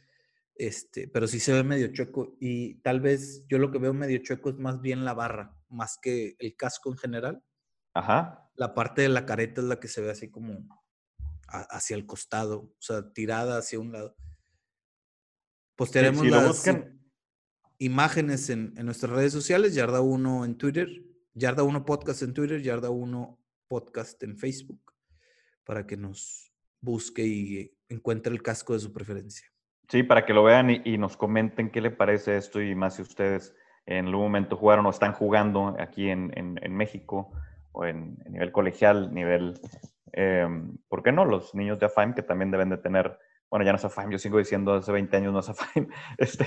este, 0.56 1.08
pero 1.08 1.28
sí 1.28 1.40
se 1.40 1.54
ve 1.54 1.64
medio 1.64 1.88
chueco 1.94 2.36
y 2.40 2.76
tal 2.82 3.00
vez 3.00 3.46
yo 3.48 3.58
lo 3.58 3.72
que 3.72 3.78
veo 3.78 3.94
medio 3.94 4.18
chueco 4.18 4.50
es 4.50 4.58
más 4.58 4.82
bien 4.82 5.06
la 5.06 5.14
barra, 5.14 5.56
más 5.70 5.98
que 6.02 6.36
el 6.40 6.56
casco 6.56 6.92
en 6.92 6.98
general. 6.98 7.44
Ajá. 7.94 8.50
La 8.56 8.74
parte 8.74 9.04
de 9.04 9.10
la 9.10 9.26
careta 9.26 9.62
es 9.62 9.68
la 9.68 9.80
que 9.80 9.88
se 9.88 10.02
ve 10.02 10.12
así 10.12 10.30
como 10.30 10.68
hacia 11.48 11.96
el 11.96 12.06
costado, 12.06 12.60
o 12.62 12.82
sea, 12.82 13.14
tirada 13.14 13.60
hacia 13.60 13.80
un 13.80 13.92
lado. 13.92 14.16
Postearemos 15.76 16.26
las 16.26 16.68
imágenes 17.78 18.50
en, 18.50 18.74
en, 18.78 18.86
nuestras 18.86 19.12
redes 19.12 19.34
sociales, 19.34 19.76
Yarda 19.76 20.02
1 20.02 20.46
en 20.46 20.58
Twitter, 20.58 20.90
Yarda 21.34 21.64
1 21.64 21.86
Podcast 21.86 22.24
en 22.24 22.34
Twitter, 22.34 22.62
Yarda 22.62 22.90
1 22.90 23.40
Podcast 23.68 24.22
en 24.24 24.38
Facebook 24.38 24.83
para 25.64 25.86
que 25.86 25.98
nos 25.98 26.52
busque 26.82 27.24
y 27.24 27.72
encuentre 27.90 28.34
el 28.34 28.42
casco 28.42 28.74
de 28.74 28.80
su 28.80 28.92
preferencia. 28.94 29.48
Sí, 29.90 30.04
para 30.04 30.26
que 30.26 30.34
lo 30.34 30.44
vean 30.44 30.70
y, 30.70 30.98
nos 30.98 31.18
comenten 31.18 31.70
qué 31.70 31.82
le 31.82 31.92
parece 31.92 32.38
esto 32.38 32.62
y 32.62 32.74
más 32.74 32.96
si 32.96 33.02
ustedes 33.02 33.56
en 33.86 34.08
algún 34.08 34.24
momento 34.24 34.56
jugaron 34.56 34.86
o 34.86 34.90
están 34.90 35.14
jugando 35.14 35.76
aquí 35.78 36.10
en, 36.10 36.32
México 36.70 37.32
o 37.74 37.86
en, 37.86 38.18
nivel 38.30 38.52
colegial, 38.52 39.14
nivel, 39.14 39.60
em, 40.14 40.78
¿por 40.88 41.04
qué 41.04 41.12
no? 41.12 41.26
Los 41.26 41.54
niños 41.54 41.80
de 41.80 41.88
AFAIM 41.88 42.14
que 42.14 42.24
también 42.24 42.50
deben 42.50 42.70
de 42.70 42.78
tener, 42.78 43.18
bueno, 43.50 43.66
ya 43.66 43.72
no 43.72 43.76
es 43.76 43.86
AFAIM, 43.86 44.12
yo 44.12 44.20
sigo 44.20 44.38
diciendo 44.38 44.74
hace 44.74 44.92
20 44.92 45.18
años 45.18 45.34
no 45.34 45.40
es 45.40 45.50
AFAIM. 45.50 45.88
Este, 46.18 46.46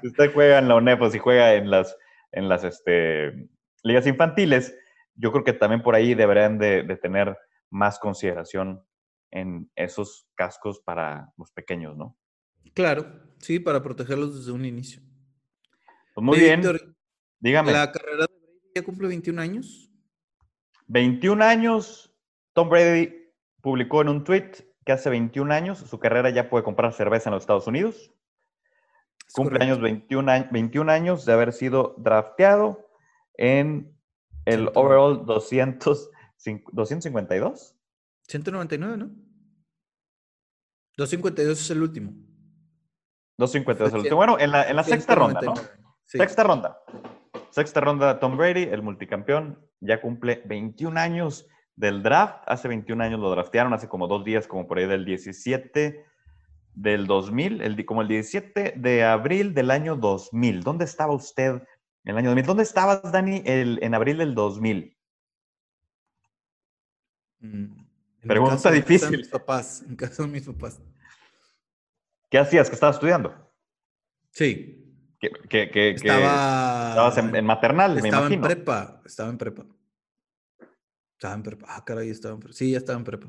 si 0.00 0.06
usted 0.06 0.32
juega 0.32 0.58
en 0.58 0.68
la 0.68 0.76
UNEP 0.76 1.02
o 1.02 1.10
si 1.10 1.18
juega 1.18 1.54
en 1.54 1.70
las, 1.70 1.96
en 2.30 2.48
las 2.48 2.62
este, 2.62 3.48
ligas 3.82 4.06
infantiles, 4.06 4.76
yo 5.16 5.32
creo 5.32 5.42
que 5.42 5.52
también 5.52 5.82
por 5.82 5.96
ahí 5.96 6.14
deberían 6.14 6.58
de 6.58 6.84
tener 7.02 7.36
más 7.70 7.98
consideración 7.98 8.84
en 9.30 9.70
esos 9.76 10.26
cascos 10.34 10.80
para 10.80 11.32
los 11.36 11.52
pequeños, 11.52 11.96
¿no? 11.96 12.16
Claro, 12.74 13.06
sí, 13.38 13.58
para 13.58 13.82
protegerlos 13.82 14.36
desde 14.36 14.52
un 14.52 14.64
inicio. 14.64 15.02
Pues 16.14 16.24
muy 16.24 16.38
bien. 16.38 16.62
Dígame. 17.40 17.72
¿La 17.72 17.92
carrera 17.92 18.26
de 18.26 18.26
Brady 18.26 18.72
ya 18.74 18.84
cumple 18.84 19.08
21 19.08 19.40
años? 19.40 19.90
21 20.88 21.44
años. 21.44 22.14
Tom 22.52 22.68
Brady 22.68 23.14
publicó 23.60 24.02
en 24.02 24.08
un 24.08 24.24
tweet 24.24 24.52
que 24.84 24.92
hace 24.92 25.10
21 25.10 25.52
años 25.52 25.78
su 25.78 25.98
carrera 25.98 26.30
ya 26.30 26.48
puede 26.48 26.64
comprar 26.64 26.92
cerveza 26.92 27.28
en 27.28 27.34
los 27.34 27.42
Estados 27.42 27.66
Unidos. 27.66 28.12
Cumple 29.32 29.62
años 29.62 29.80
21, 29.80 30.48
21 30.50 30.90
años 30.90 31.26
de 31.26 31.32
haber 31.34 31.52
sido 31.52 31.94
drafteado 31.98 32.88
en 33.34 33.94
el 34.46 34.70
overall 34.74 35.26
200 35.26 36.10
¿252? 36.44 37.74
199, 38.28 38.96
¿no? 38.96 39.10
252 40.96 41.60
es 41.60 41.70
el 41.70 41.82
último. 41.82 42.12
252 43.38 43.88
es 43.88 43.94
el 43.94 44.00
último. 44.00 44.16
Bueno, 44.16 44.38
en 44.38 44.50
la, 44.50 44.84
sexta 44.84 45.14
ronda, 45.14 45.40
¿no? 45.40 45.54
Sexta 46.04 46.42
ronda. 46.42 46.78
Sexta 47.50 47.80
ronda, 47.80 48.18
Tom 48.18 48.36
Brady, 48.36 48.64
el 48.64 48.82
multicampeón, 48.82 49.58
ya 49.80 50.00
cumple 50.00 50.42
21 50.46 50.98
años 50.98 51.46
del 51.76 52.02
draft. 52.02 52.42
Hace 52.46 52.68
21 52.68 53.02
años 53.02 53.20
lo 53.20 53.30
draftearon, 53.30 53.72
hace 53.72 53.88
como 53.88 54.08
dos 54.08 54.24
días, 54.24 54.46
como 54.46 54.66
por 54.66 54.78
ahí 54.78 54.86
del 54.86 55.04
17 55.04 56.04
del 56.74 57.06
2000, 57.06 57.62
el, 57.62 57.86
como 57.86 58.02
el 58.02 58.08
17 58.08 58.74
de 58.76 59.04
abril 59.04 59.54
del 59.54 59.70
año 59.70 59.96
2000. 59.96 60.62
¿Dónde 60.62 60.84
estaba 60.84 61.14
usted 61.14 61.54
en 61.54 61.62
el 62.04 62.18
año 62.18 62.30
2000? 62.30 62.46
¿Dónde 62.46 62.62
estabas, 62.64 63.12
Dani, 63.12 63.42
el, 63.46 63.78
en 63.82 63.94
abril 63.94 64.18
del 64.18 64.34
2000? 64.34 64.97
Mm, 67.40 67.88
Pregunta 68.26 68.70
difícil. 68.70 69.22
En 69.24 69.30
papás, 69.30 69.82
en 69.88 69.96
casa 69.96 70.22
de 70.22 70.28
mis 70.28 70.46
papás. 70.46 70.80
¿Qué 72.30 72.38
hacías? 72.38 72.68
¿Que 72.68 72.74
estabas 72.74 72.96
estudiando? 72.96 73.34
Sí. 74.30 74.84
Que, 75.20 75.90
estabas 75.90 77.18
en, 77.18 77.44
maternal, 77.44 77.94
me 77.94 78.08
imagino. 78.08 78.16
Estaba 78.16 78.34
en 78.34 78.40
prepa, 78.40 79.02
estaba 79.04 79.30
en 79.30 79.38
prepa. 79.38 79.66
Estaba 81.14 81.34
en 81.34 81.42
prepa. 81.42 81.66
Ah, 81.68 81.84
caray, 81.84 82.10
estaba 82.10 82.34
en 82.34 82.40
prepa. 82.40 82.54
Sí, 82.54 82.70
ya 82.70 82.78
estaba 82.78 82.98
en 82.98 83.04
prepa. 83.04 83.28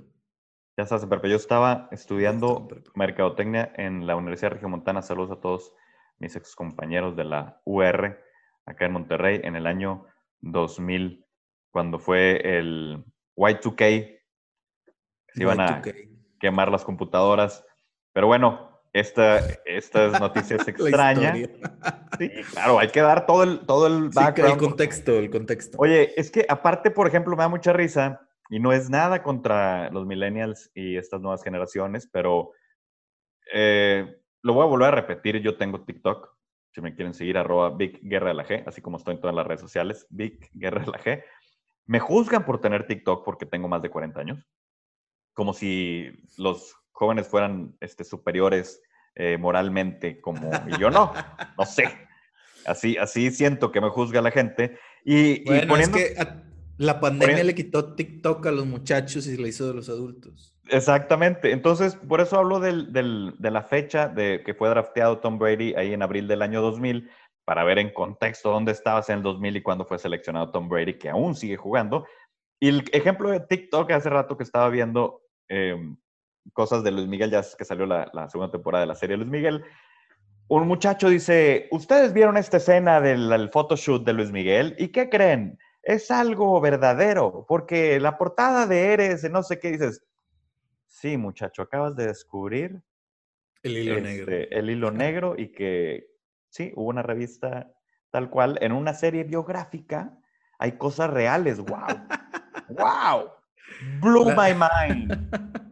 Ya 0.78 0.84
estabas 0.84 1.04
en 1.04 1.10
prepa. 1.10 1.28
Yo 1.28 1.36
estaba 1.36 1.88
estudiando 1.92 2.68
mercadotecnia 2.94 3.74
en 3.76 4.06
la 4.06 4.16
Universidad 4.16 4.52
Regiomontana. 4.52 5.02
Saludos 5.02 5.32
a 5.32 5.42
todos 5.42 5.74
mis 6.20 6.36
ex 6.36 6.56
compañeros 6.56 7.16
de 7.16 7.24
la 7.24 7.62
UR 7.66 8.20
acá 8.66 8.86
en 8.86 8.92
Monterrey 8.92 9.42
en 9.44 9.56
el 9.56 9.66
año 9.66 10.06
2000, 10.42 11.26
cuando 11.72 11.98
fue 11.98 12.60
el, 12.60 13.04
Y2K, 13.48 14.20
se 15.34 15.42
iban 15.42 15.60
a 15.60 15.82
quemar 16.40 16.72
las 16.72 16.84
computadoras. 16.84 17.66
Pero 18.14 18.28
bueno, 18.28 18.82
esta, 18.94 19.40
esta 19.66 20.08
noticia 20.20 20.58
es 20.58 20.68
extraña. 20.68 21.36
sí, 22.18 22.30
claro, 22.52 22.80
hay 22.80 22.90
que 22.90 23.02
dar 23.02 23.26
todo 23.26 23.44
el, 23.44 23.60
todo 23.62 23.88
el 23.88 24.10
background. 24.10 24.54
el 24.54 24.68
contexto, 24.68 25.18
el 25.18 25.30
contexto. 25.30 25.78
Oye, 25.80 26.14
es 26.20 26.32
que 26.32 26.46
aparte, 26.50 26.92
por 26.92 27.08
ejemplo, 27.08 27.36
me 27.36 27.44
da 27.44 27.50
mucha 27.50 27.74
risa, 27.74 28.22
y 28.50 28.60
no 28.60 28.74
es 28.74 28.90
nada 28.90 29.22
contra 29.22 29.90
los 29.92 30.06
millennials 30.06 30.72
y 30.74 30.98
estas 30.98 31.22
nuevas 31.22 31.44
generaciones, 31.44 32.10
pero 32.12 32.52
eh, 33.54 34.22
lo 34.42 34.54
voy 34.54 34.64
a 34.64 34.68
volver 34.68 34.88
a 34.88 34.96
repetir, 34.96 35.38
yo 35.38 35.56
tengo 35.56 35.86
TikTok, 35.86 36.36
si 36.74 36.82
me 36.82 36.96
quieren 36.96 37.14
seguir, 37.14 37.38
arroba 37.38 37.70
Big 37.70 38.00
Guerra 38.02 38.30
de 38.30 38.34
la 38.34 38.46
G, 38.46 38.64
así 38.66 38.82
como 38.82 38.98
estoy 38.98 39.16
en 39.16 39.22
todas 39.22 39.36
las 39.36 39.46
redes 39.46 39.62
sociales, 39.62 40.08
Big 40.10 40.50
Guerra 40.54 40.82
de 40.82 40.88
la 40.88 41.00
G. 41.00 41.24
Me 41.90 42.00
juzgan 42.00 42.46
por 42.46 42.62
tener 42.62 42.86
TikTok 42.86 43.26
porque 43.26 43.48
tengo 43.48 43.68
más 43.68 43.82
de 43.82 43.90
40 43.90 44.20
años, 44.20 44.48
como 45.34 45.56
si 45.56 46.08
los 46.38 46.76
jóvenes 46.92 47.28
fueran 47.28 47.76
este, 47.80 48.04
superiores 48.04 48.80
eh, 49.16 49.40
moralmente, 49.40 50.22
como 50.22 50.52
y 50.68 50.80
yo 50.80 50.92
no, 50.92 51.12
no 51.58 51.66
sé. 51.66 51.86
Así, 52.68 52.96
así 52.98 53.32
siento 53.32 53.72
que 53.72 53.82
me 53.82 53.90
juzga 53.90 54.22
la 54.22 54.30
gente. 54.30 54.78
Y, 55.04 55.44
bueno, 55.46 55.78
es 55.78 55.90
que 55.90 56.16
la 56.78 57.00
pandemia 57.00 57.44
le 57.44 57.56
quitó 57.56 57.96
TikTok 57.96 58.46
a 58.46 58.52
los 58.52 58.68
muchachos 58.68 59.26
y 59.26 59.36
le 59.38 59.48
hizo 59.48 59.68
de 59.68 59.74
los 59.74 59.90
adultos. 59.90 60.56
Exactamente. 60.70 61.52
Entonces, 61.54 61.96
por 61.96 62.22
eso 62.22 62.38
hablo 62.38 62.60
del, 62.60 62.94
del, 62.94 63.34
de 63.40 63.50
la 63.50 63.64
fecha 63.64 64.10
de 64.10 64.44
que 64.46 64.54
fue 64.54 64.70
drafteado 64.70 65.18
Tom 65.18 65.40
Brady 65.40 65.74
ahí 65.74 65.92
en 65.92 66.04
abril 66.04 66.28
del 66.28 66.44
año 66.44 66.62
2000, 66.62 67.10
para 67.50 67.64
ver 67.64 67.80
en 67.80 67.90
contexto 67.92 68.52
dónde 68.52 68.74
estabas 68.74 69.10
en 69.10 69.18
el 69.18 69.24
2000 69.24 69.56
y 69.56 69.64
cuándo 69.64 69.84
fue 69.84 69.98
seleccionado 69.98 70.52
Tom 70.52 70.70
Brady, 70.70 71.00
que 71.00 71.10
aún 71.10 71.34
sigue 71.34 71.58
jugando. 71.58 72.06
Y 72.60 72.70
el 72.70 72.84
ejemplo 72.92 73.32
de 73.32 73.40
TikTok 73.40 73.90
hace 73.90 74.08
rato 74.08 74.38
que 74.38 74.44
estaba 74.44 74.70
viendo 74.70 75.24
em, 75.48 75.98
cosas 76.54 76.84
de 76.84 76.92
Luis 76.92 77.08
Miguel, 77.08 77.32
ya 77.32 77.42
que 77.58 77.66
salió 77.66 77.88
la, 77.88 78.30
segunda 78.30 78.52
temporada 78.52 78.82
de 78.82 78.88
la 78.90 78.94
serie 78.94 79.18
Luis 79.18 79.32
Miguel, 79.32 79.64
un 80.48 80.68
muchacho 80.68 81.10
dice, 81.10 81.68
¿ustedes 81.72 82.14
vieron 82.14 82.38
esta 82.38 82.58
escena 82.58 83.02
del 83.02 83.50
photoshoot 83.52 84.06
de 84.06 84.14
Luis 84.14 84.32
Miguel? 84.32 84.76
¿Y 84.78 84.90
qué 84.90 85.10
creen? 85.10 85.58
Es 85.82 86.12
algo 86.12 86.62
verdadero, 86.62 87.48
porque 87.48 88.00
la 88.00 88.16
portada 88.20 88.68
de 88.68 88.94
Eres, 88.94 89.28
no 89.32 89.42
sé 89.42 89.58
qué, 89.58 89.72
dices, 89.72 90.06
sí, 90.86 91.18
muchacho, 91.18 91.64
acabas 91.64 91.96
de 91.96 92.06
descubrir 92.06 92.80
el 93.64 93.76
hilo 93.76 94.00
negro. 94.00 94.32
Este, 94.32 94.56
el 94.56 94.70
hilo 94.70 94.92
negro 94.92 95.34
y 95.36 95.52
que 95.52 96.09
sí, 96.50 96.72
hubo 96.76 96.90
una 96.90 97.02
revista 97.02 97.72
tal 98.12 98.30
cual, 98.30 98.58
en 98.62 98.72
una 98.72 98.94
serie 98.94 99.24
biográfica 99.24 100.18
hay 100.58 100.74
cosas 100.74 101.10
reales, 101.10 101.60
wow, 101.60 102.08
wow, 102.70 103.32
blew 104.02 104.26
my 104.36 104.54
mind. 104.54 105.30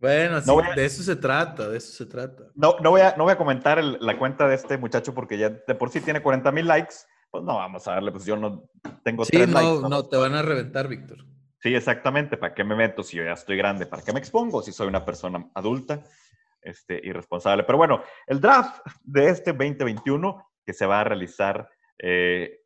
Bueno, 0.00 0.40
de 0.40 0.84
eso 0.86 1.02
se 1.02 1.14
trata, 1.14 1.68
de 1.68 1.76
eso 1.76 1.92
se 1.92 2.06
trata. 2.06 2.44
No, 2.54 2.76
no, 2.80 2.88
voy, 2.88 3.02
a, 3.02 3.14
no 3.18 3.24
voy 3.24 3.34
a 3.34 3.36
comentar 3.36 3.84
la 3.84 4.18
cuenta 4.18 4.48
de 4.48 4.54
este 4.54 4.78
muchacho 4.78 5.12
porque 5.12 5.36
ya 5.36 5.50
de 5.50 5.74
por 5.74 5.90
sí 5.90 6.00
tiene 6.00 6.22
40 6.22 6.50
mil 6.52 6.66
likes. 6.66 6.94
Pues 7.30 7.44
no, 7.44 7.56
vamos 7.56 7.86
a 7.86 7.92
darle, 7.92 8.10
pues 8.10 8.24
yo 8.24 8.34
no 8.34 8.64
tengo 9.04 9.26
sí, 9.26 9.36
no, 9.46 9.88
no, 9.90 10.08
te 10.08 10.16
van 10.16 10.34
a 10.34 10.40
reventar, 10.40 10.88
Víctor. 10.88 11.18
Sí, 11.58 11.74
exactamente. 11.74 12.38
¿Para 12.38 12.54
qué 12.54 12.64
me 12.64 12.74
meto 12.74 13.02
si 13.02 13.18
yo 13.18 13.24
ya 13.24 13.32
estoy 13.32 13.58
grande? 13.58 13.84
¿Para 13.84 14.02
qué 14.02 14.14
me 14.14 14.20
expongo 14.20 14.62
si 14.62 14.72
soy 14.72 14.88
una 14.88 15.04
persona 15.04 15.50
adulta 15.54 16.02
este, 16.62 17.00
y 17.02 17.12
responsable? 17.12 17.64
Pero 17.64 17.78
bueno, 17.78 18.02
el 18.26 18.40
draft 18.40 18.80
de 19.02 19.28
este 19.28 19.52
2021 19.52 20.44
que 20.64 20.72
se 20.72 20.86
va 20.86 21.00
a 21.00 21.04
realizar 21.04 21.68
eh, 21.98 22.60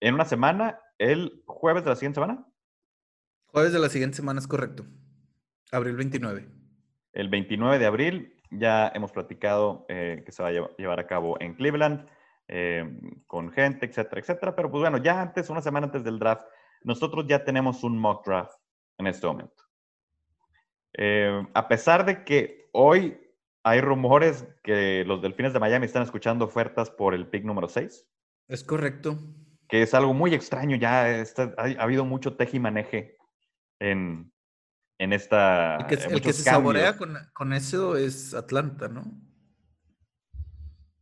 en 0.00 0.14
una 0.14 0.24
semana, 0.24 0.80
el 0.98 1.42
jueves 1.46 1.84
de 1.84 1.90
la 1.90 1.96
siguiente 1.96 2.20
semana. 2.20 2.46
Jueves 3.46 3.72
de 3.72 3.78
la 3.78 3.88
siguiente 3.88 4.16
semana 4.16 4.40
es 4.40 4.46
correcto. 4.46 4.84
Abril 5.72 5.96
29 5.96 6.56
el 7.16 7.28
29 7.28 7.78
de 7.78 7.86
abril. 7.86 8.32
Ya 8.50 8.92
hemos 8.94 9.10
platicado 9.10 9.86
eh, 9.88 10.22
que 10.24 10.30
se 10.30 10.42
va 10.42 10.50
a 10.50 10.76
llevar 10.78 11.00
a 11.00 11.06
cabo 11.06 11.36
en 11.40 11.54
Cleveland 11.54 12.06
eh, 12.46 12.84
con 13.26 13.50
gente, 13.50 13.86
etcétera, 13.86 14.20
etcétera. 14.20 14.54
Pero 14.54 14.70
pues 14.70 14.82
bueno, 14.82 14.98
ya 14.98 15.20
antes, 15.20 15.50
una 15.50 15.62
semana 15.62 15.86
antes 15.86 16.04
del 16.04 16.18
draft, 16.18 16.44
nosotros 16.82 17.24
ya 17.26 17.42
tenemos 17.42 17.82
un 17.82 17.98
mock 17.98 18.24
draft 18.24 18.60
en 18.98 19.08
este 19.08 19.26
momento. 19.26 19.64
Eh, 20.92 21.44
a 21.52 21.68
pesar 21.68 22.04
de 22.04 22.22
que 22.22 22.68
hoy 22.72 23.18
hay 23.66 23.80
rumores 23.80 24.46
que 24.62 25.02
los 25.04 25.20
Delfines 25.20 25.52
de 25.52 25.58
Miami 25.58 25.86
están 25.86 26.04
escuchando 26.04 26.44
ofertas 26.44 26.88
por 26.88 27.14
el 27.14 27.26
pick 27.26 27.42
número 27.42 27.68
6. 27.68 28.06
Es 28.46 28.62
correcto. 28.62 29.18
Que 29.68 29.82
es 29.82 29.92
algo 29.92 30.14
muy 30.14 30.34
extraño, 30.34 30.76
ya 30.76 31.04
ha, 31.04 31.24
ha, 31.58 31.82
habido 31.82 32.04
mucho 32.04 32.36
tejimaneje 32.36 33.18
en, 33.80 34.32
en 34.98 35.12
esta... 35.12 35.78
El 35.78 36.20
que, 36.20 36.32
se 36.32 36.44
saborea 36.44 36.96
con, 36.96 37.52
eso 37.52 37.96
es 37.96 38.34
Atlanta, 38.34 38.86
¿no? 38.86 39.02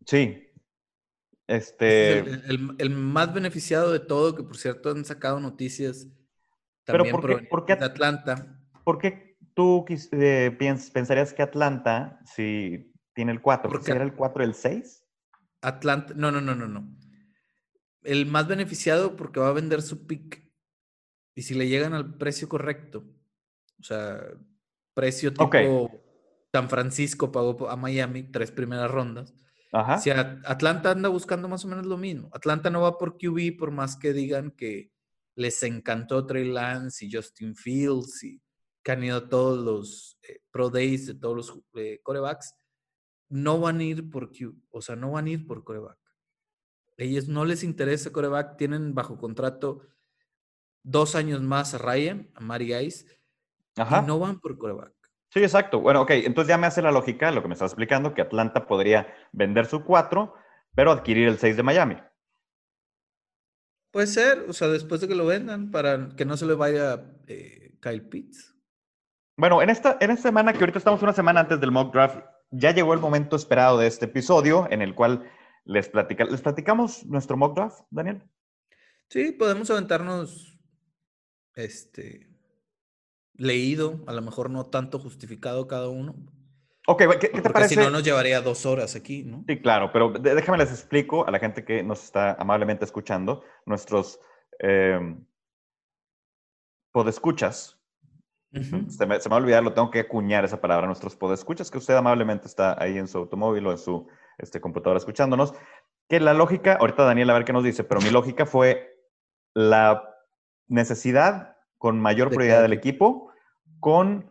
Sí. 0.06 0.50
Este... 1.46 2.20
el, 2.20 2.90
más 2.90 3.34
beneficiado 3.34 3.92
de 3.92 4.00
todo, 4.00 4.34
que 4.34 4.42
por 4.42 4.56
cierto 4.56 4.90
han 4.90 5.04
sacado 5.04 5.38
noticias 5.38 6.08
también 6.84 7.14
Pero 7.20 7.46
¿por 7.50 7.66
qué, 7.66 7.76
de 7.76 7.84
Atlanta. 7.84 8.58
¿Por 8.84 8.96
qué 8.96 9.34
tú 9.55 9.84
eh, 9.88 10.57
pensarías 10.92 11.32
que 11.32 11.42
Atlanta, 11.42 12.20
si 12.26 12.92
tiene 13.14 13.32
el 13.32 13.40
4, 13.40 13.70
porque 13.70 13.92
era 13.92 14.05
el 14.05 14.14
4 14.14 14.44
el 14.44 14.55
6? 14.55 15.05
Atlanta, 15.62 16.12
no, 16.16 16.30
no, 16.30 16.40
no, 16.40 16.55
no, 16.55 16.68
no. 16.68 16.96
El 18.02 18.26
más 18.26 18.46
beneficiado 18.46 19.16
porque 19.16 19.40
va 19.40 19.48
a 19.48 19.52
vender 19.52 19.80
su 19.80 20.07
pick. 20.07 20.44
Y 21.34 21.42
si 21.42 21.55
le 21.55 21.68
llegan 21.68 21.94
al 21.94 22.16
precio 22.16 22.48
correcto, 22.48 23.05
o 23.80 23.82
sea, 23.82 24.20
precio 24.92 25.32
tipo 25.32 25.90
San 26.52 26.68
Francisco 26.68 27.32
pagó 27.32 27.68
a 27.68 27.76
Miami 27.76 28.24
tres 28.24 28.52
primeras 28.52 28.90
rondas. 28.90 29.34
Ajá. 29.72 29.98
Si 29.98 30.11
Atlanta 30.11 30.92
anda 30.92 31.09
buscando 31.09 31.48
más 31.48 31.64
o 31.64 31.68
menos 31.68 31.86
lo 31.86 31.96
mismo. 31.96 32.30
Atlanta 32.32 32.70
no 32.70 32.82
va 32.82 32.96
por 32.96 33.18
QB 33.18 33.57
por 33.59 33.72
más 33.72 33.96
que 33.96 34.12
digan 34.12 34.52
que 34.52 34.92
les 35.34 35.61
encantó 35.64 36.24
Trey 36.26 36.44
Lance 36.44 37.05
y 37.05 37.12
Justin 37.12 37.57
Fields 37.57 38.22
y 38.22 38.40
que 38.85 38.93
han 38.93 39.03
ido 39.03 39.28
todos 39.28 39.59
los 39.59 40.18
eh, 40.28 40.41
Pro 40.53 40.70
Days 40.70 41.07
de 41.07 41.14
todos 41.14 41.37
los 41.37 41.61
eh, 41.74 42.01
corebacks. 42.03 42.55
No 43.30 43.59
van 43.59 43.80
a 43.80 43.85
ir 43.85 44.11
por 44.11 44.30
QB, 44.30 44.55
o 44.70 44.82
sea, 44.82 44.95
no 44.95 45.12
van 45.12 45.26
a 45.26 45.30
ir 45.30 45.47
por 45.47 45.64
coreback. 45.64 45.99
Ellos 46.97 47.26
no 47.26 47.45
les 47.45 47.64
interesa 47.64 48.12
coreback, 48.12 48.57
tienen 48.57 48.95
bajo 48.95 49.18
contrato 49.18 49.80
dos 50.85 51.16
años 51.16 51.41
más 51.41 51.74
a 51.74 51.78
Ryan, 51.78 52.30
a 52.35 52.41
Mari 52.41 52.74
Ice 52.74 53.07
Ajá. 53.76 54.03
no 54.03 54.18
van 54.18 54.39
por 54.39 54.57
coreback. 54.59 54.93
Sí, 55.30 55.41
exacto. 55.41 55.80
Bueno, 55.80 56.03
ok, 56.03 56.11
entonces 56.11 56.49
ya 56.51 56.59
me 56.59 56.68
hace 56.68 56.82
la 56.82 56.93
lógica 56.93 57.32
lo 57.32 57.43
que 57.43 57.49
me 57.49 57.55
estás 57.55 57.72
explicando, 57.72 58.14
que 58.14 58.22
Atlanta 58.22 58.66
podría 58.66 59.12
vender 59.32 59.66
su 59.66 59.82
4, 59.82 60.32
pero 60.74 60.93
adquirir 60.93 61.26
el 61.26 61.39
6 61.39 61.57
de 61.57 61.62
Miami. 61.64 61.97
Puede 63.91 64.07
ser, 64.07 64.45
o 64.49 64.53
sea, 64.53 64.68
después 64.68 65.01
de 65.01 65.09
que 65.09 65.14
lo 65.14 65.26
vendan, 65.26 65.70
para 65.70 66.11
que 66.16 66.24
no 66.24 66.37
se 66.37 66.47
le 66.47 66.55
vaya 66.55 67.05
eh, 67.26 67.76
Kyle 67.80 68.03
Pitts. 68.03 68.53
Bueno, 69.37 69.62
en 69.62 69.70
esta, 69.70 69.97
en 70.01 70.11
esta 70.11 70.28
semana, 70.28 70.53
que 70.53 70.61
ahorita 70.61 70.78
estamos 70.78 71.03
una 71.03 71.12
semana 71.12 71.41
antes 71.41 71.61
del 71.61 71.72
mock 71.72 71.93
draft, 71.93 72.18
ya 72.51 72.70
llegó 72.70 72.95
el 72.95 73.01
momento 73.01 73.35
esperado 73.35 73.78
de 73.78 73.89
este 73.89 74.05
episodio 74.05 74.68
en 74.70 74.80
el 74.80 74.95
cual 74.95 75.28
les, 75.64 75.89
platica, 75.89 76.24
les 76.24 76.41
platicamos 76.41 77.05
nuestro 77.07 77.37
mock 77.37 77.57
draft, 77.57 77.80
Daniel. 77.91 78.22
Sí, 79.09 79.32
podemos 79.32 79.70
aventarnos 79.70 80.59
este, 81.55 82.28
leído, 83.35 84.05
a 84.07 84.12
lo 84.12 84.22
mejor 84.22 84.51
no 84.51 84.66
tanto 84.66 84.99
justificado 84.99 85.66
cada 85.66 85.89
uno. 85.89 86.14
Ok, 86.87 87.03
¿qué, 87.18 87.28
te 87.28 87.51
parece? 87.51 87.74
Si 87.74 87.80
no, 87.80 87.91
nos 87.91 88.05
llevaría 88.05 88.41
dos 88.41 88.66
horas 88.66 88.95
aquí, 88.95 89.24
¿no? 89.24 89.45
Sí, 89.49 89.61
claro, 89.61 89.91
pero 89.93 90.11
déjame 90.11 90.59
les 90.59 90.70
explico 90.70 91.26
a 91.26 91.30
la 91.30 91.39
gente 91.39 91.64
que 91.64 91.82
nos 91.82 92.05
está 92.05 92.35
amablemente 92.35 92.85
escuchando, 92.85 93.43
nuestros 93.64 94.20
eh, 94.61 95.16
podescuchas. 96.93 97.80
Se, 98.62 99.07
me, 99.07 99.20
se, 99.20 99.28
me, 99.28 99.32
va 99.32 99.36
a 99.36 99.40
olvidar, 99.40 99.62
lo 99.62 99.72
tengo 99.72 99.90
que 99.90 100.00
acuñar 100.00 100.44
esa 100.44 100.61
palabra, 100.61 100.86
nuestros 100.86 101.16
podescuchas, 101.16 101.70
que 101.70 101.78
usted 101.78 101.94
amablemente 101.94 102.46
está 102.46 102.80
ahí 102.80 102.98
en 102.98 103.09
su 103.09 103.18
automóvil 103.18 103.66
o 103.66 103.72
en 103.72 103.78
su 103.78 104.07
este, 104.38 104.61
computadora 104.61 104.98
escuchándonos. 104.98 105.55
Que 106.09 106.20
la 106.20 106.34
lógica, 106.34 106.74
ahorita 106.74 107.05
Daniel 107.05 107.30
a 107.30 107.34
ver 107.34 107.44
qué 107.44 107.52
nos 107.52 107.64
dice, 107.64 107.84
pero 107.84 108.00
mi 108.00 108.11
lógica 108.11 108.46
fue 108.46 108.94
la 109.55 110.14
necesidad 110.68 111.57
con 111.78 112.00
mayor 112.00 112.28
prioridad 112.28 112.62
del 112.62 112.72
equipo, 112.72 113.30
con 113.80 114.30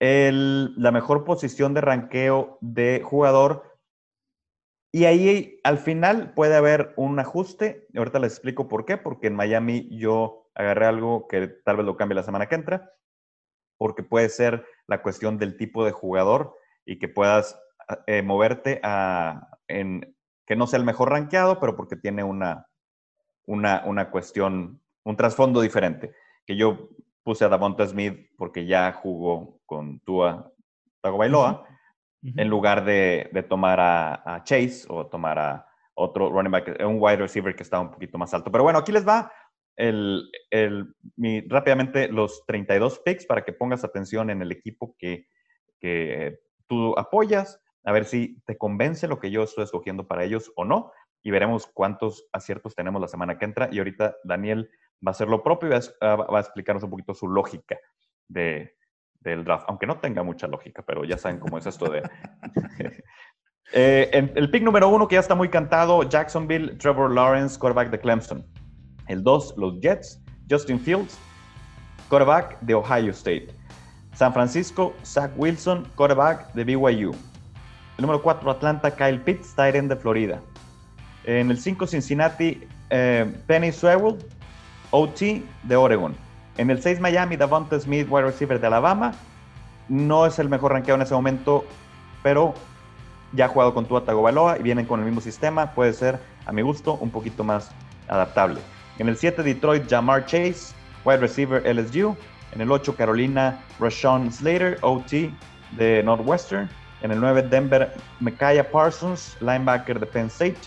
la 0.00 0.90
mejor 0.90 1.24
posición 1.24 1.74
de 1.74 1.80
ranqueo 1.80 2.58
de 2.60 3.02
jugador. 3.04 3.78
Y 4.92 5.04
ahí 5.04 5.60
al 5.64 5.78
final 5.78 6.34
puede 6.34 6.56
haber 6.56 6.92
un 6.96 7.18
ajuste. 7.18 7.86
Ahorita 7.96 8.18
les 8.18 8.32
explico 8.32 8.68
por 8.68 8.84
qué. 8.84 8.96
Porque 8.96 9.28
en 9.28 9.36
Miami 9.36 9.88
yo 9.96 10.50
agarré 10.54 10.86
algo 10.86 11.28
que 11.28 11.46
tal 11.46 11.76
vez 11.76 11.86
lo 11.86 11.96
cambie 11.96 12.16
la 12.16 12.24
semana 12.24 12.48
que 12.48 12.56
entra. 12.56 12.92
Porque 13.82 14.02
puede 14.02 14.28
ser 14.28 14.64
la 14.86 15.02
cuestión 15.02 15.38
del 15.38 15.56
tipo 15.56 15.84
de 15.84 15.92
jugador 15.92 16.54
y 16.84 16.98
que 16.98 17.08
puedas 17.08 17.60
eh, 18.06 18.22
moverte 18.22 18.80
a, 18.82 19.48
en, 19.68 20.16
que 20.46 20.56
no 20.56 20.66
sea 20.66 20.78
el 20.78 20.84
mejor 20.84 21.10
rankeado, 21.10 21.58
pero 21.58 21.76
porque 21.76 21.96
tiene 21.96 22.22
una, 22.22 22.68
una, 23.46 23.82
una 23.86 24.10
cuestión, 24.10 24.80
un 25.04 25.16
trasfondo 25.16 25.60
diferente. 25.60 26.14
Que 26.46 26.56
yo 26.56 26.90
puse 27.22 27.44
a 27.44 27.48
Davonta 27.48 27.86
Smith 27.86 28.30
porque 28.36 28.66
ya 28.66 28.92
jugó 28.92 29.60
con 29.66 30.00
Tua 30.00 30.52
Tagovailoa, 31.00 31.66
en 32.22 32.48
lugar 32.48 32.84
de, 32.84 33.46
tomar 33.48 33.80
a, 33.80 34.42
Chase 34.44 34.84
o 34.88 35.06
tomar 35.06 35.38
a 35.38 35.66
otro 35.94 36.30
running 36.30 36.52
back, 36.52 36.76
un 36.86 36.98
wide 37.00 37.16
receiver 37.16 37.54
que 37.54 37.64
está 37.64 37.80
un 37.80 37.90
poquito 37.90 38.16
más 38.16 38.32
alto. 38.32 38.50
Pero 38.50 38.62
bueno, 38.62 38.78
aquí 38.78 38.92
les 38.92 39.06
va 39.06 39.32
el, 39.76 40.30
rápidamente 41.48 42.08
los 42.08 42.44
32 42.46 43.00
picks 43.00 43.26
para 43.26 43.44
que 43.44 43.52
pongas 43.52 43.84
atención 43.84 44.30
en 44.30 44.42
el 44.42 44.52
equipo 44.52 44.94
que, 44.98 45.26
que 45.80 46.40
tú 46.66 46.98
apoyas, 46.98 47.60
a 47.84 47.92
ver 47.92 48.04
si 48.04 48.40
te 48.46 48.56
convence 48.56 49.08
lo 49.08 49.18
que 49.18 49.30
yo 49.30 49.42
estoy 49.42 49.64
escogiendo 49.64 50.06
para 50.06 50.24
ellos 50.24 50.52
o 50.56 50.64
no, 50.64 50.92
y 51.22 51.30
veremos 51.30 51.66
cuántos 51.66 52.28
aciertos 52.32 52.74
tenemos 52.74 53.00
la 53.00 53.08
semana 53.08 53.38
que 53.38 53.44
entra. 53.44 53.68
Y 53.70 53.78
ahorita 53.78 54.16
Daniel 54.24 54.70
va 55.04 55.10
a 55.10 55.12
hacer 55.12 55.28
lo 55.28 55.42
propio 55.42 55.68
y 55.68 55.72
va 55.72 56.36
a, 56.36 56.40
explicarnos 56.40 56.82
un 56.82 56.90
poquito 56.90 57.14
su 57.14 57.28
lógica 57.28 57.78
de, 58.28 58.76
del 59.20 59.44
draft, 59.44 59.66
aunque 59.68 59.86
no 59.86 59.98
tenga 59.98 60.22
mucha 60.22 60.46
lógica, 60.46 60.82
pero 60.82 61.04
ya 61.04 61.18
saben 61.18 61.38
cómo 61.38 61.58
es 61.58 61.66
esto 61.66 61.90
de... 61.90 62.02
eh, 63.72 64.32
el 64.34 64.50
pick 64.50 64.62
número 64.62 64.88
uno, 64.88 65.06
que 65.06 65.14
ya 65.14 65.20
está 65.20 65.34
muy 65.34 65.48
cantado, 65.48 66.02
Jacksonville, 66.02 66.76
Trevor 66.76 67.12
Lawrence, 67.12 67.58
quarterback 67.58 67.90
de 67.90 68.00
Clemson. 68.00 68.51
El 69.12 69.22
dos, 69.22 69.52
los 69.58 69.78
Jets, 69.80 70.18
Justin 70.50 70.80
Fields, 70.80 71.18
quarterback 72.08 72.58
de 72.62 72.74
Ohio 72.74 73.10
State. 73.10 73.48
San 74.14 74.32
Francisco, 74.32 74.94
Zach 75.04 75.30
Wilson, 75.36 75.86
quarterback 75.96 76.52
de 76.54 76.64
BYU. 76.64 77.12
El 77.98 78.02
número 78.02 78.22
4, 78.22 78.50
Atlanta, 78.50 78.90
Kyle 78.90 79.20
Pitts, 79.20 79.54
tight 79.54 79.74
de 79.74 79.96
Florida. 79.96 80.40
En 81.24 81.50
el 81.50 81.58
5, 81.58 81.86
Cincinnati, 81.86 82.66
eh, 82.88 83.30
Penny 83.46 83.70
Sewell, 83.70 84.16
OT 84.90 85.42
de 85.62 85.76
Oregon. 85.76 86.14
En 86.56 86.70
el 86.70 86.80
6 86.80 86.98
Miami, 87.00 87.36
Davante 87.36 87.78
Smith, 87.80 88.06
wide 88.10 88.24
receiver 88.24 88.58
de 88.58 88.66
Alabama. 88.66 89.12
No 89.88 90.24
es 90.24 90.38
el 90.38 90.48
mejor 90.48 90.72
rankeado 90.72 90.96
en 90.96 91.02
ese 91.02 91.14
momento, 91.14 91.66
pero 92.22 92.54
ya 93.32 93.44
ha 93.44 93.48
jugado 93.48 93.74
con 93.74 93.84
Tua 93.84 94.04
Tagovailoa 94.04 94.58
y 94.58 94.62
vienen 94.62 94.86
con 94.86 95.00
el 95.00 95.06
mismo 95.06 95.20
sistema, 95.20 95.72
puede 95.72 95.92
ser, 95.92 96.18
a 96.46 96.52
mi 96.52 96.62
gusto, 96.62 96.94
un 96.94 97.10
poquito 97.10 97.44
más 97.44 97.70
adaptable. 98.08 98.60
En 98.98 99.08
el 99.08 99.16
7, 99.16 99.42
Detroit, 99.42 99.88
Jamar 99.88 100.26
Chase, 100.26 100.74
wide 101.04 101.18
receiver 101.18 101.62
LSU. 101.66 102.16
En 102.52 102.60
el 102.60 102.70
8, 102.70 102.94
Carolina, 102.96 103.58
Rashawn 103.80 104.30
Slater, 104.30 104.78
OT 104.82 105.30
de 105.72 106.02
Northwestern. 106.02 106.68
En 107.02 107.10
el 107.10 107.20
9, 107.20 107.42
Denver, 107.42 107.92
Micaiah 108.20 108.70
Parsons, 108.70 109.36
linebacker 109.40 109.98
de 109.98 110.06
Penn 110.06 110.26
State. 110.26 110.58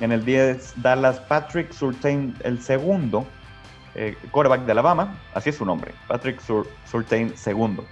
En 0.00 0.12
el 0.12 0.24
10, 0.24 0.74
Dallas, 0.82 1.18
Patrick 1.20 1.72
Surtain, 1.72 2.34
el 2.44 2.60
segundo, 2.60 3.26
eh, 3.94 4.16
quarterback 4.30 4.64
de 4.64 4.72
Alabama. 4.72 5.16
Así 5.34 5.50
es 5.50 5.56
su 5.56 5.64
nombre, 5.64 5.92
Patrick 6.08 6.40
Surtain, 6.84 7.36
segundo. 7.36 7.84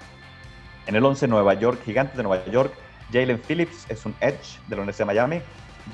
En 0.86 0.96
el 0.96 1.04
11, 1.04 1.28
Nueva 1.28 1.54
York, 1.54 1.80
Gigantes 1.84 2.16
de 2.16 2.22
Nueva 2.22 2.44
York, 2.46 2.72
Jalen 3.12 3.40
Phillips 3.40 3.86
es 3.88 4.04
un 4.06 4.14
edge 4.20 4.58
de 4.68 4.76
la 4.76 4.82
Universidad 4.82 5.06
de 5.06 5.14
Miami. 5.14 5.42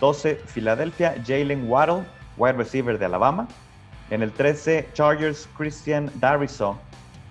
12, 0.01 0.37
Filadelfia, 0.47 1.16
Jalen 1.26 1.68
Waddle, 1.68 2.05
wide 2.37 2.55
receiver 2.55 2.99
de 2.99 3.05
Alabama. 3.05 3.49
En 4.11 4.22
el 4.22 4.32
13, 4.32 4.88
Chargers, 4.92 5.48
Christian 5.57 6.11
Darrisaw, 6.16 6.76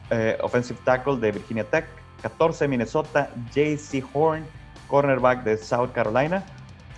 eh, 0.09 0.38
offensive 0.41 0.80
tackle 0.84 1.17
de 1.17 1.32
Virginia 1.32 1.63
Tech. 1.63 1.86
14, 2.21 2.67
Minnesota, 2.67 3.30
JC 3.53 4.03
Horn, 4.13 4.45
cornerback 4.88 5.43
de 5.43 5.57
South 5.57 5.91
Carolina. 5.91 6.43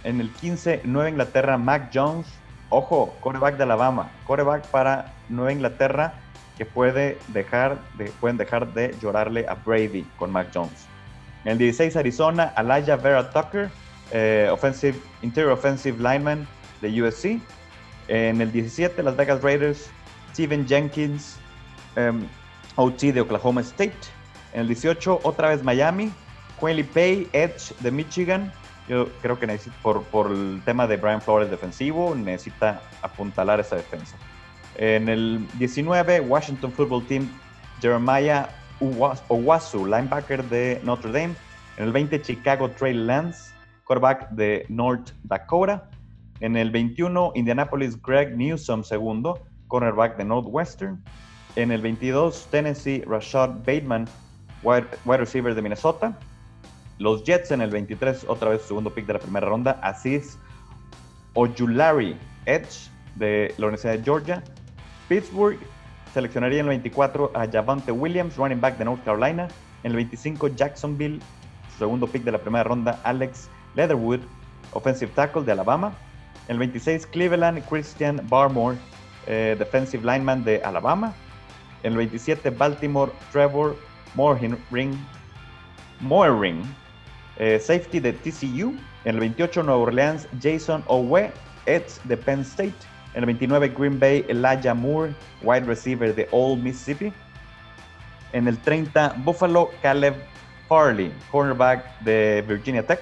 En 0.04 0.22
el 0.22 0.32
15, 0.32 0.82
Nueva 0.86 1.10
Inglaterra, 1.10 1.58
Mac 1.58 1.90
Jones, 1.94 2.28
ojo, 2.70 3.14
cornerback 3.22 3.58
de 3.58 3.64
Alabama, 3.64 4.10
cornerback 4.26 4.66
para 4.68 5.14
Nueva 5.30 5.52
Inglaterra 5.52 6.14
que 6.58 6.66
puede 6.66 7.18
dejar 7.30 7.78
de, 7.98 8.06
pueden 8.20 8.38
dejar 8.38 8.74
de 8.74 8.96
llorarle 9.00 9.46
a 9.48 9.54
Brady 9.54 10.04
con 10.18 10.32
Mac 10.32 10.50
Jones. 10.54 10.88
En 11.46 11.54
el 11.54 11.58
16, 11.60 11.96
Arizona, 11.96 12.52
Alaya 12.56 12.96
Vera 12.96 13.30
Tucker, 13.30 13.70
eh, 14.12 14.50
offensive, 14.52 14.98
interior 15.22 15.54
offensive 15.54 15.98
lineman 15.98 16.48
de 16.82 17.02
USC. 17.02 17.40
En 18.08 18.42
el 18.42 18.52
17, 18.52 19.04
Las 19.04 19.16
Vegas 19.16 19.42
Raiders, 19.42 19.90
Steven 20.32 20.68
Jenkins, 20.68 21.38
em, 21.96 22.28
OT 22.76 23.12
de 23.12 23.22
Oklahoma 23.22 23.62
State. 23.62 23.98
En 24.54 24.62
el 24.62 24.68
18, 24.68 25.20
otra 25.24 25.50
vez 25.50 25.64
Miami, 25.64 26.12
Quayle 26.60 26.84
Pay, 26.84 27.28
Edge 27.34 27.74
de 27.80 27.92
Michigan. 27.92 28.52
Yo 28.88 29.10
creo 29.22 29.38
que 29.38 29.48
necesita, 29.48 29.76
por, 29.82 30.04
por 30.04 30.32
el 30.32 30.62
tema 30.64 30.88
de 30.88 30.96
Brian 30.98 31.22
Flores 31.22 31.50
defensivo, 31.50 32.16
necesita 32.16 32.82
apuntalar 33.02 33.60
esa 33.60 33.76
defensa. 33.76 34.16
En 34.76 35.10
el 35.10 35.46
19, 35.58 36.22
Washington 36.22 36.72
Football 36.72 37.06
Team, 37.08 37.28
Jeremiah 37.82 38.48
Owasu, 38.80 39.86
linebacker 39.86 40.44
de 40.44 40.80
Notre 40.84 41.12
Dame. 41.12 41.36
En 41.78 41.86
el 41.86 41.92
20, 41.92 42.22
Chicago 42.22 42.70
Trey 42.72 42.94
Lance, 42.94 43.52
quarterback 43.86 44.30
de 44.30 44.66
North 44.70 45.12
Dakota. 45.24 45.90
En 46.40 46.56
el 46.56 46.72
21, 46.72 47.32
Indianapolis 47.36 48.02
Greg 48.02 48.36
Newsom, 48.38 48.84
segundo, 48.84 49.46
cornerback 49.68 50.18
de 50.18 50.26
Northwestern. 50.26 51.04
En 51.56 51.72
el 51.72 51.82
22, 51.82 52.48
Tennessee 52.52 53.04
Rashad 53.08 53.50
Bateman, 53.66 54.08
wide, 54.62 54.88
receiver 55.06 55.56
de 55.56 55.62
Minnesota. 55.62 56.18
Los 57.00 57.24
Jets 57.24 57.52
en 57.52 57.62
el 57.62 57.72
23, 57.72 58.26
otra 58.28 58.50
vez 58.50 58.62
segundo 58.64 58.94
pick 58.94 59.06
de 59.06 59.14
la 59.14 59.20
primera 59.20 59.48
ronda, 59.48 59.80
Aziz 59.82 60.38
Ojulari, 61.34 62.16
Edge 62.46 62.90
de 63.16 63.54
la 63.58 63.68
Universidad 63.68 63.94
de 63.94 64.04
Georgia. 64.04 64.44
Pittsburgh 65.08 65.60
seleccionaría 66.14 66.60
en 66.60 66.66
el 66.66 66.70
24 66.70 67.32
a 67.34 67.48
Javante 67.48 67.92
Williams, 67.92 68.38
running 68.38 68.62
back 68.62 68.78
de 68.78 68.86
North 68.86 69.04
Carolina. 69.04 69.48
En 69.84 69.92
el 69.92 69.96
25, 69.96 70.50
Jacksonville, 70.50 71.20
segundo 71.78 72.08
pick 72.08 72.24
de 72.24 72.32
la 72.32 72.40
primera 72.40 72.64
ronda, 72.64 73.00
Alex 73.04 73.50
Leatherwood, 73.76 74.20
offensive 74.74 75.12
tackle 75.14 75.44
de 75.44 75.52
Alabama. 75.52 75.94
El 76.48 76.60
26, 76.60 77.08
Cleveland, 77.08 77.64
Christian 77.68 78.22
Barmore, 78.30 78.78
eh, 79.26 79.56
defensive 79.60 80.04
lineman 80.04 80.44
de 80.44 80.62
Alabama. 80.64 81.14
El 81.84 81.98
27, 81.98 82.50
Baltimore, 82.52 83.12
Trevor 83.32 83.76
Moorring 84.16 84.58
eh, 87.38 87.60
safety 87.60 88.00
de 88.00 88.14
TCU. 88.14 88.76
El 89.06 89.20
28, 89.20 89.64
Nueva 89.64 89.82
Orleans, 89.82 90.28
Jason 90.42 90.84
Owe, 90.88 91.32
Edge 91.66 92.00
de 92.06 92.18
Penn 92.18 92.42
State. 92.42 92.76
El 93.14 93.26
29, 93.26 93.70
Green 93.70 94.00
Bay, 94.00 94.26
Elijah 94.28 94.74
Moore, 94.74 95.14
wide 95.42 95.66
receiver 95.66 96.14
de 96.14 96.28
Old 96.32 96.62
Mississippi. 96.62 97.12
En 98.34 98.48
el 98.48 98.58
30, 98.58 99.16
Buffalo, 99.24 99.70
Caleb 99.82 100.16
Farley, 100.68 101.12
cornerback 101.32 102.00
de 102.02 102.44
Virginia 102.48 102.86
Tech. 102.86 103.02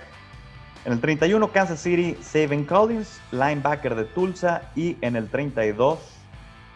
En 0.86 0.94
el 0.94 1.02
31, 1.02 1.52
Kansas 1.52 1.80
City, 1.80 2.16
Saban 2.22 2.64
Collins, 2.64 3.20
linebacker 3.32 3.96
de 3.96 4.06
Tulsa. 4.06 4.72
Y 4.76 4.98
en 5.02 5.16
el 5.16 5.30
32, 5.30 6.00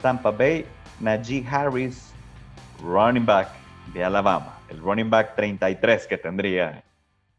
Tampa 0.02 0.32
Bay, 0.32 0.66
Najee 1.00 1.46
Harris, 1.48 2.12
running 2.82 3.26
back 3.26 3.50
de 3.94 4.04
Alabama. 4.04 4.60
El 4.70 4.80
running 4.80 5.10
back 5.10 5.36
33 5.36 6.08
que 6.08 6.18
tendría 6.18 6.84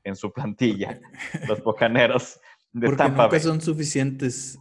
en 0.04 0.16
su 0.16 0.32
plantilla 0.32 0.98
los 1.48 1.62
bocaneros 1.62 2.40
de 2.72 2.86
Porque 2.86 2.96
Tampa 2.96 3.24
nunca 3.24 3.40
son 3.40 3.60
suficientes 3.60 4.58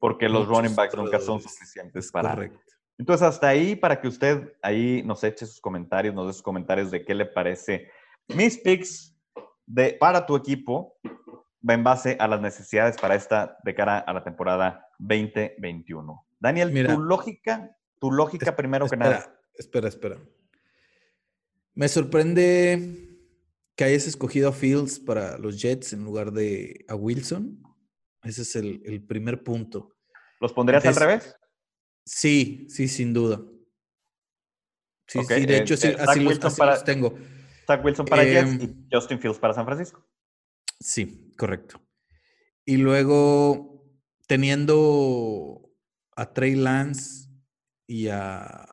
porque 0.00 0.28
los 0.28 0.48
running 0.48 0.74
backs 0.74 0.96
nunca 0.96 1.20
son 1.20 1.40
suficientes 1.40 2.10
para. 2.10 2.30
Correcto. 2.30 2.58
Entonces, 2.98 3.26
hasta 3.26 3.48
ahí, 3.48 3.76
para 3.76 4.00
que 4.00 4.08
usted 4.08 4.52
ahí 4.62 5.02
nos 5.04 5.22
eche 5.24 5.46
sus 5.46 5.60
comentarios, 5.60 6.14
nos 6.14 6.26
dé 6.26 6.32
sus 6.32 6.42
comentarios 6.42 6.90
de 6.90 7.04
qué 7.04 7.14
le 7.14 7.26
parece 7.26 7.90
mis 8.28 8.58
picks 8.58 9.14
de, 9.66 9.96
para 9.98 10.26
tu 10.26 10.36
equipo 10.36 10.96
en 11.68 11.84
base 11.84 12.16
a 12.18 12.28
las 12.28 12.40
necesidades 12.40 12.96
para 12.96 13.14
esta 13.14 13.58
de 13.64 13.74
cara 13.74 13.98
a 13.98 14.12
la 14.12 14.24
temporada 14.24 14.88
2021. 14.98 16.26
Daniel, 16.38 16.86
tu 16.86 17.00
lógica, 17.00 17.76
tu 17.98 18.10
lógica 18.10 18.56
primero 18.56 18.88
que 18.88 18.96
nada. 18.96 19.40
Espera, 19.54 19.88
espera. 19.88 20.16
Me 21.74 21.88
sorprende 21.88 23.10
que 23.76 23.84
hayas 23.84 24.06
escogido 24.06 24.48
a 24.48 24.52
Fields 24.52 24.98
para 24.98 25.38
los 25.38 25.60
Jets 25.60 25.92
en 25.92 26.04
lugar 26.04 26.32
de 26.32 26.84
a 26.88 26.94
Wilson. 26.94 27.62
Ese 28.22 28.42
es 28.42 28.56
el, 28.56 29.04
primer 29.06 29.42
punto. 29.42 29.96
¿Los 30.40 30.52
pondrías 30.52 30.84
al 30.84 30.96
revés? 30.96 31.34
Sí, 32.04 32.66
sí, 32.68 32.88
sin 32.88 33.12
duda. 33.12 33.40
Sí, 35.06 35.20
sí 35.26 35.46
de 35.46 35.58
hecho, 35.58 35.74
eh, 35.74 35.96
así, 35.98 36.20
los, 36.20 36.84
tengo. 36.84 37.14
Zach 37.66 37.84
Wilson 37.84 38.06
para 38.06 38.24
Jets 38.24 38.62
y 38.62 38.64
em, 38.64 38.88
Justin 38.90 39.18
Fields 39.18 39.38
para 39.38 39.54
San 39.54 39.64
Francisco. 39.64 40.06
Sí, 40.78 41.29
correcto. 41.40 41.80
Y 42.66 42.76
luego, 42.76 43.82
teniendo 44.26 45.72
a 46.14 46.34
Trey 46.34 46.54
Lance 46.54 47.30
y 47.86 48.08
a 48.08 48.68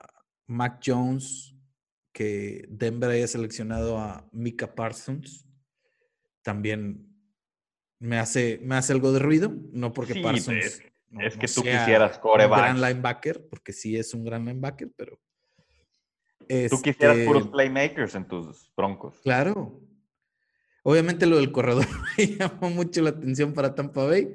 Mac 0.48 0.82
Jones, 0.86 1.56
que 2.12 2.66
Denver 2.68 3.10
haya 3.10 3.28
seleccionado 3.28 3.98
a 3.98 4.28
Mika 4.34 4.76
Parsons, 4.76 5.48
también 6.42 7.08
me 8.00 8.20
hace, 8.20 8.60
me 8.62 8.76
hace 8.76 8.92
algo 8.92 9.14
de 9.14 9.20
ruido, 9.20 9.54
no 9.72 9.94
porque 9.94 10.22
Parsons. 10.22 10.82
Es, 11.20 11.38
que 11.38 11.48
tú 11.48 11.62
quisieras 11.62 12.20
coreback. 12.20 12.60
Un 12.60 12.64
gran 12.66 12.82
linebacker, 12.82 13.48
porque 13.48 13.72
sí 13.72 13.96
es 13.96 14.14
un 14.14 14.26
gran 14.26 14.44
linebacker, 14.44 14.92
pero. 14.98 15.18
tú 16.70 16.82
quisieras 16.82 17.20
puros 17.26 17.44
este 17.44 17.52
playmakers 17.54 18.16
en 18.16 18.28
tus 18.28 18.70
broncos. 18.76 19.22
Claro. 19.22 19.87
Obviamente 20.90 21.26
lo 21.26 21.36
del 21.36 21.52
corredor 21.52 21.86
me 22.18 22.28
llamó 22.28 22.70
mucho 22.70 23.02
la 23.02 23.10
atención 23.10 23.52
para 23.52 23.76
Tampa 23.76 24.06
Bay. 24.06 24.34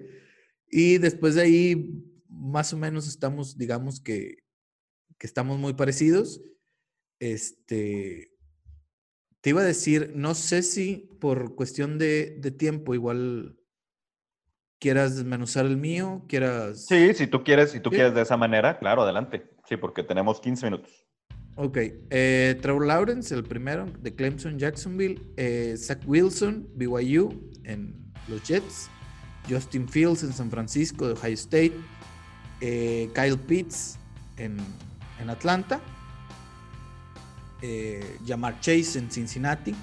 Y 0.68 0.98
después 0.98 1.34
de 1.34 1.40
ahí, 1.40 2.04
más 2.28 2.74
o 2.74 2.76
menos 2.76 3.08
estamos, 3.08 3.56
digamos 3.56 4.00
que, 4.00 4.44
que 5.16 5.26
estamos 5.26 5.58
muy 5.58 5.72
parecidos. 5.72 6.42
Este, 7.20 8.36
te 9.40 9.48
iba 9.48 9.62
a 9.62 9.64
decir, 9.64 10.12
no 10.14 10.34
sé 10.34 10.62
si 10.62 11.08
por 11.22 11.54
cuestión 11.54 11.96
de, 11.96 12.38
tiempo 12.58 12.92
igual 12.94 13.56
quieras 14.78 15.16
desmenuzar 15.16 15.64
el 15.64 15.78
mío, 15.78 16.26
quieras... 16.28 16.84
Sí, 16.84 17.14
si 17.14 17.28
tú 17.28 17.44
quieres, 17.44 17.70
si 17.70 17.80
tú 17.80 17.88
quieres 17.88 18.12
de 18.14 18.20
esa 18.20 18.36
manera, 18.36 18.78
claro, 18.78 19.04
adelante. 19.04 19.48
Sí, 19.66 19.78
porque 19.78 20.02
tenemos 20.02 20.38
15 20.38 20.66
minutos. 20.66 21.01
Ok. 21.56 21.78
Eh, 22.10 22.58
Trevor 22.60 22.86
Lawrence, 22.86 23.34
el 23.34 23.44
primero, 23.44 23.86
de 24.00 24.14
Clemson, 24.14 24.58
Jacksonville. 24.58 25.22
Eh, 25.36 25.74
Zach 25.76 26.00
Wilson, 26.06 26.68
BYU, 26.74 27.50
en 27.64 27.94
los 28.28 28.42
Jets. 28.42 28.88
Justin 29.48 29.88
Fields, 29.88 30.22
en 30.22 30.32
San 30.32 30.50
Francisco, 30.50 31.06
de 31.06 31.14
Ohio 31.14 31.34
State. 31.34 31.72
Eh, 32.60 33.10
Kyle 33.14 33.38
Pitts, 33.38 33.98
en, 34.36 34.56
en 35.20 35.30
Atlanta 35.30 35.80
eh, 37.62 38.18
Jamar 38.26 38.60
Chase 38.60 38.98
en 38.98 39.10
Cincinnati. 39.10 39.74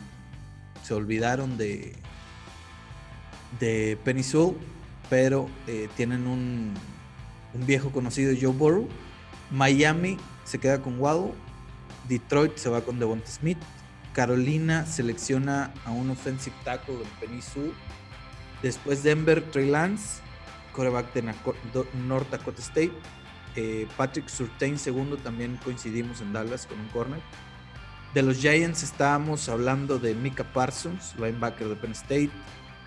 Se 0.84 0.94
olvidaron 0.94 1.58
de, 1.58 1.94
de 3.60 3.98
Penny 4.04 4.22
pero 5.10 5.50
eh, 5.66 5.90
tienen 5.98 6.28
un, 6.28 6.74
un, 7.54 7.66
viejo 7.66 7.92
conocido, 7.92 8.34
Joe 8.40 8.54
Burrow. 8.54 8.88
Miami 9.50 10.18
se 10.46 10.60
queda 10.60 10.82
con 10.82 11.00
Waddle. 11.00 11.34
Detroit 12.10 12.58
se 12.58 12.70
va 12.70 12.82
con 12.82 13.00
Devonta 13.00 13.28
Smith. 13.28 13.60
Carolina 14.14 14.86
selecciona 14.86 15.72
a 15.86 15.92
un 15.92 16.10
offensive 16.10 16.56
tackle 16.66 16.96
de 16.96 17.06
Penny 17.20 17.40
Después 18.62 19.04
Denver, 19.04 19.42
Trey 19.52 19.70
Lance, 19.70 20.22
coreback 20.74 21.14
de 21.14 21.34
North 22.08 22.30
Dakota 22.30 22.62
State. 22.62 22.92
Eh, 23.56 23.88
Patrick 23.96 24.28
Surtain, 24.28 24.78
segundo, 24.78 25.18
también 25.18 25.58
coincidimos 25.64 26.22
en 26.22 26.34
Dallas 26.34 26.66
con 26.66 26.80
un 26.80 26.88
corner. 26.88 27.22
De 28.14 28.24
los 28.24 28.38
Giants 28.38 28.84
estábamos 28.84 29.48
hablando 29.50 30.00
de 30.00 30.16
Mika 30.16 30.44
Parsons, 30.44 31.16
linebacker 31.16 31.68
de 31.70 31.76
Penn 31.76 31.92
State. 31.92 32.32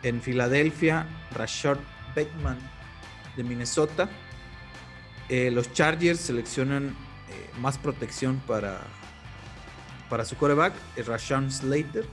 En 0.03 0.21
Filadelfia, 0.21 1.07
Rashard 1.33 1.79
Bateman 2.17 2.59
de 3.37 3.45
Minnesota. 3.45 4.11
Eh, 5.29 5.51
los 5.53 5.73
Chargers 5.73 6.21
seleccionan 6.21 6.89
eh, 6.89 7.51
más 7.61 7.79
protección 7.79 8.43
para, 8.47 8.83
para 10.13 10.27
su 10.27 10.37
coreback, 10.37 10.75
Rashawn 11.07 11.51
Slater. 11.51 12.05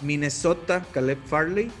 Minnesota, 0.00 0.86
Caleb 0.92 1.18
Farley. 1.26 1.72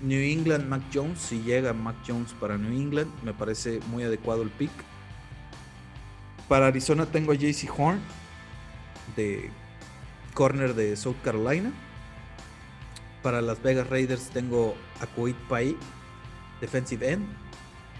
New 0.00 0.18
England, 0.18 0.66
Mac 0.66 0.80
Jones. 0.90 1.20
Si 1.20 1.42
llega 1.42 1.74
Mac 1.74 1.96
Jones 2.08 2.32
para 2.40 2.56
New 2.56 2.72
England, 2.72 3.12
me 3.22 3.34
parece 3.34 3.80
muy 3.88 4.02
adecuado 4.02 4.40
el 4.40 4.48
pick. 4.48 4.70
Para 6.48 6.68
Arizona 6.68 7.04
tengo 7.04 7.32
a 7.32 7.34
JC 7.34 7.68
Horn, 7.76 8.00
de 9.14 9.50
corner 10.32 10.72
de 10.72 10.96
South 10.96 11.16
Carolina. 11.22 11.70
Para 13.22 13.42
Las 13.42 13.62
Vegas 13.62 13.90
Raiders 13.90 14.30
tengo 14.30 14.74
a 15.02 15.06
Kuwait 15.06 15.36
Pai, 15.50 15.76
defensive 16.62 17.12
end. 17.12 17.28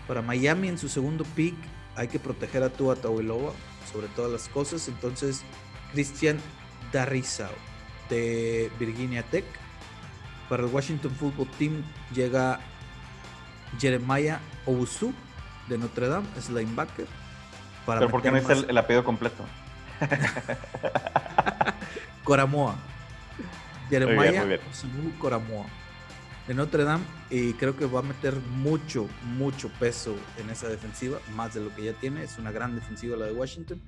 Para 0.09 0.23
Miami 0.23 0.69
en 0.69 0.79
su 0.79 0.89
segundo 0.89 1.27
pick 1.37 1.55
hay 1.97 2.09
que 2.09 2.19
proteger 2.19 2.63
a 2.63 2.71
Tua 2.71 2.97
Tagovailoa 2.97 3.53
sobre 3.93 4.09
todas 4.09 4.33
las 4.33 4.49
cosas. 4.49 4.89
Entonces, 4.89 5.43
Christian 5.93 6.39
Darrizao 6.93 7.51
de 8.09 8.71
Virginia 8.79 9.23
Tech. 9.23 9.45
Para 10.49 10.63
el 10.63 10.69
Washington 10.69 11.11
Football 11.13 11.49
Team 11.59 11.83
llega 12.15 12.61
Jeremiah 13.79 14.41
Ousu 14.67 15.13
de 15.69 15.79
Notre 15.79 16.09
Dame, 16.09 16.27
es 16.37 16.51
linebacker. 16.51 17.07
Para 17.85 18.01
¿Pero 18.01 18.11
por 18.11 18.23
qué 18.23 18.31
no 18.31 18.37
es 18.37 18.49
el, 18.49 18.79
apellido 18.79 19.05
completo? 19.05 19.45
Coramoa. 22.25 22.77
Jeremiah 23.91 24.59
Ousu 24.69 24.89
Coramoa 25.19 25.67
de 26.47 26.55
Notre 26.55 26.85
Dame 26.85 27.05
y 27.31 27.55
creo 27.55 27.77
que 27.77 27.87
va 27.87 28.01
a 28.01 28.03
meter 28.03 28.37
mucho, 28.37 29.09
mucho 29.23 29.69
peso 29.81 30.15
en 30.39 30.51
esa 30.51 30.69
defensiva, 30.69 31.19
más 31.35 31.55
de 31.55 31.61
lo 31.61 31.75
que 31.75 31.85
ya 31.85 31.93
tiene. 31.93 32.23
Es 32.23 32.39
una 32.39 32.53
gran 32.53 32.75
defensiva 32.75 33.17
la 33.17 33.27
de 33.27 33.33
Washington. 33.33 33.81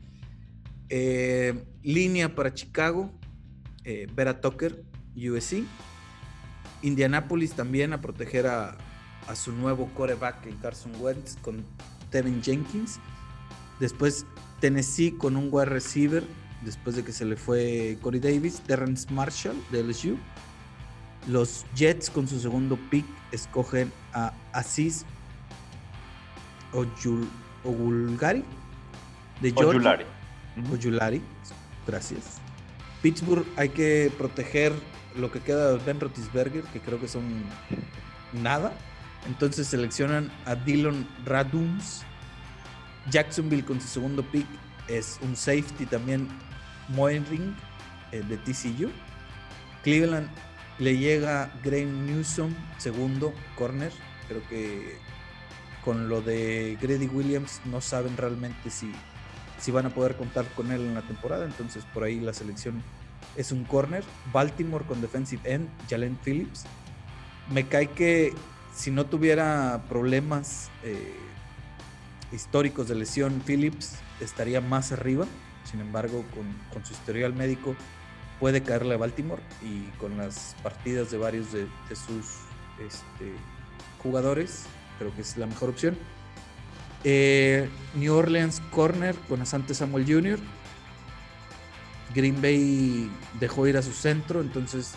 Eh, 0.91 1.65
línea 1.83 2.35
para 2.35 2.55
Chicago, 2.55 3.11
eh, 3.85 4.07
Vera 4.15 4.41
Tucker, 4.41 4.83
USC. 5.17 5.65
Indianapolis 6.83 7.53
también 7.53 7.93
a 7.93 8.01
proteger 8.01 8.47
a, 8.47 8.77
su 9.35 9.53
nuevo 9.53 9.91
coreback, 9.95 10.47
en 10.47 10.57
Carson 10.57 10.93
Wentz, 11.01 11.37
con 11.43 11.65
Tevin 12.11 12.43
Jenkins. 12.43 12.99
Después 13.79 14.25
Tennessee 14.61 15.13
con 15.13 15.37
un 15.37 15.49
wide 15.51 15.67
receiver, 15.67 16.25
después 16.63 16.97
de 16.97 17.05
que 17.05 17.13
se 17.13 17.25
le 17.27 17.37
fue 17.37 17.99
Corey 18.01 18.21
Davis, 18.21 18.61
Terrence 18.61 19.13
Marshall 19.13 19.57
de 19.71 19.83
LSU. 19.83 20.17
Los 21.29 21.67
Jets 21.75 22.09
con 22.09 22.27
su 22.27 22.41
segundo 22.41 22.79
pick 22.91 23.05
escogen 23.33 23.93
a 24.15 24.33
Aziz 24.53 25.05
Ogulgari 27.65 28.45
de 29.43 29.53
Georgia. 29.53 30.18
Gracias. 31.87 32.39
Pittsburgh 33.03 33.47
hay 33.57 33.69
que 33.69 34.13
proteger 34.19 34.73
lo 35.17 35.31
que 35.31 35.41
queda 35.41 35.73
de 35.73 35.85
Ben 35.85 36.01
Rotisberger, 36.01 36.63
que 36.65 36.81
creo 36.81 37.01
que 37.01 37.09
son 37.09 37.25
nada. 38.33 38.73
Entonces 39.27 39.67
seleccionan 39.67 40.31
a 40.45 40.55
Dylan 40.55 41.09
Raduns. 41.25 42.03
Jacksonville 43.11 43.65
con 43.65 43.81
su 43.81 43.89
segundo 43.89 44.23
pick 44.23 44.47
es 44.87 45.19
un 45.23 45.35
safety 45.35 45.87
también, 45.87 46.29
Moenring 46.89 47.57
eh, 48.13 48.23
de 48.23 48.37
TCU. 48.39 48.91
Cleveland 49.83 50.29
le 50.79 50.97
llega 50.97 51.53
Graham 51.63 52.07
Newsom, 52.07 52.55
segundo 52.79 53.33
corner. 53.57 53.93
Creo 54.29 54.47
que 54.49 54.99
con 55.85 56.09
lo 56.09 56.21
de 56.21 56.77
Grady 56.81 57.07
Williams 57.07 57.61
no 57.65 57.81
saben 57.81 58.17
realmente 58.17 58.71
si, 58.71 58.93
si 59.61 59.71
van 59.71 59.87
a 59.87 59.91
poder 59.91 60.17
contar 60.17 60.47
con 60.55 60.71
él 60.73 60.81
en 60.83 60.95
la 60.95 61.03
temporada. 61.03 61.45
Entonces 61.45 61.85
por 61.93 62.05
ahí 62.05 62.21
la 62.21 62.33
selección 62.33 62.83
es 63.37 63.53
un 63.53 63.65
corner. 63.65 64.05
Baltimore 64.33 64.85
con 64.85 65.01
defensive 65.01 65.43
end, 65.45 65.69
Jalen 65.89 66.19
Phillips. 66.25 66.65
Me 67.51 67.67
cae 67.67 67.89
que 67.89 68.35
si 68.75 68.91
no 68.91 69.07
tuviera 69.07 69.83
problemas 69.89 70.71
eh, 70.85 71.17
históricos 72.33 72.89
de 72.89 72.95
lesión, 72.95 73.43
Phillips 73.45 73.97
estaría 74.21 74.61
más 74.61 74.93
arriba. 74.93 75.27
Sin 75.65 75.81
embargo, 75.81 76.25
con, 76.73 76.85
su 76.85 76.93
historial 76.93 77.35
médico 77.35 77.75
puede 78.41 78.63
caerle 78.63 78.95
a 78.95 78.99
Baltimore 78.99 79.43
y 79.63 79.83
con 79.99 80.17
las 80.17 80.55
partidas 80.63 81.11
de 81.11 81.19
varios 81.19 81.53
de, 81.53 81.67
sus 81.91 82.39
este, 82.79 83.33
jugadores, 84.03 84.65
creo 84.99 85.15
que 85.15 85.23
es 85.23 85.37
la 85.37 85.47
mejor 85.47 85.71
opción. 85.71 85.99
Eh, 87.05 87.69
New 87.95 88.15
Orleans 88.15 88.61
Corner 88.71 89.15
con 89.29 89.41
Asante 89.41 89.75
Samuel 89.75 90.05
Jr. 90.07 90.39
Green 92.15 92.41
Bay 92.41 93.11
dejó 93.39 93.67
ir 93.67 93.77
a 93.77 93.83
su 93.83 93.93
centro, 93.93 94.41
entonces 94.41 94.95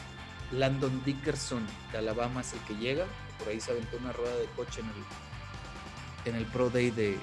Landon 0.52 1.04
Dickerson 1.04 1.66
de 1.91 1.97
Alabama 1.99 2.41
es 2.41 2.54
el 2.54 2.60
que 2.62 2.76
llega. 2.76 3.06
Por 3.38 3.49
ahí 3.49 3.60
se 3.60 3.72
aventó 3.72 3.97
una 3.97 4.12
rueda 4.12 4.36
de 4.36 4.45
coche 4.56 4.82
en 4.82 4.88
el, 4.88 6.34
en 6.34 6.36
el 6.36 6.45
Pro 6.52 6.70
Day 6.70 6.91
de, 6.91 7.18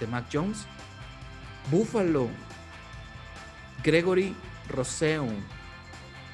de 0.00 0.06
Mac 0.06 0.26
Jones. 0.32 0.66
Buffalo, 1.70 2.28
Gregory 3.82 4.34
Roseum 4.68 5.34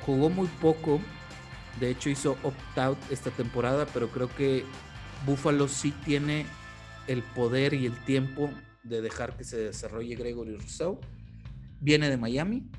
jugó 0.04 0.30
muy 0.30 0.48
poco. 0.60 1.00
De 1.80 1.90
hecho, 1.90 2.10
hizo 2.10 2.36
opt-out 2.42 2.98
esta 3.10 3.30
temporada, 3.30 3.86
pero 3.86 4.08
creo 4.08 4.28
que 4.34 4.64
Buffalo 5.26 5.68
sí 5.68 5.92
tiene 6.04 6.46
el 7.06 7.22
poder 7.22 7.74
y 7.74 7.86
el 7.86 7.96
tiempo 8.04 8.50
de 8.82 9.00
dejar 9.00 9.36
que 9.36 9.44
se 9.44 9.56
desarrolle 9.56 10.14
Gregory 10.16 10.56
Rousseau. 10.56 11.00
Viene 11.80 12.08
de 12.08 12.16
Miami, 12.16 12.70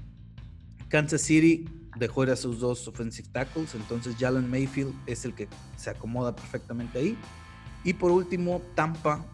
Kansas 0.90 1.22
City 1.22 1.66
dejó 1.98 2.24
ir 2.24 2.32
a 2.32 2.36
sus 2.36 2.60
dos 2.60 2.88
offensive 2.88 3.28
tackles, 3.32 3.76
entonces 3.76 4.16
Jalen 4.20 4.50
Mayfield 4.50 4.94
es 5.06 5.26
el 5.26 5.34
que 5.34 5.48
se 5.76 5.90
acomoda 5.90 6.36
perfectamente 6.36 7.00
ahí. 7.00 7.18
Y 7.84 7.94
por 7.94 8.12
último, 8.12 8.62
Tampa, 8.76 9.26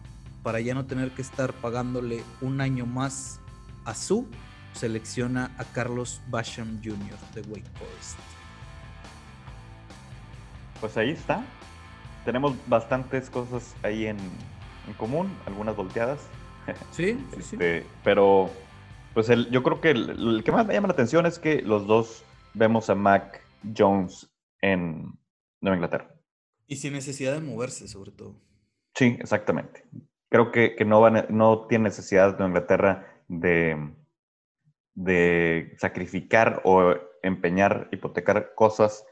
para 0.42 0.60
ya 0.60 0.74
no 0.74 0.86
tener 0.86 1.10
que 1.12 1.22
estar 1.22 1.52
pagándole 1.52 2.22
un 2.40 2.60
año 2.60 2.86
más 2.86 3.40
a 3.84 3.94
su, 3.94 4.26
selecciona 4.72 5.54
a 5.58 5.64
Carlos 5.64 6.20
Basham 6.28 6.80
Jr. 6.82 7.18
de 7.34 7.42
Wake 7.42 7.70
Forest. 7.78 8.18
Pues 10.80 10.96
ahí 10.96 11.10
está. 11.10 11.44
Tenemos 12.24 12.54
bastantes 12.66 13.30
cosas 13.30 13.74
ahí 13.82 14.06
en, 14.06 14.16
común, 14.94 15.36
algunas 15.46 15.76
volteadas. 15.76 16.20
Sí, 16.92 17.18
sí, 17.34 17.42
sí. 17.42 17.56
Este, 17.56 17.84
pero 18.04 18.48
pues 19.14 19.28
el, 19.28 19.50
yo 19.50 19.62
creo 19.62 19.80
que 19.80 19.90
el, 19.90 20.42
que 20.44 20.52
más 20.52 20.66
me 20.66 20.74
llama 20.74 20.88
la 20.88 20.92
atención 20.92 21.26
es 21.26 21.38
que 21.38 21.62
los 21.62 21.86
dos 21.86 22.24
vemos 22.54 22.88
a 22.90 22.94
Mac 22.94 23.42
Jones 23.76 24.30
en 24.60 25.18
Nueva 25.60 25.76
Inglaterra. 25.76 26.14
Y 26.66 26.76
sin 26.76 26.92
necesidad 26.92 27.32
de 27.32 27.40
moverse, 27.40 27.88
sobre 27.88 28.12
todo. 28.12 28.36
Sí, 28.94 29.16
exactamente. 29.18 29.84
Creo 30.28 30.52
que, 30.52 30.76
no, 30.86 31.00
van, 31.00 31.26
no 31.30 31.66
tiene 31.66 31.84
necesidad 31.84 32.38
de 32.38 32.44
Inglaterra 32.44 33.20
de, 33.26 33.92
de 34.94 35.74
sacrificar 35.78 36.62
o 36.64 36.94
empeñar, 37.22 37.88
hipotecar 37.90 38.54
cosas 38.54 39.04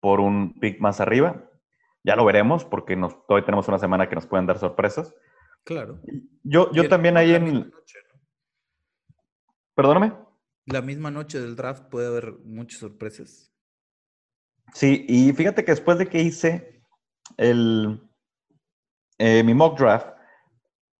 por 0.00 0.20
un 0.20 0.54
pick 0.60 0.80
más 0.80 1.00
arriba. 1.00 1.50
Ya 2.08 2.16
lo 2.16 2.24
veremos 2.24 2.64
porque 2.64 2.96
nos, 2.96 3.26
todavía 3.26 3.44
tenemos 3.44 3.68
una 3.68 3.78
semana 3.78 4.08
que 4.08 4.14
nos 4.14 4.26
pueden 4.26 4.46
dar 4.46 4.58
sorpresas. 4.58 5.14
Claro. 5.62 6.00
Yo, 6.42 6.72
yo 6.72 6.88
también 6.88 7.18
ahí 7.18 7.34
en... 7.34 7.70
Perdóname. 9.74 10.14
La 10.64 10.80
misma 10.80 11.10
noche 11.10 11.38
del 11.38 11.54
draft 11.54 11.84
puede 11.90 12.06
haber 12.06 12.32
muchas 12.44 12.80
sorpresas. 12.80 13.52
Sí, 14.72 15.04
y 15.06 15.34
fíjate 15.34 15.66
que 15.66 15.72
después 15.72 15.98
de 15.98 16.06
que 16.06 16.22
hice 16.22 16.82
el, 17.36 18.00
eh, 19.18 19.42
mi 19.44 19.52
mock 19.52 19.78
draft, 19.78 20.08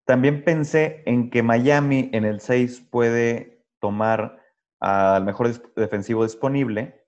también 0.04 0.44
pensé 0.44 1.02
en 1.06 1.30
que 1.30 1.42
Miami 1.42 2.10
en 2.12 2.26
el 2.26 2.40
6 2.40 2.82
puede 2.90 3.64
tomar 3.80 4.44
al 4.78 5.24
mejor 5.24 5.48
defensivo 5.74 6.24
disponible 6.24 7.02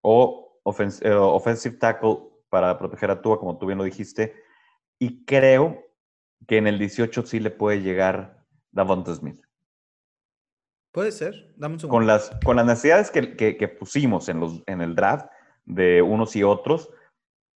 o 0.00 0.62
eh, 1.02 1.10
offensive 1.12 1.76
tackle 1.76 2.33
para 2.54 2.78
proteger 2.78 3.10
a 3.10 3.20
Tua, 3.20 3.40
como 3.40 3.58
tú 3.58 3.66
bien 3.66 3.78
lo 3.78 3.82
dijiste. 3.84 4.32
Y 5.00 5.24
creo 5.24 5.84
que 6.46 6.56
en 6.56 6.68
el 6.68 6.78
18 6.78 7.26
sí 7.26 7.40
le 7.40 7.50
puede 7.50 7.82
llegar 7.82 8.46
Davonta 8.70 9.12
Smith. 9.12 9.44
Puede 10.92 11.10
ser, 11.10 11.52
dame 11.56 11.74
un 11.82 11.88
Con 11.88 12.06
las, 12.06 12.30
con 12.44 12.54
las 12.54 12.64
necesidades 12.64 13.10
que, 13.10 13.76
pusimos 13.76 14.28
en, 14.28 14.38
los, 14.38 14.62
en 14.66 14.82
el 14.82 14.94
draft 14.94 15.26
de 15.64 16.00
unos 16.00 16.36
y 16.36 16.44
otros, 16.44 16.90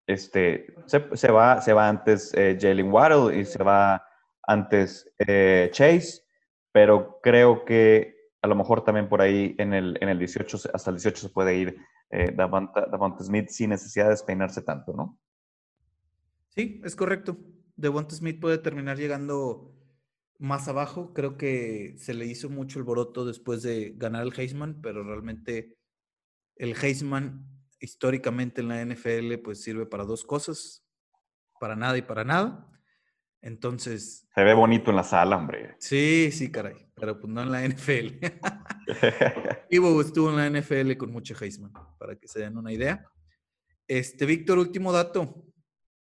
este, 0.09 0.75
se, 0.87 1.31
va, 1.31 1.61
se 1.61 1.73
va 1.73 1.89
antes 1.89 2.35
eh, 2.35 2.59
Jalen 2.61 2.91
Waddle 2.91 3.39
y 3.39 3.45
se 3.45 3.63
va 3.63 4.05
antes 4.49 5.09
eh, 5.19 5.69
Chase, 5.71 6.25
pero 6.73 7.21
creo 7.23 7.65
que 7.65 8.33
a 8.43 8.49
lo 8.49 8.57
mejor 8.57 8.83
también 8.83 9.09
por 9.09 9.23
ahí 9.23 9.55
en 9.59 9.75
el, 9.75 9.97
en 10.01 10.09
el 10.09 10.19
18, 10.19 10.59
hasta 10.75 10.91
el 10.91 10.97
18 10.97 11.29
se 11.29 11.29
puede 11.29 11.55
ir 11.55 11.79
eh, 12.11 12.35
Smith 13.21 13.49
sin 13.49 13.71
necesidad 13.71 14.07
de 14.07 14.11
despeinarse 14.11 14.63
tanto, 14.63 14.93
¿no? 14.93 15.19
Sí, 16.49 16.81
es 16.85 16.97
correcto. 16.97 17.39
Devonta 17.77 18.15
Smith 18.15 18.41
puede 18.41 18.59
terminar 18.59 18.97
llegando 18.97 19.75
más 20.39 20.69
abajo. 20.69 21.13
Creo 21.13 21.37
que 21.37 21.95
se 21.99 22.15
le 22.15 22.27
hizo 22.27 22.49
mucho 22.49 22.79
el 22.79 22.85
boroto 22.85 23.25
después 23.25 23.63
de 23.63 23.95
ganar 23.97 24.23
el 24.23 24.33
Heisman, 24.37 24.81
pero 24.81 25.05
realmente 25.05 25.77
el 26.57 26.75
Heisman 26.75 27.47
históricamente 27.81 28.61
en 28.61 28.69
la 28.69 28.85
NFL 28.85 29.39
pues 29.45 29.63
sirve 29.63 29.87
para 29.87 30.05
dos 30.05 30.25
cosas, 30.25 30.85
para 31.61 31.77
nada 31.77 31.97
y 31.99 32.03
para 32.03 32.25
nada. 32.25 32.69
Entonces... 33.41 34.27
Se 34.35 34.43
ve 34.43 34.55
bonito 34.55 34.91
en 34.91 34.97
la 34.97 35.05
sala, 35.05 35.37
hombre. 35.37 35.77
Sí, 35.79 36.31
sí, 36.33 36.51
caray, 36.51 36.91
pero 36.95 37.19
pues 37.19 37.33
no 37.33 37.43
en 37.43 37.53
la 37.53 37.67
NFL. 37.67 38.25
Ivo 39.71 40.01
estuvo 40.01 40.31
en 40.31 40.37
la 40.37 40.61
NFL 40.61 40.97
con 40.97 41.13
mucho 41.13 41.35
Heisman, 41.41 41.73
para 41.99 42.17
que 42.17 42.29
se 42.29 42.41
den 42.41 42.57
una 42.57 42.73
idea. 42.73 43.05
Este, 43.87 44.27
Víctor, 44.27 44.59
último 44.59 44.93
dato. 44.93 45.45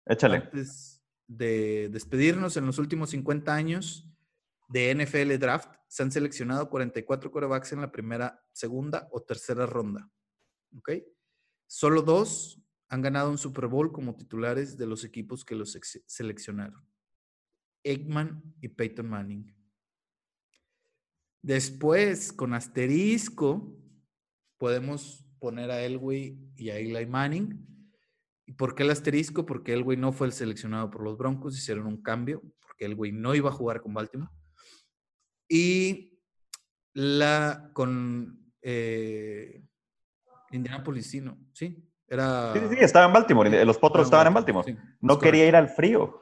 Échale. 0.06 0.38
Antes 0.38 1.04
de 1.28 1.90
despedirnos, 1.90 2.58
en 2.58 2.66
los 2.66 2.78
últimos 2.78 3.10
50 3.12 3.54
años 3.54 4.10
de 4.70 4.94
NFL 4.96 5.38
Draft 5.38 5.76
se 5.88 6.04
han 6.04 6.12
seleccionado 6.12 6.70
44 6.70 7.32
corebacks 7.32 7.74
en 7.74 7.82
la 7.82 7.92
primera, 7.92 8.44
segunda 8.52 9.08
o 9.12 9.22
tercera 9.22 9.66
ronda. 9.66 10.10
¿Ok? 10.78 10.92
Solo 11.68 12.02
dos 12.02 12.62
han 12.90 13.02
ganado 13.02 13.30
un 13.30 13.38
Super 13.38 13.68
Bowl 13.68 13.92
como 13.92 14.16
titulares 14.16 14.78
de 14.78 14.86
los 14.86 15.04
equipos 15.04 15.44
que 15.44 15.56
los 15.56 15.78
seleccionaron. 16.06 16.86
Eggman 17.86 18.44
y 18.60 18.68
Peyton 18.68 19.08
Manning. 19.08 19.56
Después, 21.42 22.34
con 22.34 22.54
asterisco, 22.54 23.78
podemos 24.58 25.24
poner 25.40 25.70
a 25.70 25.82
Elway 25.82 26.38
y 26.58 26.72
a 26.72 26.78
Eli 26.78 27.06
Manning. 27.06 27.64
¿Y 28.48 28.54
por 28.54 28.74
qué 28.74 28.84
el 28.84 28.90
asterisco? 28.90 29.46
Porque 29.46 29.74
Elway 29.74 29.96
no 29.96 30.12
fue 30.12 30.28
el 30.28 30.34
seleccionado 30.34 30.90
por 30.90 31.04
los 31.04 31.18
Broncos, 31.18 31.58
hicieron 31.58 31.86
un 31.86 32.02
cambio, 32.02 32.42
porque 32.62 32.86
Elway 32.86 33.12
no 33.12 33.36
iba 33.36 33.50
a 33.50 33.54
jugar 33.54 33.82
con 33.82 33.94
Baltimore. 33.94 34.32
Y 35.48 36.20
la 36.94 37.70
con 37.74 38.52
eh, 38.64 39.64
Indianapolis, 40.52 41.06
sí, 41.06 41.22
¿no? 41.22 41.38
Sí, 41.54 41.88
era... 42.08 42.54
Sí, 42.54 42.60
sí, 42.72 42.78
estaba 42.80 43.06
en 43.06 43.14
Baltimore. 43.14 43.66
Los 43.66 43.78
potros 43.78 44.08
estaban 44.08 44.28
en 44.28 44.34
Baltimore. 44.34 44.78
no 45.00 45.20
quería 45.20 45.48
ir 45.48 45.56
al 45.56 45.70
frío. 45.70 46.20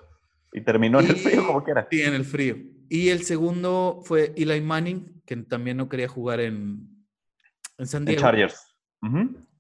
Y 0.53 0.61
terminó 0.61 0.99
en 0.99 1.07
el 1.07 1.15
frío 1.15 1.45
como 1.45 1.63
quiera. 1.63 1.87
Sí, 1.89 2.01
en 2.01 2.13
el 2.13 2.25
frío. 2.25 2.55
Y 2.89 3.09
el 3.09 3.23
segundo 3.23 4.01
fue 4.03 4.33
Eli 4.37 4.61
Manning, 4.61 5.23
que 5.25 5.35
también 5.37 5.77
no 5.77 5.89
quería 5.89 6.07
jugar 6.07 6.39
en, 6.39 7.07
en 7.77 7.87
San 7.87 8.05
Diego. 8.05 8.21
Chargers. 8.21 8.75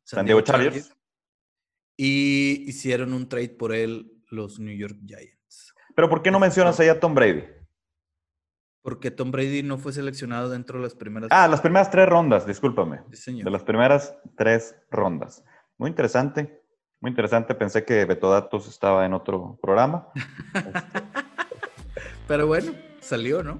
San, 0.03 0.25
Diego, 0.25 0.41
Chargers. 0.41 0.95
Y 1.97 2.63
hicieron 2.67 3.13
un 3.13 3.27
trade 3.27 3.49
por 3.49 3.73
él 3.73 4.23
los 4.29 4.59
New 4.59 4.75
York 4.75 4.97
Giants. 5.05 5.73
Pero 5.95 6.09
¿por 6.09 6.21
qué 6.21 6.31
no 6.31 6.39
mencionas 6.39 6.79
ahí 6.79 6.89
a 6.89 6.99
Tom 6.99 7.15
Brady? 7.15 7.43
Porque 8.81 9.11
Tom 9.11 9.31
Brady 9.31 9.63
no 9.63 9.77
fue 9.77 9.93
seleccionado 9.93 10.49
dentro 10.49 10.77
de 10.77 10.83
las 10.83 10.95
primeras. 10.95 11.29
Ah, 11.31 11.47
las 11.47 11.61
primeras 11.61 11.89
tres 11.89 12.07
rondas, 12.07 12.45
discúlpame. 12.45 13.01
De 13.09 13.49
las 13.49 13.63
primeras 13.63 14.15
tres 14.35 14.75
rondas. 14.91 15.43
Muy 15.77 15.89
interesante, 15.89 16.62
muy 17.03 17.09
interesante. 17.09 17.53
Pensé 17.53 17.83
que 17.83 18.05
Betodatos 18.05 18.65
estaba 18.65 19.05
en 19.05 19.13
otro 19.13 19.57
programa. 19.61 20.07
Pero 22.29 22.47
bueno, 22.47 22.71
salió, 23.01 23.43
¿no? 23.43 23.59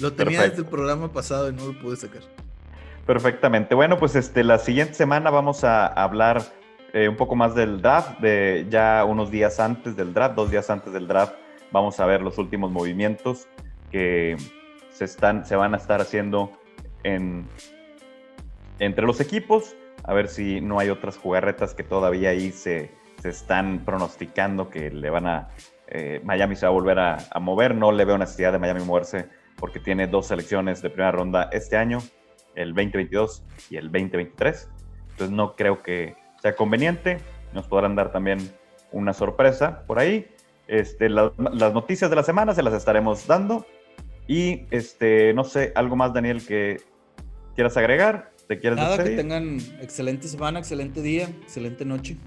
Lo 0.00 0.12
tenía 0.14 0.42
desde 0.42 0.62
el 0.62 0.66
programa 0.66 1.12
pasado 1.12 1.48
y 1.48 1.52
no 1.52 1.66
lo 1.66 1.80
pude 1.80 1.94
sacar. 1.94 2.22
Perfectamente. 3.06 3.76
Bueno, 3.76 3.98
pues 4.00 4.16
este, 4.16 4.42
la 4.42 4.58
siguiente 4.58 4.94
semana 4.94 5.30
vamos 5.30 5.62
a 5.62 5.86
hablar 5.86 6.42
eh, 6.92 7.08
un 7.08 7.14
poco 7.14 7.36
más 7.36 7.54
del 7.54 7.80
draft, 7.80 8.18
de 8.18 8.66
ya 8.68 9.04
unos 9.04 9.30
días 9.30 9.60
antes 9.60 9.94
del 9.94 10.12
draft, 10.12 10.34
dos 10.34 10.50
días 10.50 10.68
antes 10.68 10.92
del 10.92 11.06
draft, 11.06 11.34
vamos 11.70 12.00
a 12.00 12.06
ver 12.06 12.20
los 12.20 12.36
últimos 12.36 12.72
movimientos 12.72 13.46
que 13.92 14.36
se, 14.90 15.04
están, 15.04 15.46
se 15.46 15.54
van 15.54 15.74
a 15.74 15.76
estar 15.76 16.00
haciendo 16.00 16.50
en, 17.04 17.46
entre 18.80 19.06
los 19.06 19.20
equipos, 19.20 19.76
a 20.04 20.12
ver 20.12 20.28
si 20.28 20.60
no 20.60 20.78
hay 20.78 20.90
otras 20.90 21.16
jugarretas 21.16 21.74
que 21.74 21.82
todavía 21.82 22.30
ahí 22.30 22.50
se, 22.50 22.90
se 23.20 23.28
están 23.28 23.84
pronosticando 23.84 24.68
que 24.68 24.90
le 24.90 25.10
van 25.10 25.26
a... 25.26 25.48
Eh, 25.88 26.20
Miami 26.24 26.56
se 26.56 26.66
va 26.66 26.70
a 26.70 26.72
volver 26.72 26.98
a, 26.98 27.18
mover, 27.40 27.74
no 27.74 27.92
le 27.92 28.04
veo 28.04 28.16
necesidad 28.16 28.52
de 28.52 28.58
Miami 28.58 28.82
moverse 28.82 29.28
porque 29.56 29.78
tiene 29.78 30.06
dos 30.06 30.26
selecciones 30.26 30.80
de 30.80 30.88
primera 30.88 31.12
ronda 31.12 31.50
este 31.52 31.76
año, 31.76 31.98
el 32.54 32.70
2022 32.70 33.44
y 33.70 33.76
el 33.76 33.92
2023. 33.92 34.70
Entonces 35.10 35.30
no 35.30 35.54
creo 35.54 35.82
que 35.82 36.16
sea 36.40 36.56
conveniente, 36.56 37.18
nos 37.52 37.68
podrán 37.68 37.94
dar 37.94 38.10
también 38.10 38.38
una 38.90 39.12
sorpresa 39.12 39.84
por 39.86 39.98
ahí. 39.98 40.26
Este, 40.66 41.10
las 41.10 41.32
noticias 41.74 42.08
de 42.08 42.16
la 42.16 42.22
semana 42.22 42.54
se 42.54 42.62
las 42.62 42.72
estaremos 42.72 43.26
dando 43.26 43.66
y 44.26 44.66
este, 44.70 45.34
no 45.34 45.44
sé, 45.44 45.72
algo 45.74 45.96
más, 45.96 46.12
Daniel, 46.12 46.44
que 46.46 46.80
quieras 47.54 47.76
agregar. 47.76 48.32
¿Te 48.52 48.58
quieres 48.58 48.78
Nada, 48.78 49.02
que 49.02 49.16
tengan 49.16 49.56
excelente 49.80 50.28
semana, 50.28 50.58
excelente 50.58 51.00
día, 51.00 51.26
excelente 51.40 51.86
noche. 51.86 52.18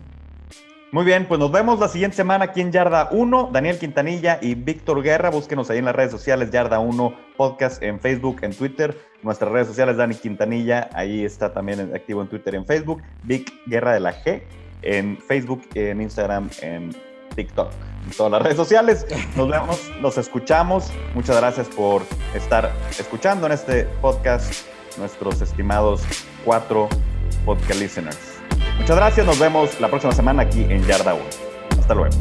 Muy 0.91 1.05
bien, 1.05 1.28
pues 1.28 1.39
nos 1.39 1.51
vemos 1.51 1.80
la 1.80 1.88
siguiente 1.88 2.17
semana 2.17 2.45
aquí 2.45 2.61
en 2.61 2.71
Yarda 2.71 3.09
1. 3.11 3.51
Daniel 3.53 3.78
Quintanilla 3.78 4.39
y 4.41 4.55
Víctor 4.55 5.03
Guerra. 5.03 5.30
Búsquenos 5.30 5.69
ahí 5.69 5.78
en 5.78 5.86
las 5.86 5.95
redes 5.95 6.09
sociales, 6.09 6.49
Yarda 6.49 6.80
1 6.80 7.15
Podcast 7.38 7.84
en 7.84 7.99
Facebook, 7.99 8.39
en 8.41 8.55
Twitter. 8.55 8.97
Nuestras 9.21 9.51
redes 9.51 9.67
sociales, 9.67 9.97
Dani 9.97 10.15
Quintanilla, 10.15 10.89
ahí 10.93 11.23
está 11.23 11.53
también 11.53 11.93
activo 11.93 12.23
en 12.23 12.28
Twitter, 12.28 12.55
en 12.55 12.65
Facebook. 12.65 13.03
Vic 13.21 13.53
Guerra 13.67 13.93
de 13.93 13.99
la 13.99 14.23
G, 14.23 14.41
en 14.82 15.19
Facebook, 15.19 15.61
en 15.76 16.01
Instagram, 16.01 16.49
en 16.63 16.89
TikTok, 17.36 17.69
en 18.03 18.17
todas 18.17 18.32
las 18.32 18.41
redes 18.41 18.57
sociales. 18.57 19.05
Nos 19.36 19.47
vemos, 19.47 19.91
nos 20.01 20.17
escuchamos. 20.17 20.91
Muchas 21.13 21.38
gracias 21.38 21.67
por 21.67 22.01
estar 22.34 22.71
escuchando 22.97 23.45
en 23.45 23.51
este 23.51 23.84
podcast, 24.01 24.65
nuestros 24.97 25.41
estimados 25.41 26.01
cuatro 26.43 26.89
podcast 27.45 27.79
listeners. 27.79 28.17
Muchas 28.79 28.95
gracias, 28.95 29.25
nos 29.25 29.39
vemos 29.39 29.79
la 29.79 29.89
próxima 29.89 30.13
semana 30.13 30.43
aquí 30.43 30.63
en 30.63 30.83
Yarda 30.85 31.13
1. 31.13 31.23
Hasta 31.79 31.93
luego. 31.93 32.15